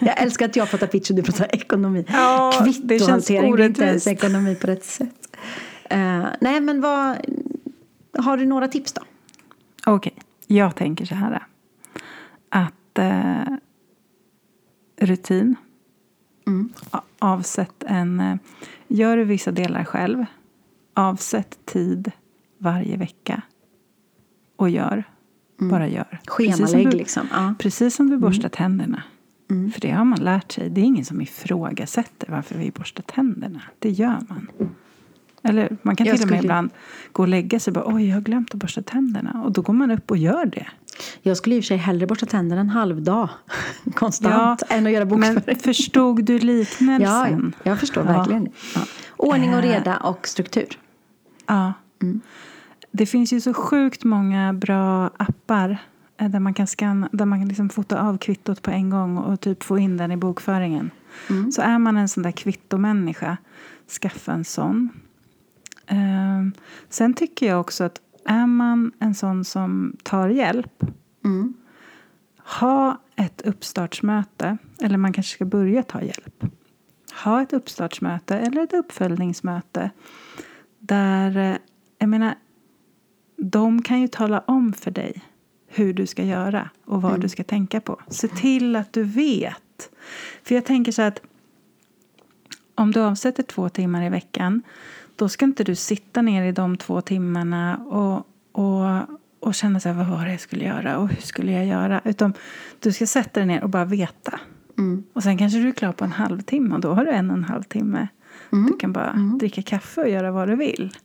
Jag 0.00 0.20
älskar 0.22 0.46
att 0.46 0.56
jag 0.56 0.70
pratar 0.70 0.86
pitch 0.86 1.10
och 1.10 1.16
du 1.16 1.22
pratar 1.22 1.54
ekonomi. 1.54 2.04
Ja, 2.08 2.52
Kvittohantering, 2.64 3.56
det 3.56 3.62
är 3.62 3.66
inte 3.66 3.84
ens 3.84 4.06
ekonomi 4.06 4.54
på 4.54 4.66
rätt 4.66 4.84
sätt. 4.84 5.36
Eh, 5.90 6.24
nej, 6.40 6.60
men 6.60 6.80
vad... 6.80 7.16
Har 8.18 8.36
du 8.36 8.46
några 8.46 8.68
tips 8.68 8.92
då? 8.92 9.02
okej. 9.86 10.14
Jag 10.46 10.76
tänker 10.76 11.04
så 11.04 11.14
här. 11.14 11.42
Att 12.48 12.74
eh, 13.00 13.56
rutin. 15.00 15.56
Mm. 16.46 16.68
Avsätt 17.18 17.82
en... 17.86 18.20
eh, 18.20 18.36
Gör 18.88 19.16
du 19.16 19.24
vissa 19.24 19.52
delar 19.52 19.84
själv. 19.84 20.24
Avsätt 20.94 21.58
tid 21.66 22.12
varje 22.58 22.96
vecka. 22.96 23.42
Och 24.56 24.70
gör. 24.70 25.04
Bara 25.58 25.88
gör. 25.88 26.20
Schemalägg 26.26 26.90
du, 26.90 26.96
liksom. 26.96 27.26
Ja. 27.32 27.54
Precis 27.58 27.94
som 27.94 28.10
du 28.10 28.16
borstar 28.18 28.48
tänderna. 28.48 29.02
För 29.74 29.80
det 29.80 29.90
har 29.90 30.04
man 30.04 30.18
lärt 30.24 30.52
sig. 30.52 30.70
Det 30.70 30.80
är 30.80 30.84
ingen 30.84 31.04
som 31.04 31.20
ifrågasätter 31.20 32.28
varför 32.30 32.58
vi 32.58 32.70
borstar 32.70 33.02
tänderna. 33.02 33.62
Det 33.78 33.90
gör 33.90 34.18
man. 34.28 34.46
Eller 35.42 35.76
man 35.82 35.96
kan 35.96 36.06
Jag 36.06 36.16
till 36.16 36.24
och 36.24 36.30
med 36.30 36.38
skulle- 36.38 36.46
ibland 36.46 36.70
gå 37.12 37.22
och 37.22 37.28
lägga 37.28 37.60
sig 37.60 37.70
och 37.70 37.74
bara 37.74 37.94
oj, 37.94 38.08
jag 38.08 38.16
har 38.16 38.20
glömt 38.20 38.50
att 38.54 38.60
borsta 38.60 38.82
tänderna. 38.82 39.42
Och 39.44 39.52
då 39.52 39.62
går 39.62 39.72
man 39.72 39.90
upp 39.90 40.10
och 40.10 40.16
gör 40.16 40.46
det. 40.46 40.66
Jag 41.22 41.36
skulle 41.36 41.56
i 41.56 41.60
och 41.60 41.64
för 41.64 41.66
sig 41.66 41.76
hellre 41.76 42.06
borsta 42.06 42.26
tänderna 42.26 42.60
en 42.60 42.68
halv 42.70 43.02
dag 43.02 43.28
konstant 43.94 44.62
än 44.68 44.86
att 44.86 44.92
göra 44.92 45.04
bokföring. 45.06 45.40
men 45.46 45.56
förstod 45.56 46.24
du 46.24 46.32
Ja, 46.36 46.38
liknelsen? 46.44 47.52
jag 47.62 47.80
förstår 47.80 48.04
Ja. 48.06 48.12
verkligen. 48.12 48.48
Ja. 48.74 48.80
Ordning 49.16 49.50
och 49.54 49.58
Eh. 49.58 49.62
reda 49.62 49.96
och 49.96 50.28
struktur. 50.28 50.78
Ja. 51.46 51.72
Mm. 52.02 52.20
Det 52.92 53.06
finns 53.06 53.32
ju 53.32 53.40
så 53.40 53.54
sjukt 53.54 54.04
många 54.04 54.52
bra 54.52 55.10
appar 55.16 55.78
eh, 56.18 56.28
där 56.28 56.40
man 56.40 56.54
kan 56.54 56.66
scanna, 56.66 57.08
där 57.12 57.24
man 57.24 57.38
kan 57.40 57.48
liksom 57.48 57.68
fota 57.68 58.00
av 58.08 58.18
kvittot 58.18 58.62
på 58.62 58.70
en 58.70 58.90
gång 58.90 59.18
och 59.18 59.40
typ 59.40 59.62
få 59.62 59.78
in 59.78 59.96
den 59.96 60.12
i 60.12 60.16
bokföringen. 60.16 60.90
Mm. 61.30 61.52
Så 61.52 61.62
är 61.62 61.78
man 61.78 61.96
en 61.96 62.08
sån 62.08 62.22
där 62.22 62.30
kvittomänniska, 62.30 63.36
skaffa 64.02 64.32
en 64.32 64.44
sån. 64.44 64.88
Ehm, 65.90 66.52
sen 66.88 67.14
tycker 67.14 67.46
jag 67.46 67.60
också 67.60 67.84
att 67.84 68.00
är 68.24 68.46
man 68.46 68.92
en 68.98 69.14
sån 69.14 69.44
som 69.44 69.96
tar 70.02 70.28
hjälp, 70.28 70.84
Mm. 71.24 71.54
ha 72.38 73.00
ett 73.16 73.42
uppstartsmöte, 73.42 74.56
eller 74.80 74.96
man 74.98 75.12
kanske 75.12 75.34
ska 75.34 75.44
börja 75.44 75.82
ta 75.82 76.02
hjälp. 76.02 76.44
Ha 77.24 77.42
ett 77.42 77.52
uppstartsmöte 77.52 78.38
eller 78.38 78.62
ett 78.62 78.72
uppföljningsmöte 78.72 79.90
där, 80.78 81.36
eh, 81.36 81.56
jag 81.98 82.08
menar, 82.08 82.34
de 83.36 83.82
kan 83.82 84.00
ju 84.00 84.08
tala 84.08 84.40
om 84.40 84.72
för 84.72 84.90
dig 84.90 85.22
hur 85.66 85.92
du 85.94 86.06
ska 86.06 86.24
göra 86.24 86.70
och 86.84 87.02
vad 87.02 87.20
du 87.20 87.28
ska 87.28 87.44
tänka 87.44 87.80
på. 87.80 88.00
Se 88.08 88.28
till 88.28 88.76
att 88.76 88.92
du 88.92 89.02
vet. 89.02 89.90
För 90.42 90.54
jag 90.54 90.64
tänker 90.64 90.92
så 90.92 91.02
att 91.02 91.22
om 92.74 92.92
du 92.92 93.00
avsätter 93.00 93.42
två 93.42 93.68
timmar 93.68 94.06
i 94.06 94.08
veckan 94.08 94.62
då 95.20 95.28
ska 95.28 95.44
inte 95.44 95.64
du 95.64 95.74
sitta 95.74 96.22
ner 96.22 96.44
i 96.44 96.52
de 96.52 96.76
två 96.76 97.00
timmarna 97.00 97.76
och, 97.76 98.26
och, 98.52 99.18
och 99.40 99.54
känna 99.54 99.80
så 99.80 99.88
här, 99.88 99.96
vad 99.96 100.06
var 100.06 100.24
det 100.24 100.30
jag 100.30 100.40
skulle 100.40 100.64
göra 100.64 100.98
och 100.98 101.08
hur 101.08 101.22
skulle 101.22 101.52
jag 101.52 101.66
göra? 101.66 102.00
Utan 102.04 102.34
du 102.80 102.92
ska 102.92 103.06
sätta 103.06 103.40
dig 103.40 103.46
ner 103.46 103.62
och 103.62 103.70
bara 103.70 103.84
veta. 103.84 104.40
Mm. 104.78 105.04
Och 105.12 105.22
sen 105.22 105.38
kanske 105.38 105.58
du 105.58 105.68
är 105.68 105.72
klar 105.72 105.92
på 105.92 106.04
en 106.04 106.12
halvtimme 106.12 106.74
och 106.74 106.80
då 106.80 106.94
har 106.94 107.04
du 107.04 107.10
en 107.10 107.30
och 107.30 107.36
en 107.36 107.44
halv 107.44 107.62
timme. 107.62 108.08
Du 108.50 108.76
kan 108.76 108.92
bara 108.92 109.12
dricka 109.40 109.62
kaffe 109.62 110.00
och 110.00 110.08
göra 110.08 110.30
vad 110.30 110.48
du 110.48 110.56
vill. 110.56 110.96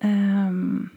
Ehm. 0.00 0.88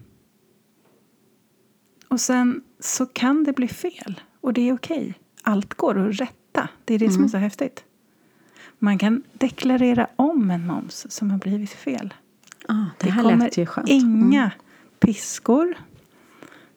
och 2.07 2.19
sen 2.19 2.63
så 2.79 3.05
kan 3.05 3.43
det 3.43 3.53
bli 3.53 3.67
fel 3.67 4.21
och 4.41 4.53
det 4.53 4.69
är 4.69 4.73
okej. 4.73 5.13
Allt 5.43 5.73
går 5.73 6.09
att 6.09 6.19
rätta. 6.19 6.69
Det 6.85 6.93
är 6.93 6.99
det 6.99 7.11
som 7.11 7.23
är 7.23 7.27
så 7.27 7.37
häftigt. 7.37 7.83
Man 8.83 8.97
kan 8.97 9.23
deklarera 9.33 10.07
om 10.15 10.51
en 10.51 10.67
moms 10.67 11.05
som 11.09 11.31
har 11.31 11.37
blivit 11.37 11.69
fel. 11.69 12.13
Ah, 12.67 12.73
det, 12.99 13.05
Det 13.07 13.11
kommer 13.11 13.65
skönt. 13.65 13.89
Mm. 13.89 13.99
inga 14.01 14.51
piskor. 14.99 15.73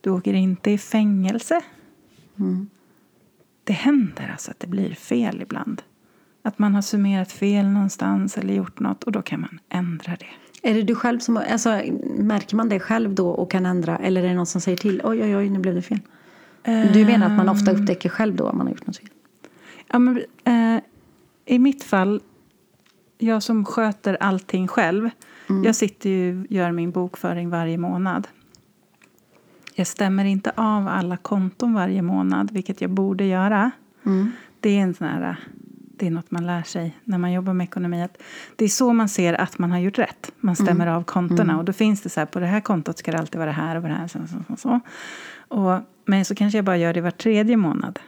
Du 0.01 0.11
åker 0.11 0.35
inte 0.35 0.71
i 0.71 0.79
fängelse. 0.79 1.61
Mm. 2.39 2.69
Det 3.65 3.73
händer 3.73 4.29
alltså 4.33 4.51
att 4.51 4.61
det 4.61 4.67
blir 4.67 4.95
fel 4.95 5.43
ibland. 5.43 5.83
Att 6.43 6.59
man 6.59 6.75
har 6.75 6.83
summerat 6.83 7.33
fel 7.33 7.67
någonstans 7.67 8.39
eller 8.39 8.55
gjort 8.55 8.81
något 8.81 9.05
och 9.05 9.13
då 9.13 9.23
kan 9.23 9.41
man 9.41 9.59
ändra 9.69 10.17
det. 10.17 10.69
Är 10.71 10.75
det 10.75 10.83
du 10.83 10.95
själv 10.95 11.19
som, 11.19 11.37
alltså, 11.37 11.83
märker 12.19 12.57
man 12.57 12.69
det 12.69 12.81
själv 12.81 13.15
då 13.15 13.29
och 13.31 13.51
kan 13.51 13.67
ändra? 13.67 13.97
Eller 13.99 14.23
är 14.25 14.29
det 14.29 14.35
någon 14.35 14.47
som 14.47 14.61
säger 14.61 14.79
till? 14.79 15.01
Oj, 15.05 15.23
oj, 15.23 15.37
oj, 15.37 15.51
nu 15.51 15.59
blev 15.59 15.75
det 15.75 15.83
fel. 15.83 16.01
Du 16.93 17.05
menar 17.05 17.27
att 17.27 17.33
man 17.37 17.49
ofta 17.49 17.71
Ehm. 17.71 17.81
upptäcker 17.81 18.09
själv 18.09 18.37
då 18.37 18.45
om 18.49 18.59
man 18.59 18.67
har 18.67 18.75
gjort 18.75 18.87
något 18.87 18.97
fel? 18.97 19.09
Ja, 19.93 19.99
men, 19.99 20.23
eh, 20.45 20.83
I 21.47 21.59
mitt 21.59 21.85
fall, 21.85 22.21
jag 23.19 23.43
som 23.43 23.65
sköter 23.65 24.17
allting 24.21 24.69
själv. 24.69 25.11
Mm. 25.49 25.65
Jag 25.65 25.77
sitter 25.77 26.11
ju 26.11 26.41
och 26.41 26.53
gör 26.53 26.73
min 26.73 26.91
bokföring 26.91 27.51
varje 27.51 27.79
månad. 27.79 28.29
Jag 29.75 29.87
stämmer 29.87 30.25
inte 30.25 30.53
av 30.57 30.89
alla 30.89 31.17
konton 31.17 31.75
varje 31.75 32.03
månad, 32.03 32.51
vilket 32.53 32.81
jag 32.81 32.91
borde 32.91 33.25
göra. 33.25 33.71
Mm. 34.07 34.33
Det 34.61 34.71
är 34.79 34.81
en 34.81 34.95
sån 34.95 35.07
här, 35.07 35.37
det 35.97 36.07
är 36.07 36.11
något 36.11 36.31
man 36.31 36.47
lär 36.47 36.63
sig 36.63 36.97
när 37.05 37.19
man 37.19 37.33
jobbar 37.33 37.53
med 37.53 37.65
ekonomi. 37.65 38.03
Att 38.03 38.23
det 38.57 38.65
är 38.65 38.69
så 38.69 38.93
man 38.93 39.09
ser 39.09 39.35
att 39.35 39.59
man 39.59 39.71
har 39.71 39.79
gjort 39.79 39.99
rätt. 39.99 40.33
Man 40.41 40.57
stämmer 40.57 40.87
av 40.87 41.03
kontona. 41.03 41.59
Och 41.59 41.65
då 41.65 41.73
finns 41.73 42.03
det 42.03 42.09
så 42.09 42.21
här, 42.21 42.27
på 42.27 42.41
det 42.41 42.47
här 42.47 42.61
kontot 42.61 42.99
ska 42.99 43.13
det 43.13 43.19
alltid 43.19 43.39
vara 43.39 43.47
det 43.47 43.57
här 43.57 43.77
och 43.77 43.83
det 43.83 43.89
här. 43.89 44.09
Så, 44.09 44.19
så, 44.19 44.37
så, 44.49 44.57
så. 44.57 44.81
Och, 45.49 45.81
men 46.05 46.25
så 46.25 46.35
kanske 46.35 46.59
jag 46.59 46.65
bara 46.65 46.77
gör 46.77 46.95
det 46.95 47.01
var 47.01 47.11
tredje 47.11 47.57
månad. 47.57 47.99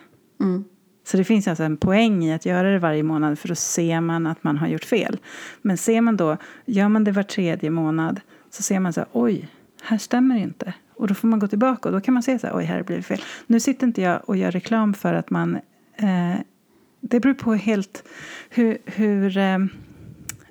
Så 1.09 1.17
det 1.17 1.25
finns 1.25 1.49
alltså 1.49 1.65
en 1.65 1.77
poäng 1.77 2.25
i 2.25 2.35
att 2.35 2.47
göra 2.47 2.71
det 2.71 2.79
varje 2.79 3.03
månad 3.03 3.39
för 3.39 3.49
då 3.49 3.55
ser 3.55 4.01
man 4.01 4.27
att 4.27 4.45
man 4.45 4.57
har 4.57 4.69
gjort 4.69 4.85
fel. 4.85 5.19
Men 5.63 5.79
ser 5.79 6.01
man 6.01 6.17
då, 6.17 6.37
gör 6.65 6.89
man 6.89 7.05
det 7.05 7.13
var 7.13 7.23
tredje 7.23 7.71
månad 7.71 8.21
så 8.51 8.63
ser 8.63 8.81
man 8.81 8.93
så 8.93 9.01
här, 9.01 9.09
oj, 9.13 9.49
här 9.83 9.99
stämmer 9.99 10.35
det 10.35 10.41
inte. 10.41 10.75
Och 10.95 11.07
då 11.07 11.15
får 11.15 11.29
man 11.29 11.39
gå 11.39 11.49
tillbaka 11.49 11.89
och 11.89 11.95
då 11.95 12.01
kan 12.01 12.15
man 12.15 12.23
se 12.23 12.39
så 12.39 12.47
här, 12.47 12.57
oj, 12.57 12.65
här 12.65 12.83
blivit 12.83 13.07
fel. 13.07 13.23
Nu 13.47 13.61
sitter 13.61 13.87
inte 13.87 14.03
jag 14.03 14.21
och 14.25 14.37
gör 14.37 14.51
reklam 14.51 14.95
för 14.95 15.15
att 15.15 15.31
man, 15.31 15.57
eh, 15.97 16.35
det 17.01 17.21
beror 17.21 17.35
på 17.35 17.55
helt 17.55 18.09
hur, 18.51 18.79
hur 18.85 19.37
eh, 19.39 19.59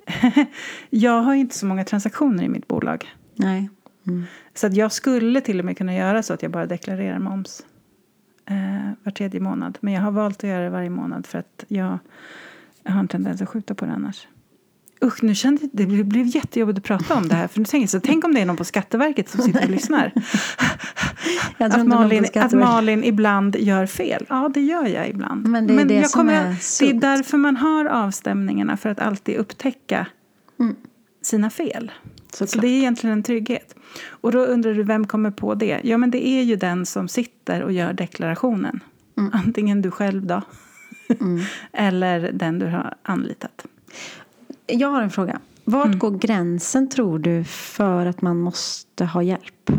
jag 0.90 1.22
har 1.22 1.34
inte 1.34 1.58
så 1.58 1.66
många 1.66 1.84
transaktioner 1.84 2.44
i 2.44 2.48
mitt 2.48 2.68
bolag. 2.68 3.14
Nej. 3.34 3.70
Mm. 4.06 4.24
Så 4.54 4.66
att 4.66 4.76
jag 4.76 4.92
skulle 4.92 5.40
till 5.40 5.58
och 5.58 5.64
med 5.64 5.78
kunna 5.78 5.94
göra 5.94 6.22
så 6.22 6.34
att 6.34 6.42
jag 6.42 6.50
bara 6.50 6.66
deklarerar 6.66 7.18
moms 7.18 7.62
eh, 8.50 8.90
var 9.04 9.12
tredje 9.12 9.40
månad. 9.40 9.78
Men 9.80 9.94
jag 9.94 10.00
har 10.02 10.10
valt 10.10 10.44
att 10.44 10.50
göra 10.50 10.64
det 10.64 10.70
varje 10.70 10.90
månad 10.90 11.26
för 11.26 11.38
att 11.38 11.64
jag, 11.68 11.98
jag 12.82 12.92
har 12.92 13.00
en 13.00 13.08
tendens 13.08 13.42
att 13.42 13.48
skjuta 13.48 13.74
på 13.74 13.84
det 13.86 13.92
annars. 13.92 14.26
Usch, 15.04 15.22
nu 15.22 15.34
kände 15.34 15.62
jag, 15.62 15.70
det 15.72 15.86
blev- 15.86 16.04
blev 16.04 16.26
jättejobbigt 16.26 16.78
att 16.78 16.84
prata 16.84 17.14
om 17.14 17.28
det 17.28 17.34
här. 17.34 17.48
För 17.48 17.58
nu 17.60 17.64
tänker 17.64 17.82
jag 17.82 17.90
så, 17.90 18.00
tänk 18.00 18.24
om 18.24 18.34
det 18.34 18.40
är 18.40 18.46
någon 18.46 18.56
på 18.56 18.64
Skatteverket 18.64 19.28
som 19.28 19.40
sitter 19.44 19.64
och 19.64 19.70
lyssnar. 19.70 20.12
Jag 21.58 21.74
Att 21.74 21.86
Malin, 21.86 22.26
att 22.34 22.52
Malin 22.52 23.04
ibland 23.04 23.56
gör 23.56 23.86
fel. 23.86 24.26
Ja, 24.28 24.50
det 24.54 24.60
gör 24.60 24.86
jag 24.86 25.08
ibland. 25.08 25.46
Men 25.48 25.66
det 25.66 25.74
är 25.80 25.84
det 25.84 26.08
som 26.08 26.28
är 26.28 26.56
det 26.80 26.90
är 26.90 26.94
därför 27.00 27.36
man 27.38 27.56
har 27.56 27.84
avstämningarna. 27.84 28.76
För 28.76 28.88
att 28.88 28.98
alltid 29.00 29.36
upptäcka. 29.36 30.06
Sina 31.28 31.50
fel. 31.50 31.92
Så 32.32 32.46
Såklart. 32.46 32.62
det 32.62 32.68
är 32.68 32.78
egentligen 32.78 33.16
en 33.16 33.22
trygghet. 33.22 33.74
Och 34.08 34.32
då 34.32 34.38
undrar 34.38 34.74
du, 34.74 34.82
vem 34.82 35.06
kommer 35.06 35.30
på 35.30 35.54
det? 35.54 35.80
Ja, 35.84 35.98
men 35.98 36.10
det 36.10 36.28
är 36.28 36.42
ju 36.42 36.56
den 36.56 36.86
som 36.86 37.08
sitter 37.08 37.62
och 37.62 37.72
gör 37.72 37.92
deklarationen. 37.92 38.80
Mm. 39.18 39.30
Antingen 39.34 39.82
du 39.82 39.90
själv 39.90 40.26
då. 40.26 40.42
Eller 41.72 42.30
den 42.32 42.58
du 42.58 42.66
har 42.66 42.94
anlitat. 43.02 43.66
Jag 44.66 44.88
har 44.88 45.02
en 45.02 45.10
fråga. 45.10 45.40
Vart 45.64 45.86
Mm. 45.86 45.98
går 45.98 46.10
gränsen 46.10 46.88
tror 46.90 47.18
du 47.18 47.44
för 47.44 48.06
att 48.06 48.22
man 48.22 48.36
måste 48.40 49.04
ha 49.04 49.22
hjälp? 49.22 49.70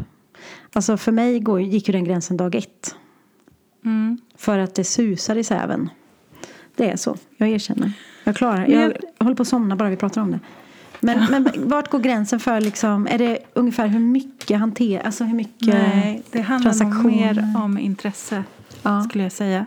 Alltså 0.74 0.97
för 0.97 1.12
mig 1.12 1.39
går, 1.39 1.62
gick 1.62 1.88
ju 1.88 1.91
den 1.91 2.04
gränsen 2.04 2.38
dag 2.38 2.56
ett. 2.56 2.95
Mm. 3.86 4.18
För 4.38 4.60
att 4.60 4.76
det 4.76 4.84
susar 4.84 5.36
i 5.36 5.43
säven. 5.43 5.89
Det 6.76 6.89
är 6.91 6.95
så. 6.95 7.18
Jag 7.38 7.50
erkänner. 7.50 7.91
Jag 8.24 8.36
klarar 8.36 8.68
jag- 8.68 8.97
jag 9.18 9.24
håller 9.26 9.36
på 9.36 9.41
att 9.41 9.47
somna 9.47 9.76
bara 9.76 9.89
vi 9.89 9.95
pratar 9.95 10.22
om 10.22 10.32
det. 10.32 10.39
Men, 11.00 11.32
men 11.32 11.70
vart 11.70 11.89
går 11.89 12.00
gränsen 12.00 12.39
för 12.39 12.62
liksom, 12.62 13.08
är 13.08 13.18
det 13.18 13.39
ungefär 13.54 13.88
hur 13.88 14.00
mycket 14.00 14.60
hantera, 14.60 15.02
alltså 15.02 15.24
hur 15.24 15.36
mycket 15.36 15.74
Nej, 15.74 16.24
det 16.32 16.41
handlar 16.41 16.86
nog 16.86 17.06
mer 17.06 17.54
om 17.58 17.78
intresse. 17.78 18.43
Ja. 18.84 19.04
skulle 19.04 19.24
jag 19.24 19.32
säga. 19.32 19.66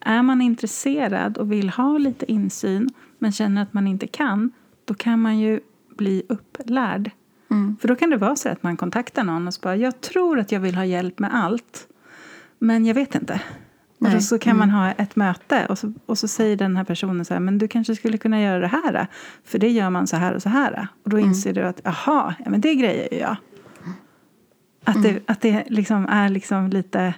Är 0.00 0.22
man 0.22 0.40
intresserad 0.40 1.38
och 1.38 1.52
vill 1.52 1.70
ha 1.70 1.98
lite 1.98 2.32
insyn 2.32 2.90
men 3.18 3.32
känner 3.32 3.62
att 3.62 3.72
man 3.72 3.86
inte 3.86 4.06
kan, 4.06 4.50
då 4.84 4.94
kan 4.94 5.20
man 5.20 5.38
ju 5.38 5.60
bli 5.96 6.22
upplärd. 6.28 7.10
Mm. 7.50 7.76
För 7.80 7.88
då 7.88 7.96
kan 7.96 8.10
det 8.10 8.16
vara 8.16 8.36
så 8.36 8.48
att 8.48 8.62
man 8.62 8.76
kontaktar 8.76 9.24
någon 9.24 9.48
och 9.48 9.54
bara, 9.62 9.76
jag 9.76 10.00
tror 10.00 10.38
att 10.38 10.52
jag 10.52 10.60
vill 10.60 10.74
ha 10.74 10.84
hjälp 10.84 11.18
med 11.18 11.34
allt, 11.34 11.88
men 12.58 12.86
jag 12.86 12.94
vet 12.94 13.14
inte. 13.14 13.40
Och 14.02 14.08
Nej. 14.08 14.14
då 14.14 14.20
så 14.20 14.38
kan 14.38 14.58
man 14.58 14.70
ha 14.70 14.90
ett 14.90 15.16
möte 15.16 15.66
och 15.66 15.78
så, 15.78 15.92
och 16.06 16.18
så 16.18 16.28
säger 16.28 16.56
den 16.56 16.76
här 16.76 16.84
personen 16.84 17.24
så 17.24 17.34
här, 17.34 17.40
men 17.40 17.58
du 17.58 17.68
kanske 17.68 17.96
skulle 17.96 18.18
kunna 18.18 18.42
göra 18.42 18.58
det 18.58 18.66
här, 18.66 19.06
för 19.44 19.58
det 19.58 19.68
gör 19.68 19.90
man 19.90 20.06
så 20.06 20.16
här 20.16 20.34
och 20.34 20.42
så 20.42 20.48
här. 20.48 20.88
Och 21.02 21.10
då 21.10 21.18
inser 21.18 21.52
du 21.52 21.62
att, 21.62 21.80
jaha, 21.84 22.34
ja, 22.44 22.50
men 22.50 22.60
det 22.60 22.74
grejer 22.74 23.08
ju 23.12 23.18
jag. 23.18 23.36
Att 24.84 25.02
det, 25.02 25.22
att 25.26 25.40
det 25.40 25.64
liksom 25.66 26.06
är 26.08 26.28
liksom 26.28 26.68
lite 26.68 27.14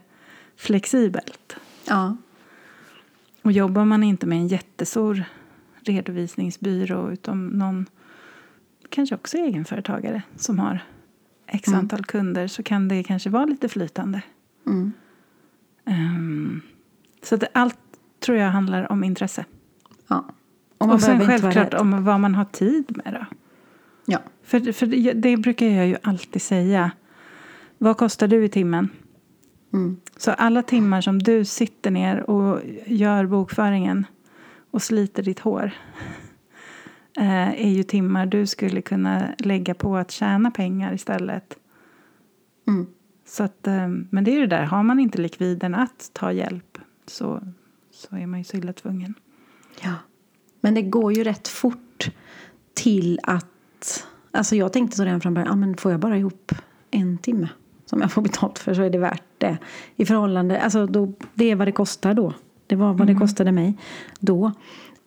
flexibelt. 0.57 1.57
Ja. 1.89 2.17
Och 3.43 3.53
jobbar 3.53 3.85
man 3.85 4.03
inte 4.03 4.27
med 4.27 4.39
en 4.39 4.49
jättestor 4.49 5.25
redovisningsbyrå 5.81 7.11
utan 7.11 7.47
någon, 7.47 7.87
kanske 8.89 9.15
också 9.15 9.37
egenföretagare 9.37 10.23
som 10.37 10.59
har 10.59 10.81
x 11.47 11.69
Mm. 11.69 11.81
antal 11.81 12.05
kunder 12.05 12.47
så 12.47 12.63
kan 12.63 12.89
det 12.89 13.03
kanske 13.03 13.31
vara 13.31 13.45
lite 13.45 13.69
flytande. 13.69 14.23
Mm. 14.67 14.93
Så 17.25 17.35
att 17.35 17.45
allt 17.53 17.79
tror 18.21 18.39
jag 18.39 18.51
handlar 18.51 18.93
om 18.93 19.05
intresse. 19.05 19.45
ja. 20.09 20.25
Och 20.79 20.93
Och 20.93 21.03
sen 21.03 21.27
självklart 21.27 21.75
om 21.75 22.05
vad 22.05 22.21
man 22.21 22.35
har 22.35 22.45
tid 22.45 23.01
med 23.05 23.15
då. 23.15 23.27
Ja. 24.07 24.19
För, 24.43 24.73
för 24.73 24.87
det, 24.87 25.13
det 25.13 25.37
brukar 25.37 25.67
jag 25.67 25.87
ju 25.87 25.97
alltid 26.03 26.43
säga. 26.43 26.91
Vad 27.79 27.97
kostar 27.97 28.29
du 28.29 28.45
i 28.45 28.49
timmen? 28.49 28.89
Mm. 29.73 29.97
Så 30.17 30.31
alla 30.31 30.63
timmar 30.63 31.01
som 31.01 31.19
du 31.19 31.45
sitter 31.45 31.91
ner 31.91 32.31
och 32.31 32.61
gör 32.87 33.27
bokföringen 33.27 34.07
och 34.71 34.83
sliter 34.83 35.23
ditt 35.23 35.41
hår 35.41 35.71
eh, 37.19 37.67
är 37.67 37.69
ju 37.69 37.83
timmar 37.83 38.27
du 38.27 38.47
skulle 38.47 38.83
kunna 38.83 39.23
lägga 39.39 39.75
på 39.75 39.97
att 39.97 40.11
tjäna 40.11 40.51
pengar 40.51 40.95
istället. 40.95 41.57
Mm. 42.69 42.87
Så 43.27 43.43
att, 43.43 43.67
eh, 43.67 43.89
men 43.89 44.25
det 44.25 44.31
är 44.31 44.35
ju 44.35 44.41
det 44.41 44.57
där, 44.57 44.65
har 44.65 44.83
man 44.83 44.99
inte 44.99 45.21
likviden 45.21 45.75
att 45.75 46.11
ta 46.13 46.33
hjälp 46.33 46.79
så, 47.07 47.41
så 47.91 48.17
är 48.17 48.27
man 48.27 48.41
ju 48.41 48.45
så 48.45 48.57
illa 48.57 48.73
tvungen. 48.73 49.15
Ja. 49.83 49.95
Men 50.61 50.75
det 50.75 50.83
går 50.83 51.13
ju 51.13 51.25
rätt 51.25 51.49
fort 51.49 52.11
till 52.75 53.21
att... 53.23 54.07
Alltså 54.31 54.57
jag 54.57 54.73
tänkte 54.73 54.97
så 54.97 55.05
redan 55.05 55.21
från 55.21 55.35
början, 55.35 55.51
ah, 55.53 55.57
men 55.57 55.77
får 55.77 55.91
jag 55.93 56.01
bara 56.01 56.19
ihop 56.19 56.53
en 56.91 57.19
timme 57.19 57.49
som 57.87 58.01
jag 58.01 58.13
får 58.13 58.23
betalt 58.23 58.59
för 58.59 58.75
så 58.75 58.83
är 58.83 58.91
det 58.91 58.99
värt 58.99 59.23
det. 59.39 59.59
I 59.97 60.05
förhållande, 60.07 60.61
alltså 60.61 60.87
då, 60.87 61.13
det 61.35 61.51
är 61.51 61.57
vad 61.57 61.69
det 61.69 61.73
kostar 61.73 62.15
då. 62.15 62.35
Det 62.67 62.77
var 62.77 62.95
vad 62.95 63.07
det 63.07 63.15
kostade 63.15 63.53
mig 63.53 63.79
då. 64.21 64.53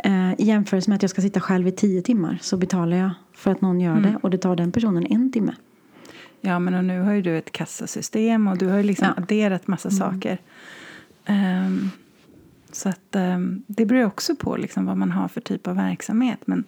Eh, 0.04 0.32
I 0.34 0.44
jämförelse 0.44 0.90
med 0.90 0.96
att 0.96 1.02
jag 1.02 1.10
ska 1.10 1.22
sitta 1.22 1.40
själv 1.40 1.68
i 1.68 1.72
tio 1.72 2.02
timmar 2.02 2.38
så 2.42 2.58
betalar 2.58 2.98
jag 2.98 3.10
för 3.34 3.52
att 3.52 3.62
någon 3.62 3.82
gör 3.82 4.00
det 4.00 4.18
och 4.24 4.30
det 4.30 4.38
tar 4.38 4.56
den 4.56 4.72
personen 4.72 5.06
en 5.10 5.32
timme. 5.32 5.56
Ja, 6.42 6.60
men 6.60 6.74
och 6.74 6.84
nu 6.84 7.02
har 7.02 7.14
ju 7.14 7.22
du 7.22 7.38
ett 7.38 7.52
kassasystem 7.52 8.48
och 8.48 8.58
du 8.58 8.68
har 8.68 8.78
ju 8.78 8.84
liksom 8.84 9.08
Ja. 9.08 9.24
adderat 9.24 9.68
massa 9.68 9.92
saker. 9.92 10.38
Ehm, 11.28 11.90
så 12.72 12.90
att 12.90 13.16
ehm, 13.16 13.64
det 13.68 13.86
beror 13.86 14.06
också 14.06 14.36
på 14.36 14.58
liksom 14.58 14.86
vad 14.86 14.98
man 14.98 15.12
har 15.12 15.28
för 15.28 15.42
typ 15.42 15.68
av 15.68 15.76
verksamhet. 15.76 16.40
Men 16.46 16.64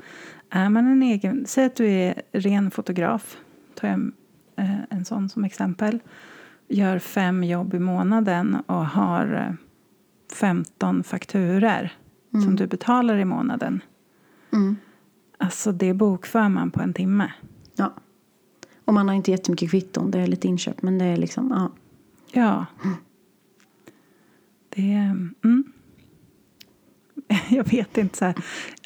är 0.49 0.69
man 0.69 0.87
en 0.87 1.03
egen, 1.03 1.45
säg 1.47 1.65
att 1.65 1.75
du 1.75 1.87
är 1.87 2.21
ren 2.31 2.71
fotograf, 2.71 3.37
tar 3.75 3.87
jag 3.87 4.11
eh, 4.55 4.79
en 4.89 5.05
sån 5.05 5.29
som 5.29 5.43
exempel. 5.43 5.99
Gör 6.67 6.99
fem 6.99 7.43
jobb 7.43 7.73
i 7.73 7.79
månaden 7.79 8.57
och 8.65 8.85
har 8.85 9.33
eh, 9.33 9.55
15 10.35 11.03
fakturer 11.03 11.93
som 12.31 12.55
du 12.55 12.67
betalar 12.67 13.17
i 13.17 13.25
månaden. 13.25 13.81
Mm. 14.53 14.77
Alltså 15.37 15.71
det 15.71 15.93
bokför 15.93 16.49
man 16.49 16.71
på 16.71 16.81
en 16.81 16.93
timme. 16.93 17.31
Ja. 17.75 17.93
Och 18.85 18.93
man 18.93 19.07
har 19.07 19.15
inte 19.15 19.31
jättemycket 19.31 19.71
kvitton, 19.71 20.11
det 20.11 20.19
är 20.19 20.27
lite 20.27 20.47
inköp 20.47 20.81
men 20.81 20.97
det 20.97 21.05
är 21.05 21.17
liksom, 21.17 21.51
ja. 21.51 21.71
Ja. 22.31 22.65
Det. 24.69 25.15
Mm. 25.43 25.63
Jag 27.49 27.71
vet 27.71 27.97
inte 27.97 28.25
här, 28.25 28.35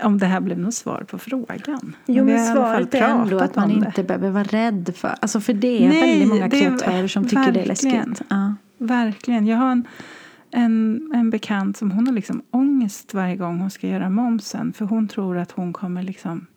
om 0.04 0.18
det 0.18 0.26
här 0.26 0.40
blev 0.40 0.60
något 0.60 0.74
svar 0.74 1.06
på 1.10 1.18
frågan. 1.18 1.96
Jo, 2.06 2.26
men 2.26 2.46
svaret 2.46 2.94
är 2.94 3.02
ändå 3.02 3.40
att 3.40 3.56
man 3.56 3.70
det. 3.70 3.76
inte 3.76 4.04
behöver 4.04 4.30
vara 4.30 4.44
rädd 4.44 4.94
för... 4.96 5.16
Alltså 5.22 5.40
för 5.40 5.54
det 5.54 5.86
är 5.86 5.90
Nej, 5.90 6.02
väldigt 6.02 6.28
många 6.28 6.50
kreatörer 6.50 7.08
som 7.08 7.28
tycker 7.28 7.52
det 7.52 7.62
är 7.62 7.66
läskigt. 7.66 8.22
Ja. 8.30 8.56
Verkligen. 8.78 9.48
Jag 9.48 9.58
har 9.58 9.72
en, 9.72 9.88
en, 10.52 11.12
en 11.16 11.30
bekant 11.30 11.78
som 11.78 11.92
hon 11.92 12.08
har 12.08 12.14
liksom 12.14 12.42
ångest 12.52 13.14
varje 13.14 13.36
gång 13.36 13.60
hon 13.60 13.72
ska 13.72 13.88
göra 13.88 14.10
momsen. 14.10 14.74
För 14.74 14.86
hon 14.86 15.08
tror 15.08 15.38
att 15.38 15.52
hon 15.52 15.74
kommer 15.74 16.04
liksom 16.04 16.48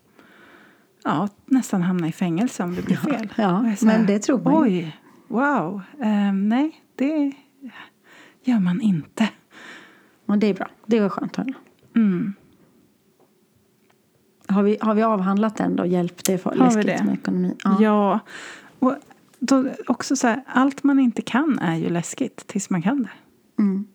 ja, 1.05 1.29
nästan 1.47 1.83
hamna 1.83 2.09
i 2.09 2.13
fängelse 2.13 2.63
om 2.63 2.75
det 2.75 2.83
blir 2.83 2.97
fel. 2.97 3.29
ja, 3.37 3.73
så 3.79 3.87
men 3.87 4.07
det 4.07 4.19
tror 4.19 4.41
man. 4.43 4.63
Oj, 4.63 4.97
wow. 5.29 5.83
Ehm, 6.03 6.49
nej, 6.49 6.73
det 6.97 7.33
gör 8.47 8.61
man 8.61 8.81
inte. 8.81 9.29
Och 10.27 10.39
det 10.39 10.47
är 10.47 10.55
bra. 10.55 10.69
Det 10.87 11.01
var 11.01 11.09
skönt 11.09 11.39
att 11.39 11.47
höra. 11.47 11.57
Mm. 11.97 12.35
Har 14.49 14.63
vi, 14.63 14.79
har 14.81 14.95
vi 14.95 15.03
avhandlat 15.03 15.57
den 15.57 15.77
då? 15.77 15.87
Hjälp, 15.87 16.25
det 16.25 16.47
är 16.47 16.55
läskigt 16.55 16.87
det? 16.87 17.05
med 17.05 17.15
ekonomi. 17.15 17.57
Ja. 17.81 18.21
Och 18.79 18.95
då 19.39 19.65
också 19.87 20.17
så 20.17 20.27
här, 20.27 20.43
allt 20.47 20.83
man 20.83 20.99
inte 20.99 21.23
kan 21.23 21.59
är 21.59 21.77
ju 21.77 21.89
läskigt 21.89 22.47
tills 22.47 22.71
man 22.71 22.83
kan 22.83 23.03
det. 23.03 23.11
Mm. 23.63 23.87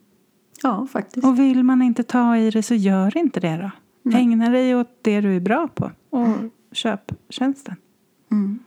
Ja, 0.64 0.88
faktiskt. 0.92 1.26
Och 1.26 1.40
vill 1.40 1.64
man 1.64 1.82
inte 1.82 2.04
ta 2.04 2.38
i 2.38 2.52
det 2.52 2.64
så 2.64 2.76
gör 2.76 3.18
inte 3.18 3.40
det 3.40 3.58
då. 3.58 3.72
Ägna 4.18 4.50
dig 4.50 4.76
åt 4.76 4.98
det 5.02 5.22
du 5.22 5.36
är 5.36 5.40
bra 5.40 5.68
på 5.68 5.92
och 6.10 6.28
köp 6.72 7.12
tjänsten. 7.30 7.76
Mm. 8.32 8.60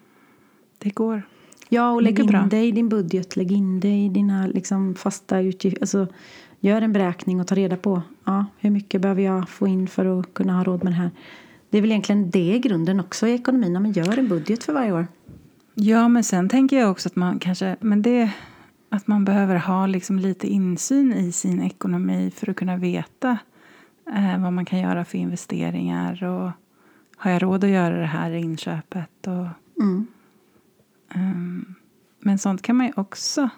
Det 0.78 0.90
går. 0.90 1.22
Ja, 1.68 1.90
och 1.90 2.02
lägg 2.02 2.18
in 2.18 2.26
bra. 2.26 2.46
det 2.50 2.64
i 2.64 2.72
din 2.72 2.88
budget. 2.88 3.36
Lägg 3.36 3.52
in 3.52 3.80
det 3.80 4.04
i 4.04 4.08
dina 4.08 4.46
liksom, 4.46 4.94
fasta 4.94 5.40
utgifter. 5.40 5.80
Alltså, 5.82 6.06
gör 6.60 6.82
en 6.82 6.92
beräkning 6.92 7.40
och 7.40 7.46
ta 7.46 7.54
reda 7.54 7.76
på 7.76 8.02
ja, 8.24 8.46
hur 8.58 8.70
mycket 8.70 9.00
behöver 9.00 9.22
jag 9.22 9.48
få 9.48 9.66
in 9.66 9.88
för 9.88 10.20
att 10.20 10.34
kunna 10.34 10.56
ha 10.56 10.64
råd 10.64 10.84
med 10.84 10.92
det 10.92 10.96
här. 10.96 11.10
Det 11.70 11.78
är 11.78 11.82
väl 11.82 11.90
egentligen 11.90 12.30
det 12.30 12.58
grunden 12.58 13.00
också 13.00 13.26
i 13.26 13.34
ekonomin. 13.34 13.72
Men 13.82 13.92
gör 13.92 14.18
en 14.18 14.28
budget 14.28 14.64
för 14.64 14.72
varje 14.72 14.92
år. 14.92 15.06
Ja, 15.74 16.08
men 16.08 16.24
sen 16.24 16.48
tänker 16.48 16.78
jag 16.78 16.90
också 16.90 17.08
att 17.08 17.16
man 17.16 17.38
kanske, 17.38 17.76
men 17.80 18.02
det, 18.02 18.30
att 18.88 19.06
man 19.06 19.24
behöver 19.24 19.56
ha 19.56 19.86
liksom 19.86 20.18
lite 20.18 20.46
insyn 20.46 21.12
i 21.12 21.32
sin 21.32 21.62
ekonomi 21.62 22.32
för 22.36 22.50
att 22.50 22.56
kunna 22.56 22.76
veta 22.76 23.38
eh, 24.14 24.42
vad 24.42 24.52
man 24.52 24.64
kan 24.64 24.78
göra 24.78 25.04
för 25.04 25.18
investeringar 25.18 26.24
och 26.24 26.50
har 27.16 27.30
jag 27.30 27.42
råd 27.42 27.64
att 27.64 27.70
göra 27.70 28.00
det 28.00 28.06
här 28.06 28.30
inköpet 28.30 29.26
och 29.26 29.46
Mm. 29.82 30.06
Ehm, 31.14 31.74
men 32.20 32.38
sånt 32.38 32.62
kan 32.62 32.76
man 32.76 32.86
ju 32.86 32.92
också 32.96 33.48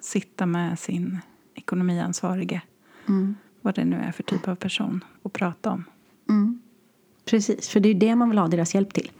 sitta 0.00 0.46
med 0.46 0.78
sin 0.78 1.18
ekonomiansvarige, 1.54 2.62
Mm. 3.08 3.34
vad 3.60 3.74
det 3.74 3.84
nu 3.84 3.96
är 3.96 4.12
för 4.12 4.22
typ 4.22 4.48
av 4.48 4.54
person, 4.54 5.04
och 5.22 5.32
prata 5.32 5.70
om. 5.70 5.84
Mm. 6.28 6.60
Precis, 7.24 7.68
för 7.68 7.80
det 7.80 7.88
är 7.88 7.94
det 7.94 8.16
man 8.16 8.28
vill 8.30 8.38
ha 8.38 8.48
deras 8.48 8.74
hjälp 8.74 8.94
till. 8.94 9.10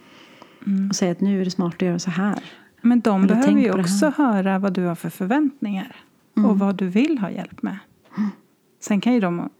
Mm. 0.66 0.88
Och 0.88 0.96
säga 0.96 1.12
att 1.12 1.20
nu 1.20 1.40
är 1.40 1.44
det 1.44 1.51
smart 1.51 1.74
att 1.74 1.82
göra 1.82 1.98
så 1.98 2.11
här. 2.11 2.44
Men 2.82 3.01
de 3.01 3.24
Eller 3.24 3.34
behöver 3.34 3.61
ju 3.61 3.80
också 3.80 4.11
höra 4.16 4.59
vad 4.59 4.72
du 4.72 4.84
har 4.84 4.94
för 4.94 5.11
förväntningar 5.11 5.96
och 6.34 6.59
vad 6.59 6.76
du 6.76 6.88
vill 6.88 7.18
ha 7.18 7.30
hjälp 7.30 7.62
med. 7.62 7.78
Sen 8.80 9.01
kan 9.01 9.12
ju 9.14 9.20
de 9.20 9.51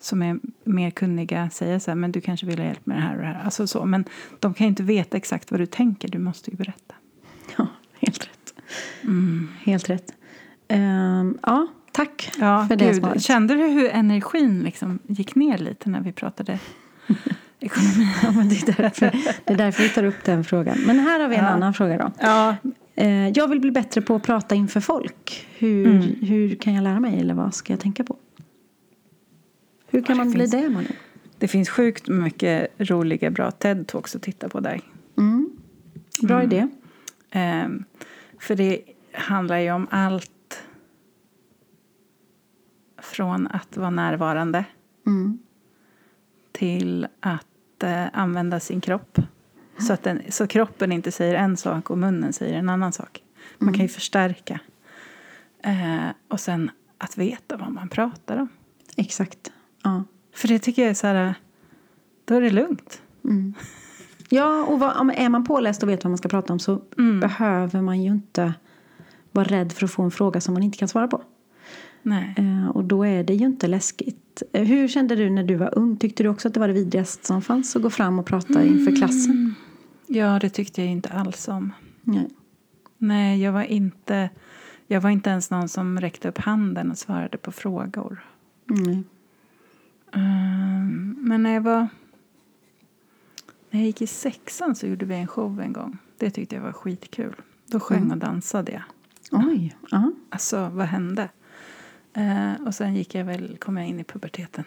som 0.00 0.22
är 0.22 0.38
mer 0.64 0.90
kunniga 0.90 1.50
säga 1.50 1.80
så 1.80 1.90
här, 1.90 1.96
men 1.96 2.12
du 2.12 2.20
kanske 2.20 2.46
vill 2.46 2.58
ha 2.58 2.66
hjälp 2.66 2.86
med 2.86 2.96
det 2.96 3.00
här 3.00 3.14
och 3.16 3.20
det 3.22 3.26
här. 3.26 3.44
Alltså 3.44 3.66
så. 3.66 3.84
Men 3.84 4.04
de 4.40 4.54
kan 4.54 4.64
ju 4.64 4.68
inte 4.68 4.82
veta 4.82 5.16
exakt 5.16 5.50
vad 5.50 5.60
du 5.60 5.66
tänker, 5.66 6.08
du 6.08 6.18
måste 6.18 6.50
ju 6.50 6.56
berätta. 6.56 6.94
Ja, 7.58 7.66
helt 8.00 8.24
rätt. 8.24 8.54
Helt 9.62 9.90
rätt. 9.90 10.12
Ehm, 10.68 11.38
ja, 11.42 11.66
tack 11.92 12.30
Ja, 12.38 12.66
för 12.68 12.76
det 12.76 12.84
gud. 12.86 12.96
svaret. 12.96 13.22
Kände 13.22 13.54
du 13.54 13.62
hur 13.66 13.88
energin 13.90 14.60
liksom 14.62 14.98
gick 15.06 15.34
ner 15.34 15.58
lite 15.58 15.90
när 15.90 16.00
vi 16.00 16.12
pratade 16.12 16.58
ekonomi? 17.60 18.08
Ja, 18.22 18.30
men 18.30 18.48
det, 18.48 18.68
är 18.68 18.82
därför, 18.82 19.10
det 19.44 19.52
är 19.52 19.56
därför 19.56 19.82
vi 19.82 19.88
tar 19.88 20.04
upp 20.04 20.24
den 20.24 20.44
frågan. 20.44 20.78
Men 20.86 20.98
här 20.98 21.20
har 21.20 21.28
vi 21.28 21.36
en 21.36 21.44
Ja. 21.44 21.50
annan 21.50 21.74
fråga 21.74 21.98
då. 21.98 22.10
Ja, 22.20 22.56
Eh, 22.94 23.28
jag 23.28 23.48
vill 23.48 23.60
bli 23.60 23.70
bättre 23.70 24.00
på 24.02 24.14
att 24.14 24.22
prata 24.22 24.54
inför 24.54 24.80
folk. 24.80 25.46
Hur, 25.58 25.86
Mm. 25.86 26.02
hur 26.26 26.54
kan 26.54 26.74
jag 26.74 26.84
lära 26.84 27.00
mig 27.00 27.20
eller 27.20 27.34
vad 27.34 27.54
ska 27.54 27.72
jag 27.72 27.80
tänka 27.80 28.04
på? 28.04 28.16
Hur 29.90 30.02
kan 30.02 30.16
Ja, 30.16 30.24
man 30.24 30.30
bli 30.32 30.40
finns- 30.40 30.50
det, 30.50 30.68
Malin? 30.70 30.92
det 31.38 31.48
finns 31.48 31.68
sjukt 31.70 32.08
mycket 32.08 32.68
roliga, 32.78 33.30
bra 33.30 33.50
TED-talks 33.50 34.16
att 34.16 34.22
titta 34.22 34.48
på 34.48 34.60
där. 34.60 34.80
Mm. 35.18 35.50
Bra 36.22 36.42
idé. 36.42 36.68
Ehm, 37.30 37.84
för 38.38 38.54
det 38.56 38.80
handlar 39.12 39.58
ju 39.58 39.70
om 39.72 39.86
allt 39.90 40.62
från 43.02 43.46
att 43.46 43.76
vara 43.76 43.90
närvarande 43.90 44.64
Mm. 45.06 45.38
till 46.52 47.06
att 47.20 47.82
eh, 47.82 48.04
använda 48.12 48.60
sin 48.60 48.80
kropp. 48.80 49.18
Så 49.78 49.92
att 49.92 50.02
den, 50.02 50.20
så 50.28 50.46
kroppen 50.46 50.92
inte 50.92 51.12
säger 51.12 51.34
en 51.34 51.56
sak 51.56 51.90
och 51.90 51.98
munnen 51.98 52.32
säger 52.32 52.58
en 52.58 52.68
annan 52.68 52.92
sak. 52.92 53.22
Man 53.58 53.74
kan 53.74 53.82
ju 53.82 53.88
förstärka. 53.88 54.60
Eh, 55.62 56.06
och 56.28 56.40
sen 56.40 56.70
att 56.98 57.18
veta 57.18 57.56
vad 57.56 57.72
man 57.72 57.88
pratar 57.88 58.36
om. 58.36 58.48
Exakt. 58.96 59.52
Ja. 59.82 60.04
För 60.34 60.48
det 60.48 60.58
tycker 60.58 60.82
jag 60.82 60.90
är 60.90 60.94
så 60.94 61.06
här, 61.06 61.34
då 62.24 62.34
är 62.34 62.40
det 62.40 62.50
lugnt. 62.50 63.02
Mm. 63.24 63.54
Ja, 64.28 64.64
och 64.64 64.80
vad, 64.80 65.10
är 65.16 65.28
man 65.28 65.44
påläst 65.44 65.82
och 65.82 65.88
vet 65.88 66.04
vad 66.04 66.10
man 66.10 66.18
ska 66.18 66.28
prata 66.28 66.52
om 66.52 66.58
så 66.58 66.82
Mm. 66.98 67.20
behöver 67.20 67.80
man 67.82 68.02
ju 68.02 68.10
inte 68.10 68.54
vara 69.32 69.44
rädd 69.44 69.72
för 69.72 69.84
att 69.84 69.90
få 69.90 70.02
en 70.02 70.10
fråga 70.10 70.40
som 70.40 70.54
man 70.54 70.62
inte 70.62 70.78
kan 70.78 70.88
svara 70.88 71.08
på. 71.08 71.22
Nej. 72.02 72.34
Eh, 72.38 72.68
och 72.68 72.84
då 72.84 73.04
är 73.06 73.24
det 73.24 73.34
ju 73.34 73.46
inte 73.46 73.66
läskigt. 73.66 74.42
Eh, 74.52 74.64
hur 74.64 74.88
kände 74.88 75.16
du 75.16 75.30
när 75.30 75.44
du 75.44 75.54
var 75.54 75.78
ung? 75.78 75.96
Tyckte 75.96 76.22
du 76.22 76.28
också 76.28 76.48
att 76.48 76.54
det 76.54 76.60
var 76.60 76.68
det 76.68 76.74
vidrigaste 76.74 77.26
som 77.26 77.42
fanns 77.42 77.76
att 77.76 77.82
gå 77.82 77.90
fram 77.90 78.18
och 78.18 78.26
prata 78.26 78.64
inför 78.64 78.96
klassen? 78.96 79.54
Ja, 80.06 80.38
det 80.38 80.50
tyckte 80.50 80.82
jag 80.82 80.90
inte 80.90 81.08
alls 81.08 81.48
om. 81.48 81.72
Nej. 82.02 82.28
Nej, 82.98 83.42
jag 83.42 83.52
var 83.52 83.62
inte, 83.62 84.30
jag 84.86 85.00
var 85.00 85.10
inte 85.10 85.30
ens 85.30 85.50
någon 85.50 85.68
som 85.68 86.00
räckte 86.00 86.28
upp 86.28 86.38
handen 86.38 86.90
och 86.90 86.98
svarade 86.98 87.38
på 87.38 87.52
frågor. 87.52 88.24
Nej. 88.64 89.02
Ehm, 90.12 91.16
men 91.18 91.42
när 91.42 91.54
jag 91.54 91.60
var... 91.60 91.88
När 93.70 93.80
jag 93.80 93.86
gick 93.86 94.02
i 94.02 94.06
sexan 94.06 94.76
så 94.76 94.86
gjorde 94.86 95.06
vi 95.06 95.14
en 95.14 95.26
show 95.26 95.60
en 95.60 95.72
gång. 95.72 95.98
Det 96.18 96.30
tyckte 96.30 96.54
jag 96.54 96.62
var 96.62 96.72
skitkul. 96.72 97.34
Då 97.66 97.80
sjöng 97.80 98.10
och 98.10 98.18
dansade 98.18 98.72
jag. 98.72 98.82
Oj. 99.30 99.76
Ja. 99.90 100.12
Alltså, 100.30 100.68
vad 100.68 100.86
hände? 100.86 101.28
Eh, 102.12 102.66
och 102.66 102.74
sen 102.74 102.94
gick 102.94 103.14
jag 103.14 103.24
väl, 103.24 103.56
kom 103.56 103.76
jag 103.76 103.86
in 103.86 104.00
i 104.00 104.04
puberteten. 104.04 104.64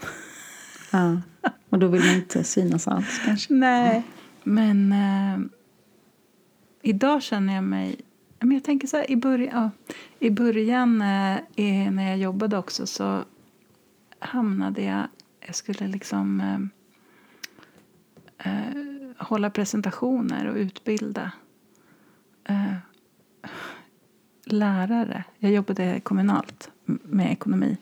ja. 0.91 1.21
Och 1.69 1.79
då 1.79 1.87
vill 1.87 2.01
man 2.05 2.15
inte 2.15 2.43
synas 2.43 2.87
alls 2.87 3.21
kanske. 3.25 3.53
Nej. 3.53 4.03
Men 4.43 4.91
eh, 4.91 5.39
idag 6.81 7.23
känner 7.23 7.55
jag 7.55 7.63
mig 7.63 8.01
Men 8.39 8.51
jag 8.51 8.63
tänker 8.63 8.87
så 8.87 8.97
här, 8.97 9.11
i 9.11 9.15
början, 9.15 9.49
ja, 9.53 9.71
i 10.19 10.29
början 10.29 11.01
eh, 11.01 11.37
i, 11.55 11.89
när 11.89 12.09
jag 12.09 12.17
jobbade 12.17 12.57
också 12.57 12.87
så 12.87 13.23
hamnade 14.19 14.81
jag... 14.83 15.07
Jag 15.45 15.55
skulle 15.55 15.87
liksom 15.87 16.41
eh, 16.41 16.59
eh, 18.51 18.73
hålla 19.17 19.49
presentationer 19.49 20.47
och 20.47 20.55
utbilda 20.55 21.31
eh, 22.49 22.73
lärare. 24.45 25.23
Jag 25.39 25.51
jobbade 25.51 25.99
kommunalt 25.99 26.71
med 26.85 27.31
ekonomi. 27.31 27.77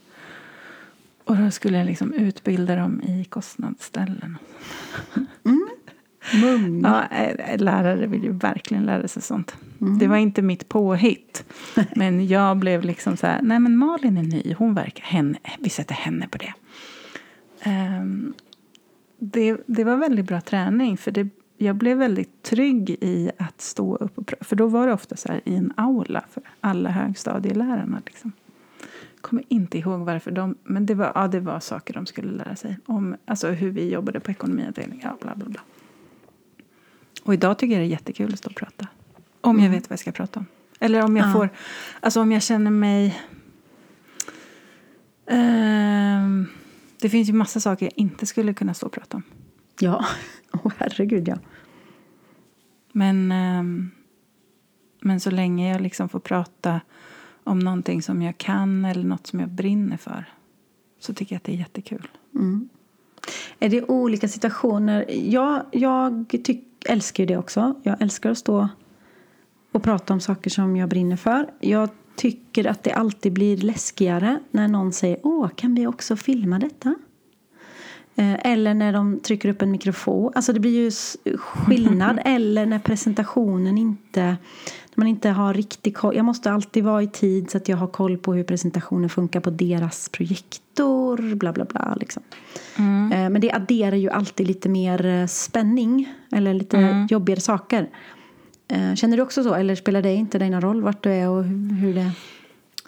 Och 1.23 1.37
då 1.37 1.51
skulle 1.51 1.77
jag 1.77 1.85
liksom 1.85 2.13
utbilda 2.13 2.75
dem 2.75 3.01
i 3.01 3.25
kostnadsställen. 3.25 4.37
Mum. 5.43 5.69
Ja, 6.83 7.07
eh, 7.07 7.57
lärare 7.57 8.07
vill 8.07 8.23
ju 8.23 8.31
verkligen 8.31 8.85
lära 8.85 9.07
sig 9.07 9.21
sånt. 9.21 9.55
Det 9.99 10.07
var 10.07 10.17
inte 10.17 10.41
mitt 10.41 10.69
påhitt. 10.69 11.43
Men 11.95 12.27
jag 12.27 12.57
blev 12.57 12.83
liksom 12.83 13.17
så 13.17 13.27
här, 13.27 13.41
nej 13.41 13.59
men 13.59 13.77
Malin 13.77 14.17
är 14.17 14.23
ny, 14.23 14.55
hon 14.57 14.73
verkar, 14.73 15.03
henne, 15.03 15.39
vi 15.59 15.69
sätter 15.69 15.95
henne 15.95 16.27
på 16.27 16.37
det. 16.37 16.53
Ehm, 17.63 18.33
det, 19.19 19.57
det 19.65 19.83
var 19.83 19.95
väldigt 19.97 20.25
bra 20.25 20.41
träning 20.41 20.97
för 20.97 21.11
det, 21.11 21.29
jag 21.57 21.75
blev 21.75 21.97
väldigt 21.97 22.43
trygg 22.43 22.89
i 22.89 23.31
att 23.37 23.61
stå 23.61 23.95
upp 23.95 24.17
och 24.17 24.27
prata. 24.27 24.43
För 24.43 24.55
då 24.55 24.67
var 24.67 24.87
det 24.87 24.93
ofta 24.93 25.15
så 25.15 25.27
här 25.31 25.41
i 25.45 25.55
en 25.55 25.73
aula 25.77 26.23
för 26.31 26.43
alla 26.61 26.89
högstadielärarna. 26.89 28.01
Liksom. 28.05 28.31
Jag 29.15 29.21
kommer 29.21 29.43
inte 29.47 29.77
ihåg 29.77 29.99
varför 29.99 30.31
de, 30.31 30.55
men 30.63 30.85
det 30.85 30.95
var, 30.95 31.11
ja, 31.15 31.27
det 31.27 31.39
var 31.39 31.59
saker 31.59 31.93
de 31.93 32.05
skulle 32.05 32.31
lära 32.31 32.55
sig. 32.55 32.77
Om 32.85 33.15
alltså 33.25 33.47
hur 33.47 33.69
vi 33.71 33.89
jobbade 33.91 34.19
på 34.19 34.31
ekonomiavdelningen, 34.31 35.07
ja, 35.09 35.17
bla 35.21 35.35
bla 35.35 35.45
bla. 35.45 35.61
Och 37.23 37.33
idag 37.33 37.57
tycker 37.57 37.73
jag 37.73 37.81
det 37.81 37.85
är 37.87 37.91
jättekul 37.91 38.33
att 38.33 38.39
stå 38.39 38.49
och 38.49 38.55
prata. 38.55 38.87
Om 39.41 39.59
jag 39.59 39.69
vet 39.69 39.89
vad 39.89 39.93
jag 39.93 39.99
ska 39.99 40.11
prata 40.11 40.39
om. 40.39 40.45
Eller 40.79 41.03
om 41.03 41.17
jag 41.17 41.27
Ja. 41.27 41.33
får, 41.33 41.49
alltså 41.99 42.21
om 42.21 42.31
jag 42.31 42.41
känner 42.43 42.71
mig... 42.71 43.21
Ehm, 45.27 46.47
det 47.01 47.09
finns 47.09 47.29
ju 47.29 47.33
massa 47.33 47.59
saker 47.59 47.85
jag 47.85 47.93
inte 47.95 48.25
skulle 48.25 48.53
kunna 48.53 48.73
stå 48.73 48.85
och 48.85 48.91
prata 48.91 49.17
om. 49.17 49.23
Ja, 49.79 50.05
åh 50.51 50.71
herregud 50.77 51.27
ja. 51.27 51.37
Men, 52.91 53.31
ehm, 53.31 53.91
men 55.01 55.19
så 55.19 55.31
länge 55.31 55.71
jag 55.71 55.81
liksom 55.81 56.09
får 56.09 56.19
prata 56.19 56.81
om 57.43 57.59
någonting 57.59 58.01
som 58.01 58.21
jag 58.21 58.37
kan 58.37 58.85
eller 58.85 59.03
något 59.03 59.27
som 59.27 59.39
jag 59.39 59.49
brinner 59.49 59.97
för 59.97 60.25
så 60.99 61.13
tycker 61.13 61.35
jag 61.35 61.37
att 61.37 61.43
det 61.43 61.51
är 61.51 61.57
jättekul. 61.57 62.07
Är 63.59 63.69
det 63.69 63.83
olika 63.83 64.27
situationer? 64.27 65.05
Jag, 65.09 65.65
jag 65.71 66.25
tyck, 66.43 66.63
älskar 66.85 67.23
ju 67.23 67.27
det 67.27 67.37
också. 67.37 67.75
Jag 67.83 68.01
älskar 68.01 68.31
att 68.31 68.37
stå 68.37 68.69
och 69.71 69.83
prata 69.83 70.13
om 70.13 70.19
saker 70.19 70.49
som 70.49 70.75
jag 70.75 70.89
brinner 70.89 71.15
för. 71.15 71.51
Jag 71.59 71.89
tycker 72.15 72.65
att 72.65 72.83
det 72.83 72.91
alltid 72.91 73.33
blir 73.33 73.57
läskigare 73.57 74.39
när 74.51 74.67
någon 74.67 74.93
säger 74.93 75.17
Åh, 75.23 75.49
kan 75.55 75.75
vi 75.75 75.87
också 75.87 76.15
filma 76.15 76.59
detta? 76.59 76.95
Eh, 78.15 78.51
Eller 78.51 78.73
när 78.73 78.93
de 78.93 79.19
trycker 79.19 79.49
upp 79.49 79.61
en 79.61 79.71
mikrofon. 79.71 80.31
Alltså 80.35 80.53
det 80.53 80.59
blir 80.59 80.71
ju 80.71 80.91
skillnad. 81.37 82.19
Eller 82.25 82.65
när 82.65 82.79
presentationen 82.79 83.77
inte... 83.77 84.37
När 84.93 85.01
man 85.01 85.07
inte 85.07 85.29
har 85.29 85.53
riktig 85.53 85.97
koll. 85.97 86.15
Jag 86.15 86.25
måste 86.25 86.51
alltid 86.51 86.83
vara 86.83 87.03
i 87.03 87.07
tid 87.07 87.51
så 87.51 87.57
att 87.57 87.67
jag 87.69 87.77
har 87.77 87.87
koll 87.87 88.17
på 88.17 88.33
hur 88.33 88.43
presentationen 88.43 89.09
funkar 89.09 89.39
på 89.39 89.49
deras 89.49 90.09
projektor. 90.09 91.35
Bla 91.35 91.53
bla 91.53 91.65
bla. 91.65 91.97
Liksom. 91.99 92.23
Eh, 92.77 93.29
Men 93.29 93.41
det 93.41 93.51
adderar 93.51 93.95
ju 93.95 94.09
alltid 94.09 94.47
lite 94.47 94.69
mer 94.69 95.05
eh, 95.05 95.27
spänning. 95.27 96.13
Eller 96.31 96.53
lite 96.53 97.07
jobbigare 97.09 97.39
saker. 97.39 97.89
Eh, 98.71 98.95
Känner 98.95 99.17
du 99.17 99.23
också 99.23 99.43
så? 99.43 99.53
Eller 99.53 99.75
spelar 99.75 100.01
det 100.01 100.13
inte 100.13 100.39
dig 100.39 100.49
någon 100.49 100.61
roll 100.61 100.81
vart 100.81 101.03
du 101.03 101.09
är 101.09 101.29
och 101.29 101.43
hur 101.43 101.93
det... 101.93 102.11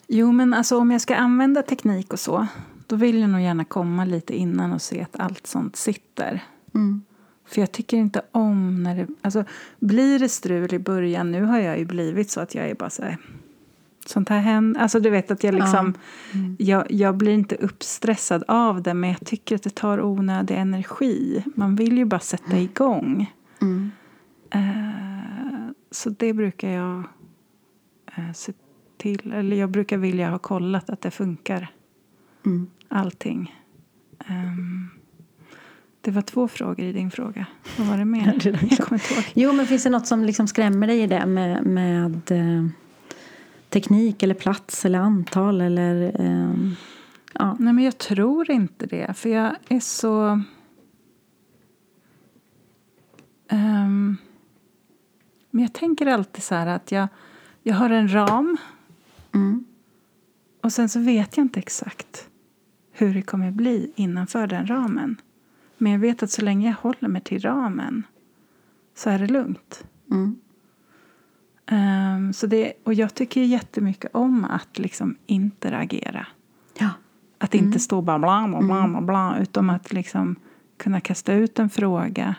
Jo, 0.08 0.32
men 0.32 0.54
alltså 0.54 0.78
om 0.78 0.92
jag 0.92 1.02
ska 1.02 1.16
använda 1.16 1.62
teknik 1.62 2.14
och 2.14 2.20
så 2.20 2.48
då 2.88 2.96
vill 2.96 3.20
jag 3.20 3.30
nog 3.30 3.42
gärna 3.42 3.66
komma 3.66 4.06
lite 4.06 4.38
innan 4.38 4.74
och 4.74 4.82
se 4.82 5.02
att 5.02 5.20
allt 5.20 5.48
sånt 5.48 5.76
sitter. 5.76 6.44
Mm. 6.76 7.02
För 7.46 7.62
jag 7.62 7.72
tycker 7.72 7.98
inte 7.98 8.22
om 8.32 8.84
när 8.84 8.96
det... 8.96 9.08
Alltså, 9.22 9.44
blir 9.80 10.20
det 10.20 10.30
strul 10.30 10.74
i 10.74 10.80
början... 10.80 11.32
Nu 11.32 11.44
har 11.44 11.60
jag 11.60 11.80
ju 11.80 11.86
blivit 11.86 12.32
så 12.32 12.40
att 12.40 12.56
jag 12.56 12.70
är 12.70 12.76
bara 12.76 12.90
så 12.90 13.04
här... 13.04 13.18
Sånt 14.06 14.30
här 14.30 14.40
händer. 14.40 14.82
Alltså 14.82 15.00
du 15.00 15.10
vet 15.10 15.32
att 15.32 15.44
jag 15.44 15.56
liksom... 15.56 15.94
Jag, 16.58 16.92
jag 16.92 17.18
blir 17.18 17.32
inte 17.32 17.56
uppstressad 17.56 18.44
av 18.48 18.82
det 18.82 18.94
men 18.94 19.10
jag 19.10 19.26
tycker 19.26 19.56
att 19.56 19.64
det 19.64 19.76
tar 19.76 20.02
onödig 20.02 20.56
energi. 20.56 21.44
Man 21.56 21.76
vill 21.76 21.98
ju 21.98 22.06
bara 22.06 22.20
sätta 22.20 22.60
igång. 22.60 23.34
Mm. 23.62 23.92
Eh, 24.50 25.13
så 25.94 26.10
det 26.10 26.34
brukar 26.34 26.70
jag 26.70 27.04
eh, 28.16 28.32
se 28.34 28.54
till. 28.98 29.34
Eller 29.34 29.58
jag 29.58 29.70
brukar 29.70 29.98
vilja 29.98 30.30
ha 30.30 30.40
kollat 30.40 30.90
att 30.90 31.02
det 31.02 31.12
funkar. 31.12 31.72
Mm. 32.46 32.68
Allting. 32.88 33.56
Ehm, 34.28 34.90
det 36.02 36.12
var 36.12 36.22
två 36.22 36.48
frågor 36.48 36.86
i 36.86 36.94
din 36.94 37.12
fråga. 37.12 37.46
Vad 37.78 37.88
var 37.88 37.98
det 37.98 38.06
mer? 38.06 38.40
jag 38.70 38.80
kommer 38.80 39.02
inte 39.02 39.14
ihåg. 39.14 39.24
Jo, 39.34 39.54
men 39.54 39.68
finns 39.68 39.84
det 39.84 39.90
något 39.90 40.08
som 40.08 40.24
liksom 40.24 40.48
skrämmer 40.48 40.88
dig 40.88 41.02
i 41.02 41.08
det 41.08 41.26
med, 41.26 41.66
med 41.66 42.32
eh, 42.32 42.68
teknik 43.70 44.24
eller 44.24 44.36
plats 44.36 44.86
eller 44.86 45.00
antal 45.00 45.62
eller... 45.62 46.22
Eh, 46.22 46.72
ja. 47.34 47.56
Nej, 47.60 47.74
men 47.74 47.84
jag 47.84 47.98
tror 47.98 48.52
inte 48.52 48.86
det. 48.86 49.18
För 49.18 49.30
jag 49.30 49.56
är 49.70 49.80
så... 49.80 50.42
Ehm, 53.50 54.18
men 55.54 55.62
jag 55.62 55.74
tänker 55.74 56.06
alltid 56.06 56.44
så 56.44 56.56
här 56.56 56.68
att 56.68 56.92
jag, 56.92 57.08
jag 57.64 57.76
har 57.76 57.90
en 57.90 58.14
ram. 58.14 58.58
Mm. 59.34 59.66
Och 60.62 60.72
sen 60.72 60.90
så 60.90 61.00
vet 61.00 61.38
jag 61.38 61.44
inte 61.44 61.60
exakt 61.60 62.30
hur 62.92 63.14
det 63.14 63.22
kommer 63.22 63.52
bli 63.52 63.92
innanför 63.96 64.48
den 64.48 64.68
ramen. 64.68 65.22
Men 65.78 65.92
jag 65.92 66.00
vet 66.00 66.24
att 66.24 66.32
så 66.32 66.42
länge 66.42 66.68
jag 66.68 66.76
håller 66.76 67.08
mig 67.08 67.22
till 67.22 67.42
ramen 67.42 68.04
så 68.96 69.10
är 69.10 69.20
det 69.20 69.28
lugnt. 69.28 69.84
Mm. 70.12 70.36
Ehm, 71.66 72.34
så 72.34 72.48
det, 72.48 72.74
och 72.84 72.94
jag 72.94 73.14
tycker 73.14 73.42
jättemycket 73.42 74.16
om 74.16 74.46
att 74.46 74.80
liksom 74.80 75.16
interagera. 75.26 76.28
Ja. 76.80 76.90
Att 77.38 77.56
inte 77.56 77.80
stå 77.80 78.02
bara 78.02 78.20
bla 78.20 78.48
bla 78.48 78.62
bla 78.62 78.88
bla, 78.88 79.02
bla 79.02 79.38
utan 79.40 79.70
att 79.70 79.94
liksom 79.94 80.36
kunna 80.78 81.02
kasta 81.02 81.34
ut 81.34 81.60
en 81.60 81.70
fråga. 81.70 82.36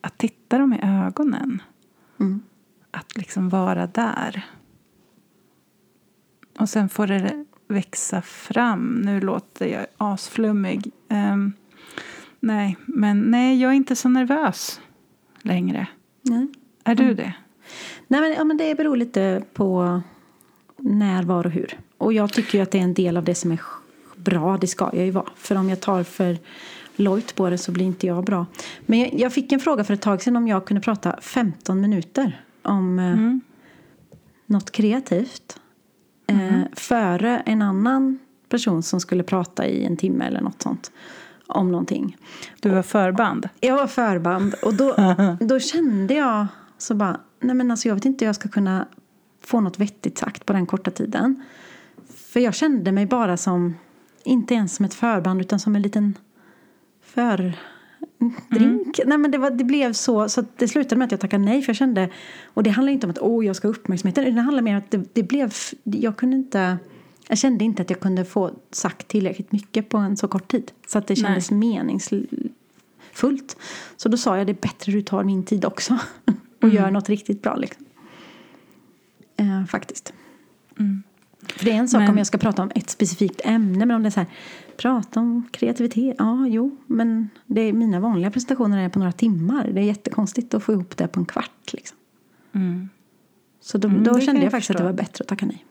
Att 0.00 0.18
titta 0.18 0.58
dem 0.58 0.72
i 0.72 0.80
ögonen. 0.82 1.62
Mm. 2.20 2.42
Att 2.90 3.16
liksom 3.16 3.48
vara 3.48 3.86
där. 3.86 4.46
Och 6.58 6.68
sen 6.68 6.88
får 6.88 7.06
det 7.06 7.44
växa 7.68 8.22
fram. 8.22 9.02
Nu 9.04 9.20
låter 9.20 9.66
jag 9.66 9.86
asflummig. 9.96 10.92
Ehm, 11.08 11.52
nej, 12.40 12.76
men 12.86 13.20
nej, 13.20 13.60
jag 13.60 13.70
är 13.70 13.74
inte 13.74 13.96
så 13.96 14.08
nervös 14.08 14.80
längre. 15.42 15.86
Nej. 16.22 16.46
Är 16.84 16.94
du 16.94 17.14
det? 17.14 17.34
Nej, 18.06 18.20
men, 18.20 18.32
ja, 18.32 18.44
men 18.44 18.56
det 18.56 18.74
beror 18.74 18.96
lite 18.96 19.42
på 19.52 20.00
när, 20.76 21.22
var 21.22 21.46
och 21.46 21.52
hur. 21.52 21.78
Och 21.98 22.12
jag 22.12 22.32
tycker 22.32 22.62
att 22.62 22.70
det 22.70 22.78
är 22.78 22.82
en 22.82 22.94
del 22.94 23.16
av 23.16 23.24
det 23.24 23.34
som 23.34 23.52
är 23.52 23.60
bra. 24.16 24.58
Det 24.58 24.66
ska 24.66 24.90
jag 24.92 25.04
ju 25.04 25.10
vara. 25.10 25.30
För 25.36 25.56
om 25.56 25.68
jag 25.68 25.80
tar 25.80 26.02
för 26.02 26.38
lojt 26.98 27.34
på 27.34 27.50
det 27.50 27.58
så 27.58 27.72
blir 27.72 27.86
inte 27.86 28.06
jag 28.06 28.24
bra. 28.24 28.46
Men 28.86 28.98
jag, 28.98 29.14
jag 29.14 29.32
fick 29.32 29.52
en 29.52 29.60
fråga 29.60 29.84
för 29.84 29.94
ett 29.94 30.00
tag 30.02 30.22
sedan 30.22 30.36
om 30.36 30.48
jag 30.48 30.64
kunde 30.64 30.80
prata 30.80 31.16
15 31.20 31.80
minuter 31.80 32.42
om 32.62 32.98
eh, 32.98 33.04
Mm. 33.06 33.40
något 34.46 34.70
kreativt. 34.70 35.60
Eh, 36.26 36.60
före 36.72 37.42
en 37.46 37.62
annan 37.62 38.18
person 38.48 38.82
som 38.82 39.00
skulle 39.00 39.22
prata 39.22 39.66
i 39.66 39.84
en 39.84 39.96
timme 39.96 40.24
eller 40.26 40.40
något 40.40 40.62
sånt. 40.62 40.90
Om 41.46 41.70
någonting. 41.72 42.16
Du 42.60 42.68
var 42.68 42.82
förband? 42.82 43.48
Jag 43.60 43.76
var 43.76 43.86
förband 43.86 44.54
och 44.62 44.74
då, 44.74 44.94
då 45.40 45.58
kände 45.60 46.14
jag 46.14 46.46
så 46.78 46.94
bara, 46.94 47.20
nej 47.40 47.54
men 47.54 47.70
alltså 47.70 47.88
jag 47.88 47.94
vet 47.94 48.04
inte 48.04 48.24
hur 48.24 48.28
jag 48.28 48.36
ska 48.36 48.48
kunna 48.48 48.86
få 49.44 49.60
något 49.60 49.78
vettigt 49.78 50.18
sagt 50.18 50.46
på 50.46 50.52
den 50.52 50.66
korta 50.66 50.90
tiden. 50.90 51.44
För 52.14 52.40
jag 52.40 52.54
kände 52.54 52.92
mig 52.92 53.06
bara 53.06 53.36
som, 53.36 53.74
inte 54.24 54.54
ens 54.54 54.74
som 54.74 54.84
ett 54.84 54.94
förband 54.94 55.40
utan 55.40 55.60
som 55.60 55.76
en 55.76 55.82
liten 55.82 56.14
fördrink. 57.18 59.00
Nej 59.06 59.18
men 59.18 59.30
det, 59.30 59.38
var, 59.38 59.50
det 59.50 59.64
blev 59.64 59.92
så, 59.92 60.28
så 60.28 60.44
det 60.56 60.68
slutade 60.68 60.96
med 60.96 61.06
att 61.06 61.12
jag 61.12 61.20
tackade 61.20 61.44
nej 61.44 61.62
för 61.62 61.70
jag 61.70 61.76
kände, 61.76 62.10
och 62.44 62.62
det 62.62 62.70
handlar 62.70 62.92
inte 62.92 63.06
om 63.06 63.10
att 63.10 63.18
åh 63.18 63.46
jag 63.46 63.56
ska 63.56 63.68
ha 63.68 63.74
uppmärksamheten, 63.74 64.34
det 64.34 64.40
handlar 64.40 64.62
mer 64.62 64.72
om 64.72 64.78
att 64.78 64.90
det, 64.90 65.14
det 65.14 65.22
blev, 65.22 65.52
jag 65.82 66.16
kunde 66.16 66.36
inte 66.36 66.78
jag 67.28 67.38
kände 67.38 67.64
inte 67.64 67.82
att 67.82 67.90
jag 67.90 68.00
kunde 68.00 68.24
få 68.24 68.50
sagt 68.70 69.08
tillräckligt 69.08 69.52
mycket 69.52 69.88
på 69.88 69.98
en 69.98 70.16
så 70.16 70.28
kort 70.28 70.48
tid. 70.48 70.72
Så 70.86 70.98
att 70.98 71.06
det 71.06 71.16
kändes 71.16 71.50
meningsfullt. 71.50 73.56
Så 73.96 74.08
då 74.08 74.16
sa 74.16 74.38
jag 74.38 74.46
det 74.46 74.52
är 74.52 74.62
bättre 74.62 74.92
du 74.92 75.02
tar 75.02 75.24
min 75.24 75.44
tid 75.44 75.64
också. 75.64 75.98
Och 76.62 76.68
gör 76.68 76.90
något 76.90 77.08
riktigt 77.08 77.42
bra 77.42 77.56
liksom. 77.56 77.84
Eh, 79.36 79.64
faktiskt. 79.64 80.12
För 81.56 81.64
det 81.64 81.70
är 81.70 81.74
en 81.74 81.88
sak 81.88 82.00
Men- 82.00 82.10
om 82.10 82.18
jag 82.18 82.26
ska 82.26 82.38
prata 82.38 82.62
om 82.62 82.70
ett 82.74 82.90
specifikt 82.90 83.40
ämne. 83.44 83.86
Men 83.86 83.90
om 83.96 84.02
det 84.02 84.08
är 84.08 84.10
så 84.10 84.20
här, 84.20 84.28
prata 84.76 85.20
om 85.20 85.48
kreativitet. 85.50 86.14
Ja, 86.18 86.46
jo. 86.46 86.76
Men 86.86 87.28
det 87.46 87.60
är, 87.60 87.72
mina 87.72 88.00
vanliga 88.00 88.30
presentationer 88.30 88.84
är 88.84 88.88
på 88.88 88.98
några 88.98 89.12
timmar. 89.12 89.70
Det 89.72 89.80
är 89.80 89.84
jättekonstigt 89.84 90.54
att 90.54 90.62
få 90.62 90.72
ihop 90.72 90.96
det 90.96 91.08
på 91.08 91.20
en 91.20 91.26
kvart. 91.26 91.72
Liksom. 91.72 91.96
Mm. 92.52 92.88
Så 93.60 93.78
då, 93.78 93.88
Mm, 93.88 94.04
då 94.04 94.20
kände 94.20 94.32
jag, 94.40 94.44
jag 94.44 94.50
faktiskt 94.52 94.70
att 94.70 94.76
det 94.76 94.84
var 94.84 94.92
bättre 94.92 95.22
att 95.22 95.28
tacka 95.28 95.46
nej. 95.46 95.64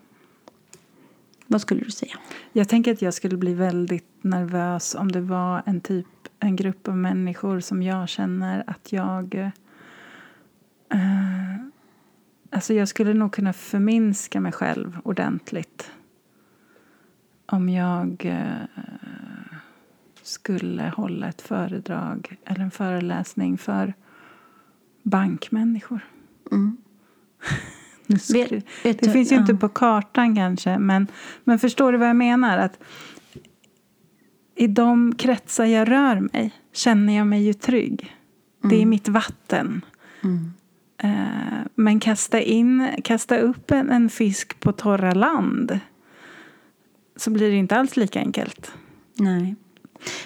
Vad 1.48 1.62
skulle 1.62 1.82
du 1.84 1.92
säga? 1.92 2.16
Jag 2.54 2.70
tänker 2.70 2.94
att 2.94 3.02
jag 3.02 3.14
skulle 3.14 3.38
bli 3.38 3.54
väldigt 3.54 4.08
nervös 4.22 4.96
om 4.96 5.12
det 5.12 5.22
var 5.22 5.64
en 5.66 5.82
typ 5.82 6.06
en 6.40 6.56
grupp 6.56 6.88
av 6.88 6.98
människor 6.98 7.60
som 7.60 7.84
jag 7.84 8.10
känner 8.10 8.64
att 8.68 8.92
jag... 8.92 9.36
Eh, 10.94 11.67
alltså 12.52 12.74
jag 12.74 12.88
skulle 12.88 13.14
nog 13.14 13.34
kunna 13.34 13.54
förminska 13.54 14.40
mig 14.42 14.52
själv 14.52 14.98
ordentligt 15.04 15.92
om 17.46 17.70
jag 17.70 18.26
eh, 18.26 18.84
skulle 20.22 20.94
hålla 20.96 21.28
ett 21.30 21.42
föredrag 21.42 22.36
eller 22.46 22.60
en 22.62 22.72
föreläsning 22.72 23.58
för 23.58 23.94
bankmänniskor. 25.04 26.00
Mm. 26.52 26.78
Skulle, 28.20 28.44
Vet- 28.44 28.66
vet 28.86 29.00
det 29.00 29.06
du- 29.06 29.12
finns 29.12 29.32
ju 29.32 29.36
inte 29.36 29.52
ja. 29.52 29.58
på 29.58 29.70
kartan 29.70 30.36
kanske, 30.36 30.78
men, 30.80 31.08
men 31.44 31.60
förstår 31.60 31.92
du 31.92 31.98
vad 31.98 32.10
jag 32.10 32.16
menar? 32.16 32.58
Att 32.58 32.80
I 34.56 34.68
de 34.68 35.16
kretsar 35.16 35.66
jag 35.66 35.90
rör 35.92 36.20
mig 36.20 36.54
känner 36.74 37.18
jag 37.18 37.28
mig 37.28 37.44
ju 37.46 37.54
trygg. 37.54 38.16
Det 38.62 38.82
är 38.82 38.86
mitt 38.86 39.08
vatten. 39.08 39.82
Mm. 40.24 40.54
Eh, 40.98 41.10
men 41.76 42.00
kasta, 42.00 42.42
in, 42.42 42.90
kasta 43.04 43.38
upp 43.40 43.72
en, 43.72 43.90
en 43.90 44.10
fisk 44.10 44.60
på 44.60 44.72
torra 44.72 45.14
land 45.14 45.80
så 47.16 47.32
blir 47.32 47.50
det 47.50 47.56
inte 47.56 47.76
alls 47.76 47.98
lika 47.98 48.20
enkelt. 48.20 48.72
Nej. 49.14 49.56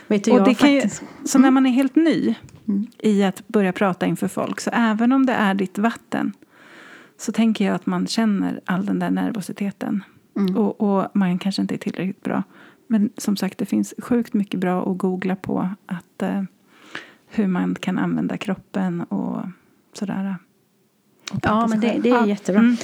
Vet 0.08 0.24
du, 0.24 0.32
Och 0.32 0.44
det 0.44 0.54
kan 0.54 0.74
ju, 0.74 0.82
faktiskt... 0.82 1.04
så 1.26 1.40
när 1.40 1.52
man 1.52 1.66
är 1.66 1.72
helt 1.72 1.96
ny 1.96 2.36
Mm. 2.68 2.88
i 3.00 3.24
att 3.24 3.48
börja 3.48 3.74
prata 3.74 4.06
inför 4.06 4.28
folk, 4.28 4.60
så 4.60 4.70
även 4.74 5.12
om 5.12 5.26
det 5.26 5.34
är 5.34 5.54
ditt 5.54 5.78
vatten 5.78 6.34
så 7.18 7.32
tänker 7.32 7.66
jag 7.66 7.76
att 7.76 7.86
man 7.86 8.08
känner 8.08 8.62
all 8.66 8.86
den 8.86 9.00
där 9.00 9.10
nervositeten. 9.10 10.04
Mm. 10.38 10.58
Och, 10.58 10.82
och 10.82 11.08
man 11.14 11.40
kanske 11.40 11.62
inte 11.62 11.76
är 11.76 11.78
tillräckligt 11.78 12.24
bra. 12.24 12.44
Men 12.88 13.10
som 13.18 13.38
sagt, 13.38 13.58
det 13.58 13.66
finns 13.66 13.94
sjukt 13.98 14.34
mycket 14.34 14.60
bra 14.60 14.92
att 14.92 14.98
googla 14.98 15.36
på. 15.36 15.70
Att, 15.86 16.22
eh, 16.22 16.44
hur 17.28 17.48
man 17.48 17.76
kan 17.76 18.00
använda 18.00 18.38
kroppen 18.38 19.02
och 19.02 19.42
sådär. 19.94 20.36
Och 21.32 21.40
Ja, 21.44 21.68
men 21.68 21.80
det, 21.80 22.00
det 22.04 22.10
är 22.10 22.14
Ja. 22.14 22.28
jättebra. 22.28 22.60
Mm. 22.62 22.78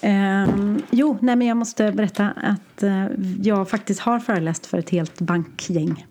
Ehm, 0.00 0.82
jo, 0.90 1.18
nej, 1.20 1.36
men 1.36 1.46
jag 1.46 1.56
måste 1.56 1.92
berätta 1.92 2.30
att 2.36 2.82
eh, 2.82 3.06
jag 3.42 3.70
faktiskt 3.70 4.00
har 4.00 4.18
föreläst 4.20 4.66
för 4.66 4.78
ett 4.78 4.90
helt 4.90 5.20
bankgäng. 5.20 6.06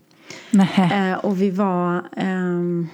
Eh, 0.92 1.14
och 1.14 1.42
vi 1.42 1.50
var, 1.50 2.04
ehm, 2.18 2.88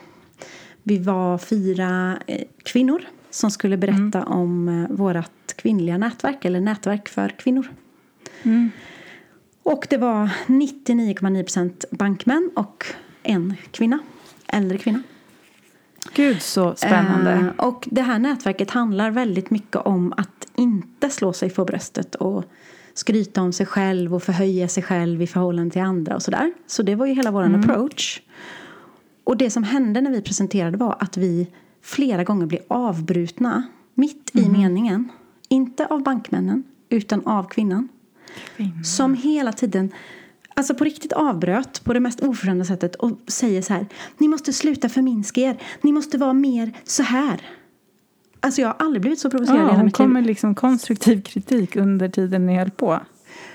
vi 0.84 0.98
var 0.98 1.38
fyra 1.38 2.18
eh, 2.28 2.42
kvinnor 2.64 3.02
som 3.30 3.52
skulle 3.52 3.78
berätta 3.78 4.24
om 4.26 4.68
eh, 4.70 4.96
vårt 4.96 5.54
kvinnliga 5.56 5.98
nätverk, 5.98 6.46
eller 6.46 6.60
nätverk 6.60 7.10
för 7.10 7.30
kvinnor. 7.30 7.68
Mm. 8.44 8.72
Och 9.64 9.88
det 9.90 9.98
var 9.98 10.30
99,9% 10.48 11.86
bankmän 11.92 12.52
och 12.56 12.86
en 13.24 13.54
kvinna, 13.72 14.00
äldre 14.48 14.78
kvinna. 14.78 15.04
Gud 16.16 16.42
så 16.42 16.76
spännande. 16.76 17.32
Eh, 17.32 17.66
och 17.68 17.88
det 17.92 18.02
här 18.02 18.20
nätverket 18.20 18.72
handlar 18.72 19.12
väldigt 19.12 19.50
mycket 19.50 19.76
om 19.76 20.14
att 20.18 20.48
inte 20.56 21.10
slå 21.10 21.34
sig 21.34 21.50
för 21.50 21.66
bröstet 21.66 22.16
och 22.16 22.44
skryta 22.94 23.42
om 23.42 23.54
sig 23.54 23.66
själv 23.66 24.16
och 24.16 24.24
förhöja 24.24 24.68
sig 24.68 24.84
själv 24.84 25.22
i 25.22 25.28
förhållande 25.28 25.72
till 25.72 25.82
andra 25.82 26.16
och 26.16 26.22
sådär. 26.22 26.54
Så 26.68 26.84
det 26.84 26.96
var 26.96 27.06
ju 27.06 27.14
hela 27.14 27.32
vår 27.32 27.56
approach. 27.56 28.22
Och 29.24 29.38
det 29.38 29.50
som 29.50 29.64
hände 29.64 30.02
när 30.02 30.12
vi 30.12 30.22
presenterade 30.22 30.78
var 30.78 30.96
att 31.00 31.18
vi 31.18 31.48
flera 31.82 32.24
gånger 32.24 32.46
blev 32.46 32.62
avbrutna 32.68 33.64
mitt 33.94 34.32
i 34.34 34.50
meningen. 34.50 35.10
Inte 35.50 35.86
av 35.86 36.04
bankmännen, 36.04 36.64
utan 36.90 37.28
av 37.28 37.44
kvinnan. 37.44 37.88
Kvinna. 38.56 38.84
Som 38.84 39.14
hela 39.14 39.52
tiden, 39.52 39.92
alltså 40.54 40.76
på 40.76 40.84
riktigt 40.84 41.14
avbröt 41.14 41.84
på 41.84 41.94
det 41.94 42.00
mest 42.00 42.20
oförskämda 42.24 42.66
sättet 42.66 42.96
och 42.96 43.12
säger 43.28 43.62
så 43.62 43.74
här. 43.74 43.88
Ni 44.18 44.28
måste 44.28 44.54
sluta 44.54 44.90
förminska 44.90 45.42
er. 45.42 45.58
Ni 45.82 45.92
måste 45.92 46.18
vara 46.18 46.34
mer 46.34 46.72
så 46.84 47.04
här. 47.04 47.42
Alltså 48.40 48.62
jag 48.62 48.68
har 48.68 48.76
aldrig 48.80 49.02
blivit 49.02 49.20
så 49.20 49.30
provocerad 49.30 49.58
i 49.58 49.62
Ja, 49.62 49.66
hela 49.66 49.78
hon 49.78 49.86
mitt 49.86 50.00
liv. 50.00 50.08
med 50.10 50.26
liksom 50.26 50.56
konstruktiv 50.56 51.22
kritik 51.22 51.76
under 51.76 52.10
tiden 52.10 52.46
ni 52.46 52.58
höll 52.58 52.72
på. 52.72 53.00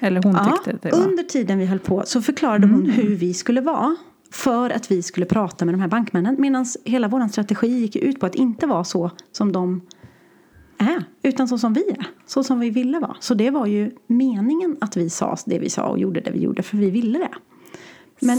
Eller 0.01 0.23
hon 0.23 0.33
Ja, 0.35 0.45
tyckte 0.65 0.89
det 0.89 0.97
var. 0.97 1.07
under 1.09 1.23
tiden 1.23 1.59
vi 1.59 1.67
höll 1.67 1.79
på 1.79 2.03
så 2.07 2.23
förklarade 2.23 2.67
hon 2.67 2.87
hur 2.87 3.17
vi 3.17 3.35
skulle 3.35 3.61
vara. 3.61 3.97
För 4.31 4.71
att 4.71 4.91
vi 4.91 5.03
skulle 5.03 5.27
prata 5.27 5.65
med 5.65 5.75
de 5.75 5.81
här 5.81 5.89
bankmännen. 5.89 6.37
Medan 6.39 6.67
hela 6.85 7.09
vår 7.09 7.29
strategi 7.29 7.67
gick 7.69 7.97
ut 7.97 8.21
på 8.21 8.27
att 8.27 8.35
inte 8.35 8.67
vara 8.67 8.85
så 8.85 9.11
som 9.33 9.53
de 9.53 9.81
är. 10.79 11.05
Utan 11.23 11.49
så 11.49 11.59
som 11.59 11.73
vi 11.73 11.89
är. 11.91 12.07
Så 12.27 12.45
som 12.45 12.61
vi 12.61 12.71
ville 12.71 12.99
vara. 12.99 13.17
Så 13.21 13.35
det 13.35 13.51
var 13.51 13.67
ju 13.67 13.91
meningen 14.07 14.77
att 14.81 14.97
vi 14.97 15.11
sa 15.11 15.37
det 15.47 15.59
vi 15.59 15.71
sa 15.71 15.83
och 15.87 15.99
gjorde 15.99 16.21
det 16.21 16.31
vi 16.31 16.39
gjorde. 16.39 16.63
För 16.63 16.77
vi 16.77 16.91
ville 16.91 17.19
det. 17.19 17.29
Men 18.21 18.39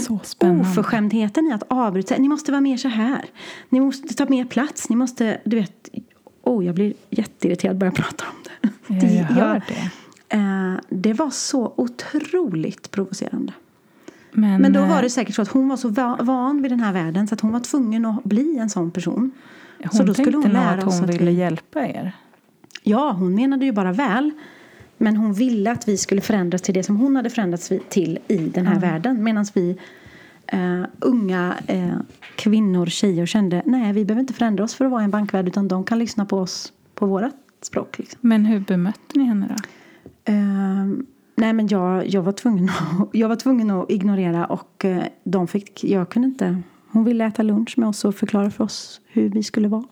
oförskämdheten 0.60 1.46
i 1.46 1.52
att 1.52 1.62
avbryta. 1.68 2.14
Ni 2.18 2.28
måste 2.28 2.52
vara 2.52 2.60
mer 2.60 2.76
så 2.76 2.88
här. 2.88 3.24
Ni 3.68 3.80
måste 3.80 4.14
ta 4.14 4.26
mer 4.28 4.44
plats. 4.44 4.88
Ni 4.88 4.96
måste, 4.96 5.40
du 5.44 5.56
vet. 5.56 5.88
Oh, 6.42 6.66
jag 6.66 6.74
blir 6.74 6.94
jätteirriterad 7.10 7.78
bara 7.78 7.86
jag 7.86 7.94
pratar 7.94 8.26
om 8.26 8.34
det. 8.44 9.06
Ja, 9.06 9.12
jag 9.12 9.24
hör 9.24 9.62
det. 9.68 9.90
Eh, 10.36 10.74
det 10.88 11.12
var 11.12 11.30
så 11.30 11.72
otroligt 11.76 12.90
provocerande. 12.90 13.52
Men, 14.32 14.62
Men 14.62 14.72
då 14.72 14.80
var 14.80 14.96
eh, 14.96 15.02
det 15.02 15.10
säkert 15.10 15.34
så 15.34 15.42
att 15.42 15.48
hon 15.48 15.68
var 15.68 15.76
så 15.76 15.88
va- 15.88 16.18
van 16.20 16.62
vid 16.62 16.72
den 16.72 16.80
här 16.80 16.92
världen 16.92 17.28
så 17.28 17.34
att 17.34 17.40
hon 17.40 17.52
var 17.52 17.60
tvungen 17.60 18.04
att 18.06 18.24
bli 18.24 18.58
en 18.58 18.70
sån 18.70 18.90
person. 18.90 19.32
hon 19.82 19.90
så 19.90 20.02
då 20.02 20.14
skulle 20.14 20.14
tänkte 20.14 20.36
hon 20.36 20.42
nog 20.42 20.52
lära 20.52 20.78
att 20.78 20.98
hon 21.00 21.06
ville 21.06 21.30
vi- 21.30 21.36
hjälpa 21.36 21.80
er. 21.86 22.12
Ja, 22.82 23.12
hon 23.12 23.34
menade 23.34 23.64
ju 23.64 23.72
bara 23.72 23.92
väl. 23.92 24.30
Men 25.02 25.16
hon 25.16 25.32
ville 25.32 25.72
att 25.72 25.88
vi 25.88 25.96
skulle 25.96 26.20
förändras 26.20 26.62
till 26.62 26.74
det 26.74 26.82
som 26.82 26.96
hon 26.96 27.16
hade 27.16 27.30
förändrats 27.30 27.72
till 27.88 28.18
i 28.28 28.36
den 28.36 28.66
här 28.66 28.80
världen. 28.80 29.24
Medan 29.24 29.46
vi 29.54 29.78
eh, 30.46 30.82
unga 30.98 31.54
eh, 31.66 31.94
kvinnor, 32.36 32.86
tjejer 32.86 33.26
kände 33.26 33.62
nej 33.66 33.92
vi 33.92 34.04
behöver 34.04 34.20
inte 34.20 34.34
förändra 34.34 34.64
oss 34.64 34.74
för 34.74 34.84
att 34.84 34.90
vara 34.90 35.02
i 35.02 35.04
en 35.04 35.10
bankvärld 35.10 35.48
utan 35.48 35.68
de 35.68 35.84
kan 35.84 35.98
lyssna 35.98 36.24
på 36.24 36.38
oss 36.38 36.72
på 36.94 37.06
vårat 37.06 37.34
språk. 37.62 37.98
Liksom. 37.98 38.18
Men 38.20 38.44
hur 38.44 38.60
bemötte 38.60 39.18
ni 39.18 39.24
henne 39.24 39.46
då? 39.48 39.54
Ehm, 40.32 41.06
nej 41.34 41.52
men 41.52 41.68
jag, 41.68 42.08
jag, 42.08 42.22
var 42.22 42.32
tvungen 42.32 42.68
att, 42.68 43.08
jag 43.12 43.28
var 43.28 43.36
tvungen 43.36 43.70
att 43.70 43.90
ignorera 43.90 44.46
och 44.46 44.84
de 45.24 45.48
fick, 45.48 45.84
jag 45.84 46.08
kunde 46.08 46.28
inte. 46.28 46.62
Hon 46.92 47.04
ville 47.04 47.24
äta 47.24 47.42
lunch 47.42 47.78
med 47.78 47.88
oss 47.88 48.04
och 48.04 48.14
förklara 48.14 48.50
för 48.50 48.64
oss 48.64 49.00
hur 49.06 49.28
vi 49.28 49.42
skulle 49.42 49.68
vara. 49.68 49.84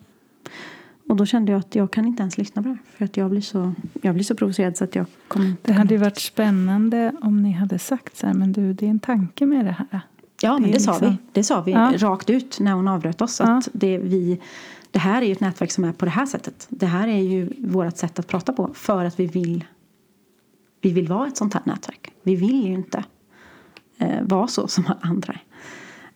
Och 1.09 1.17
då 1.17 1.27
kände 1.27 1.53
jag 1.53 1.59
att 1.59 1.75
jag 1.75 1.91
kan 1.91 2.07
inte 2.07 2.21
ens 2.23 2.39
lyssna 2.39 2.63
på 2.63 2.69
det. 2.69 2.79
För 2.97 3.05
att 3.05 3.17
jag 3.17 3.31
blir 3.31 3.41
så, 3.41 3.73
jag 4.03 4.15
blir 4.15 4.25
så 4.25 4.35
provocerad 4.35 4.77
så 4.77 4.85
att 4.85 4.95
jag 4.95 5.07
kommer 5.29 5.47
inte 5.47 5.73
Det 5.73 5.73
hade 5.73 5.95
ju 5.95 6.01
varit 6.01 6.19
spännande 6.19 7.13
om 7.23 7.43
ni 7.43 7.53
hade 7.53 7.79
sagt 7.79 8.17
så 8.17 8.27
här, 8.27 8.35
men 8.35 8.53
du, 8.53 8.73
det 8.73 8.87
är 8.87 8.91
en 8.91 8.99
tanke 9.01 9.47
med 9.47 9.65
det 9.65 9.77
här. 9.91 10.01
Ja, 10.43 10.53
men 10.53 10.63
Det 10.63 10.69
är 10.69 10.73
det, 10.73 10.81
sa 10.81 10.93
liksom- 10.93 11.11
vi. 11.11 11.17
Det 11.33 11.45
sa 11.45 11.61
vi 11.61 11.73
Ja. 11.73 11.93
rakt 11.97 12.31
ut 12.31 12.61
när 12.61 12.73
hon 12.73 12.89
avbröt 12.89 13.21
oss. 13.23 13.41
Ja. 13.41 13.59
Att 13.59 13.69
det, 13.73 13.99
vi, 13.99 14.41
det 14.91 14.99
här 14.99 15.23
är 15.23 15.27
ju 15.27 15.33
ett 15.33 15.41
nätverk 15.41 15.71
som 15.73 15.85
är 15.85 15.93
på 15.93 16.05
det 16.05 16.11
här 16.11 16.27
sättet. 16.27 16.67
Det 16.71 16.87
här 16.87 17.09
är 17.09 17.21
ju 17.23 17.53
vårt 17.59 17.97
sätt 17.97 18.19
att 18.19 18.27
prata 18.27 18.53
på. 18.53 18.71
För 18.75 19.05
att 19.05 19.21
vi 19.21 19.27
vill, 19.27 19.65
vi 20.81 20.93
vill 20.93 21.09
vara 21.09 21.27
ett 21.29 21.37
sånt 21.37 21.55
här 21.55 21.63
nätverk. 21.67 22.13
Vi 22.23 22.37
vill 22.37 22.67
ju 22.67 22.73
inte 22.73 23.05
eh, 23.99 24.23
vara 24.23 24.47
så 24.47 24.69
som 24.69 24.87
alla 24.87 24.99
andra 25.03 25.33
är. 25.33 25.43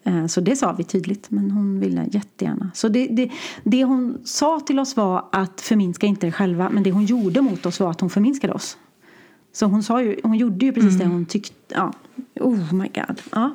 Eh, 0.05 0.27
så 0.27 0.41
det 0.41 0.57
sa 0.57 0.73
vi 0.73 0.85
tydligt. 0.85 1.31
Men 1.31 1.51
hon 1.51 1.81
ville 1.81 2.07
jättegärna. 2.11 2.71
Så 2.75 2.89
det, 2.89 3.07
det, 3.07 3.31
det 3.65 3.85
hon 3.85 4.19
sa 4.25 4.61
till 4.61 4.79
oss 4.79 4.97
var 4.97 5.25
att 5.33 5.61
förminska 5.61 6.07
inte 6.07 6.27
er 6.27 6.31
själva. 6.31 6.71
Men 6.71 6.83
det 6.83 6.91
hon 6.93 7.05
gjorde 7.05 7.41
mot 7.41 7.67
oss 7.67 7.81
var 7.81 7.91
att 7.91 8.01
hon 8.01 8.11
förminskade 8.11 8.53
oss. 8.53 8.79
Så 9.53 9.67
hon, 9.67 9.83
sa 9.83 10.03
ju, 10.03 10.21
hon 10.23 10.35
gjorde 10.37 10.67
ju 10.67 10.73
precis 10.73 10.99
det 10.99 11.07
hon 11.07 11.27
tyckte. 11.27 11.55
Ja. 11.69 11.93
Oh 12.41 12.75
my 12.75 12.89
god. 12.95 13.23
Ja. 13.33 13.51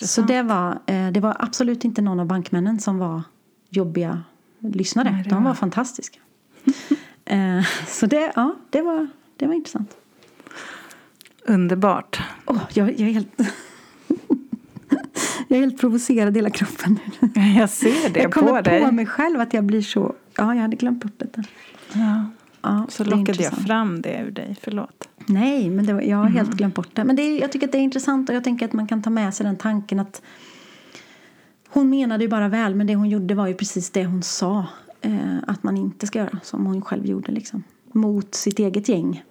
Så 0.00 0.22
det 0.22 0.42
var, 0.42 0.78
eh, 0.86 1.10
det 1.12 1.20
var 1.20 1.36
absolut 1.38 1.84
inte 1.84 2.02
någon 2.02 2.20
av 2.20 2.26
bankmännen 2.26 2.80
som 2.80 2.98
var 2.98 3.22
jobbiga 3.70 4.22
lyssnare. 4.58 5.10
Nej, 5.12 5.24
De 5.28 5.34
var 5.34 5.50
var- 5.50 5.54
fantastiska. 5.54 6.18
Eh, 7.28 7.62
så 7.86 8.06
det, 8.06 8.32
ja, 8.36 8.54
det, 8.70 8.82
var, 8.82 9.08
det 9.36 9.46
var 9.46 9.54
intressant. 9.54 9.96
Underbart. 11.46 12.20
Oh, 12.46 12.60
jag, 12.72 12.88
jag 12.90 13.08
är 13.08 13.12
helt... 13.12 13.28
jag 15.48 15.56
är 15.58 15.60
helt 15.60 15.80
provocerad 15.80 16.36
i 16.36 16.38
hela 16.38 16.50
kroppen. 16.50 16.98
Jag 17.58 17.70
ser 17.70 18.10
det 18.10 18.20
jag 18.20 18.32
kommer 18.32 18.62
på 18.62 18.70
dig. 18.70 18.84
på 18.84 18.92
mig 18.92 19.06
själv 19.06 19.40
att 19.40 19.54
jag 19.54 19.64
blir 19.64 19.82
så... 19.82 20.14
Ja, 20.36 20.54
jag 20.54 20.62
hade 20.62 20.76
glömt 20.76 21.02
bort 21.04 21.12
detta. 21.18 21.44
Ja. 21.92 22.24
Ja, 22.62 22.86
Så 22.88 23.04
det 23.04 23.10
lockade 23.10 23.42
jag 23.42 23.52
fram 23.52 24.02
det 24.02 24.18
ur 24.26 24.30
dig. 24.30 24.56
Förlåt. 24.62 25.08
Nej, 25.26 25.70
men 25.70 25.86
var, 25.94 26.02
jag 26.02 26.16
har 26.16 26.24
helt 26.28 26.46
Mm. 26.48 26.56
glömt 26.56 26.74
bort 26.74 26.88
det. 26.92 27.04
Men 27.04 27.16
det 27.16 27.22
är, 27.22 27.40
jag 27.40 27.52
tycker 27.52 27.66
att 27.66 27.72
det 27.72 27.78
är 27.78 27.82
intressant 27.82 28.28
och 28.30 28.34
jag 28.36 28.44
tänker 28.44 28.66
att 28.66 28.72
man 28.72 28.86
kan 28.86 29.02
ta 29.02 29.10
med 29.10 29.34
sig 29.34 29.46
den 29.46 29.56
tanken 29.56 30.00
att 30.00 30.22
hon 31.68 31.90
menade 31.90 32.24
ju 32.24 32.28
bara 32.30 32.48
väl, 32.48 32.74
men 32.74 32.86
det 32.86 32.94
hon 32.94 33.08
gjorde 33.08 33.34
var 33.34 33.46
ju 33.46 33.54
precis 33.54 33.90
det 33.90 34.04
hon 34.06 34.22
sa 34.22 34.66
eh, 35.00 35.16
att 35.46 35.62
man 35.62 35.76
inte 35.76 36.06
ska 36.06 36.18
göra, 36.18 36.38
som 36.42 36.66
hon 36.66 36.82
själv 36.82 37.06
gjorde 37.06 37.32
liksom. 37.32 37.62
Mot 37.92 38.34
sitt 38.34 38.58
eget 38.58 38.88
gäng, 38.88 39.22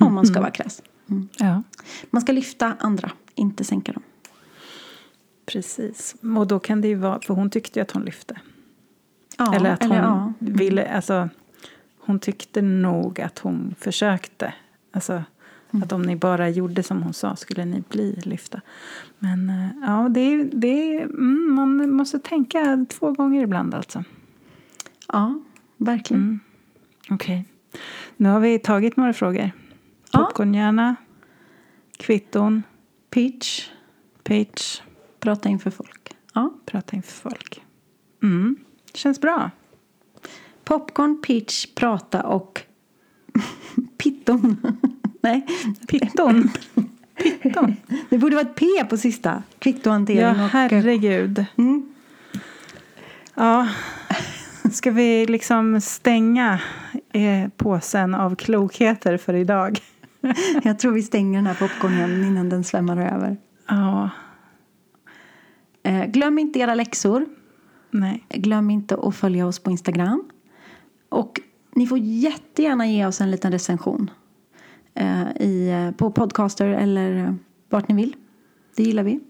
om 0.00 0.14
man 0.14 0.26
ska 0.26 0.40
vara 0.40 0.50
krass. 0.50 0.82
Mm. 1.10 1.28
Ja, 1.38 1.62
Man 2.10 2.22
ska 2.22 2.32
lyfta 2.32 2.76
andra, 2.78 3.10
inte 3.34 3.64
sänka 3.64 3.92
dem. 3.92 4.02
Precis. 5.52 6.14
Och 6.36 6.46
då 6.46 6.58
kan 6.58 6.80
det 6.80 6.88
ju 6.88 6.94
vara, 6.94 7.20
för 7.20 7.34
hon 7.34 7.50
tyckte 7.50 7.78
ju 7.78 7.82
att 7.82 7.90
hon 7.90 8.04
lyfte. 8.04 8.40
Ja, 9.38 9.54
eller 9.54 9.70
att 9.70 9.84
hon 9.84 9.96
ja. 9.96 10.32
ville, 10.38 10.94
alltså. 10.94 11.28
hon 11.98 12.18
tyckte 12.18 12.62
nog 12.62 13.20
att 13.20 13.38
hon 13.38 13.74
försökte. 13.78 14.54
Alltså, 14.92 15.22
Mm. 15.72 15.82
att 15.82 15.92
om 15.92 16.02
ni 16.02 16.16
bara 16.16 16.48
gjorde 16.48 16.82
som 16.82 17.02
hon 17.02 17.12
sa 17.12 17.36
skulle 17.36 17.64
ni 17.64 17.82
bli 17.88 18.20
lyfta. 18.24 18.60
Men 19.18 19.50
eh, 19.50 19.68
ja, 19.82 20.08
det 20.10 20.44
det 20.44 21.00
mm, 21.02 21.54
man 21.54 21.90
måste 21.90 22.18
tänka 22.18 22.86
två 22.88 23.12
gånger 23.12 23.42
ibland 23.42 23.74
alltså. 23.74 24.04
Ja, 25.12 25.40
verkligen. 25.76 26.22
Mm. 26.22 26.40
Okej. 27.10 27.44
Nu 28.16 28.28
har 28.28 28.40
vi 28.40 28.58
tagit 28.58 28.96
några 28.96 29.12
frågor. 29.12 29.50
Ja. 30.12 30.18
Popcornhjärna, 30.18 30.96
kvitton, 31.96 32.62
Pitch, 33.10 33.68
pitch, 34.22 34.80
prata 35.20 35.48
inför 35.48 35.70
folk. 35.70 36.16
Ja. 36.34 36.52
prata 36.66 36.96
inför 36.96 37.12
folk. 37.30 37.62
Mm. 38.22 38.56
Känns 38.94 39.20
bra. 39.20 39.50
Popcorn, 40.64 41.22
pitch, 41.22 41.66
prata 41.74 42.22
och 42.22 42.62
pitton. 43.98 44.56
Nej, 45.22 45.46
Pitton. 45.88 46.50
Pitton. 47.42 47.76
det 48.08 48.18
borde 48.18 48.36
vara 48.36 48.46
ett 48.46 48.54
P 48.54 48.66
på 48.90 48.96
sista. 48.96 49.42
Kvittohantering 49.58 50.20
Ja, 50.20 50.32
herregud. 50.32 51.44
Mm. 51.56 51.94
Ja. 53.34 53.68
Ska 54.72 54.90
vi 54.90 55.26
liksom 55.26 55.80
stänga 55.80 56.60
eh, 57.12 57.48
påsen 57.56 58.14
av 58.14 58.36
klokheter 58.36 59.16
för 59.16 59.34
idag? 59.34 59.78
Jag 60.62 60.78
tror 60.78 60.92
vi 60.92 61.02
stänger 61.02 61.38
den 61.38 61.46
här 61.46 61.54
popcornen 61.54 62.24
innan 62.24 62.48
den 62.48 62.64
svämmar 62.64 62.96
över. 63.14 63.36
Ja. 63.68 64.10
Eh, 65.82 66.06
glöm 66.06 66.38
inte 66.38 66.58
era 66.58 66.74
läxor. 66.74 67.26
Nej. 67.90 68.26
Glöm 68.28 68.70
inte 68.70 68.96
att 68.96 69.16
följa 69.16 69.46
oss 69.46 69.58
på 69.58 69.70
Instagram. 69.70 70.30
Och 71.08 71.40
ni 71.74 71.86
får 71.86 71.98
jättegärna 71.98 72.86
ge 72.86 73.06
oss 73.06 73.20
en 73.20 73.30
liten 73.30 73.52
recension. 73.52 74.10
Eh, 74.94 75.30
i, 75.40 75.70
eh, 75.70 75.96
på 75.96 76.10
Podcaster 76.10 76.68
eller 76.68 77.24
eh, 77.24 77.34
vart 77.68 77.88
ni 77.88 77.94
vill. 77.94 78.16
Det 78.76 78.82
gillar 78.82 79.02
vi. 79.02 79.20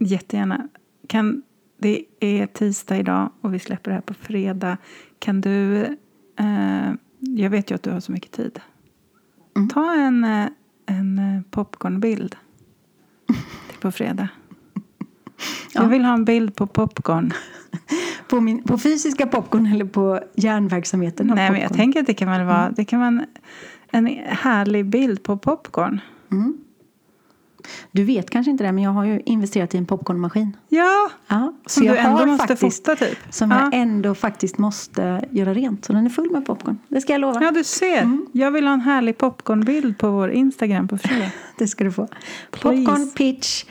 Jättegärna. 0.00 0.68
Kan, 1.06 1.42
det 1.78 2.04
är 2.20 2.46
tisdag 2.46 2.98
idag 2.98 3.30
och 3.40 3.54
vi 3.54 3.58
släpper 3.58 3.90
det 3.90 3.94
här 3.94 4.02
på 4.02 4.14
fredag. 4.14 4.76
Kan 5.18 5.40
du... 5.40 5.84
Eh, 6.36 6.92
jag 7.18 7.50
vet 7.50 7.70
ju 7.70 7.74
att 7.74 7.82
du 7.82 7.90
har 7.90 8.00
så 8.00 8.12
mycket 8.12 8.32
tid. 8.32 8.60
Mm. 9.56 9.68
Ta 9.68 9.94
en, 9.94 10.24
eh, 10.24 10.48
en 10.86 11.44
popcornbild 11.50 12.36
till 13.70 13.78
på 13.80 13.92
fredag. 13.92 14.28
Ja. 15.72 15.82
Jag 15.82 15.88
vill 15.88 16.04
ha 16.04 16.14
en 16.14 16.24
bild 16.24 16.56
på 16.56 16.66
popcorn. 16.66 17.32
På, 18.28 18.40
min, 18.40 18.62
på 18.62 18.78
fysiska 18.78 19.26
popcorn 19.26 19.66
eller 19.66 19.84
på 19.84 20.20
järnverksamheten 20.34 21.30
av 21.30 21.36
Nej, 21.36 21.50
men 21.50 21.60
jag 21.60 21.72
tänker 21.72 22.00
att 22.00 22.06
det 22.06 22.14
kan 22.14 22.30
väl 22.30 22.46
vara, 22.46 22.70
det 22.70 22.84
kan 22.84 23.00
vara 23.00 23.08
en, 23.08 23.26
en 23.90 24.06
härlig 24.26 24.86
bild 24.86 25.22
på 25.22 25.36
popcorn. 25.38 26.00
Mm. 26.32 26.58
Du 27.92 28.04
vet 28.04 28.30
kanske 28.30 28.50
inte 28.50 28.64
det, 28.64 28.72
men 28.72 28.84
jag 28.84 28.90
har 28.90 29.04
ju 29.04 29.20
investerat 29.24 29.74
i 29.74 29.78
en 29.78 29.86
popcornmaskin. 29.86 30.56
Ja, 30.68 31.10
Ja, 31.28 31.54
som 31.66 31.86
du 31.86 31.96
ändå 31.96 32.26
måste 32.26 32.46
faktiskt, 32.46 32.86
fota 32.86 33.06
typ. 33.06 33.18
Som 33.30 33.50
ja. 33.50 33.60
jag 33.60 33.74
ändå 33.74 34.14
faktiskt 34.14 34.58
måste 34.58 35.24
göra 35.30 35.54
rent. 35.54 35.84
Så 35.84 35.92
den 35.92 36.06
är 36.06 36.10
full 36.10 36.30
med 36.30 36.46
popcorn. 36.46 36.78
Det 36.88 37.00
ska 37.00 37.12
jag 37.12 37.20
lova. 37.20 37.42
ja, 37.42 37.50
du 37.50 37.64
ser. 37.64 38.02
Mm. 38.02 38.26
Jag 38.32 38.50
vill 38.50 38.66
ha 38.66 38.74
en 38.74 38.80
härlig 38.80 39.18
popcornbild 39.18 39.98
på 39.98 40.10
vår 40.10 40.30
Instagram 40.30 40.88
på 40.88 40.98
fredag. 41.04 41.30
Det 41.58 41.68
ska 41.68 41.84
du 41.84 41.92
få. 41.92 42.08
Please. 42.50 42.84
Popcorn, 42.84 43.10
pitch, 43.10 43.64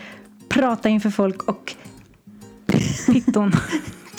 prata 0.54 0.90
inför 0.90 1.10
folk 1.10 1.44
och 1.44 1.76
Pitton. 3.08 3.52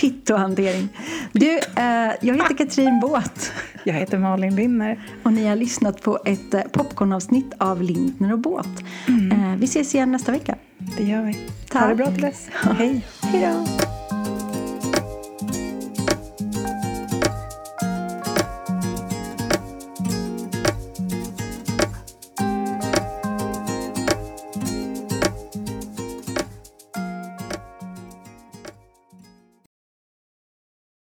pittohantering. 0.00 0.88
Du, 1.32 1.58
eh, 1.58 2.12
jag 2.20 2.34
heter 2.34 2.56
Katrin 2.56 3.00
Båt 3.00 3.52
Jag 3.84 3.94
heter 3.94 4.18
Malin 4.18 4.56
Linner. 4.56 5.08
och 5.22 5.32
ni 5.32 5.46
har 5.46 5.56
lyssnat 5.56 6.02
på 6.02 6.18
ett 6.24 6.54
eh, 6.54 6.62
popcornavsnitt 6.62 7.52
av 7.58 7.82
Lindner 7.82 8.32
och 8.32 8.38
Båt. 8.38 8.68
Eh, 9.32 9.56
vi 9.58 9.64
ses 9.64 9.94
igen 9.94 10.12
nästa 10.12 10.32
vecka. 10.32 10.54
Det 10.96 11.04
gör 11.04 11.22
vi. 11.22 11.38
Tack. 11.68 11.82
Ha 11.82 11.88
det 11.88 11.94
bra 11.94 12.06
till 12.06 12.22
dess. 12.22 12.48
Hej. 12.52 13.06
Hej 13.22 13.40
då! 13.40 14.03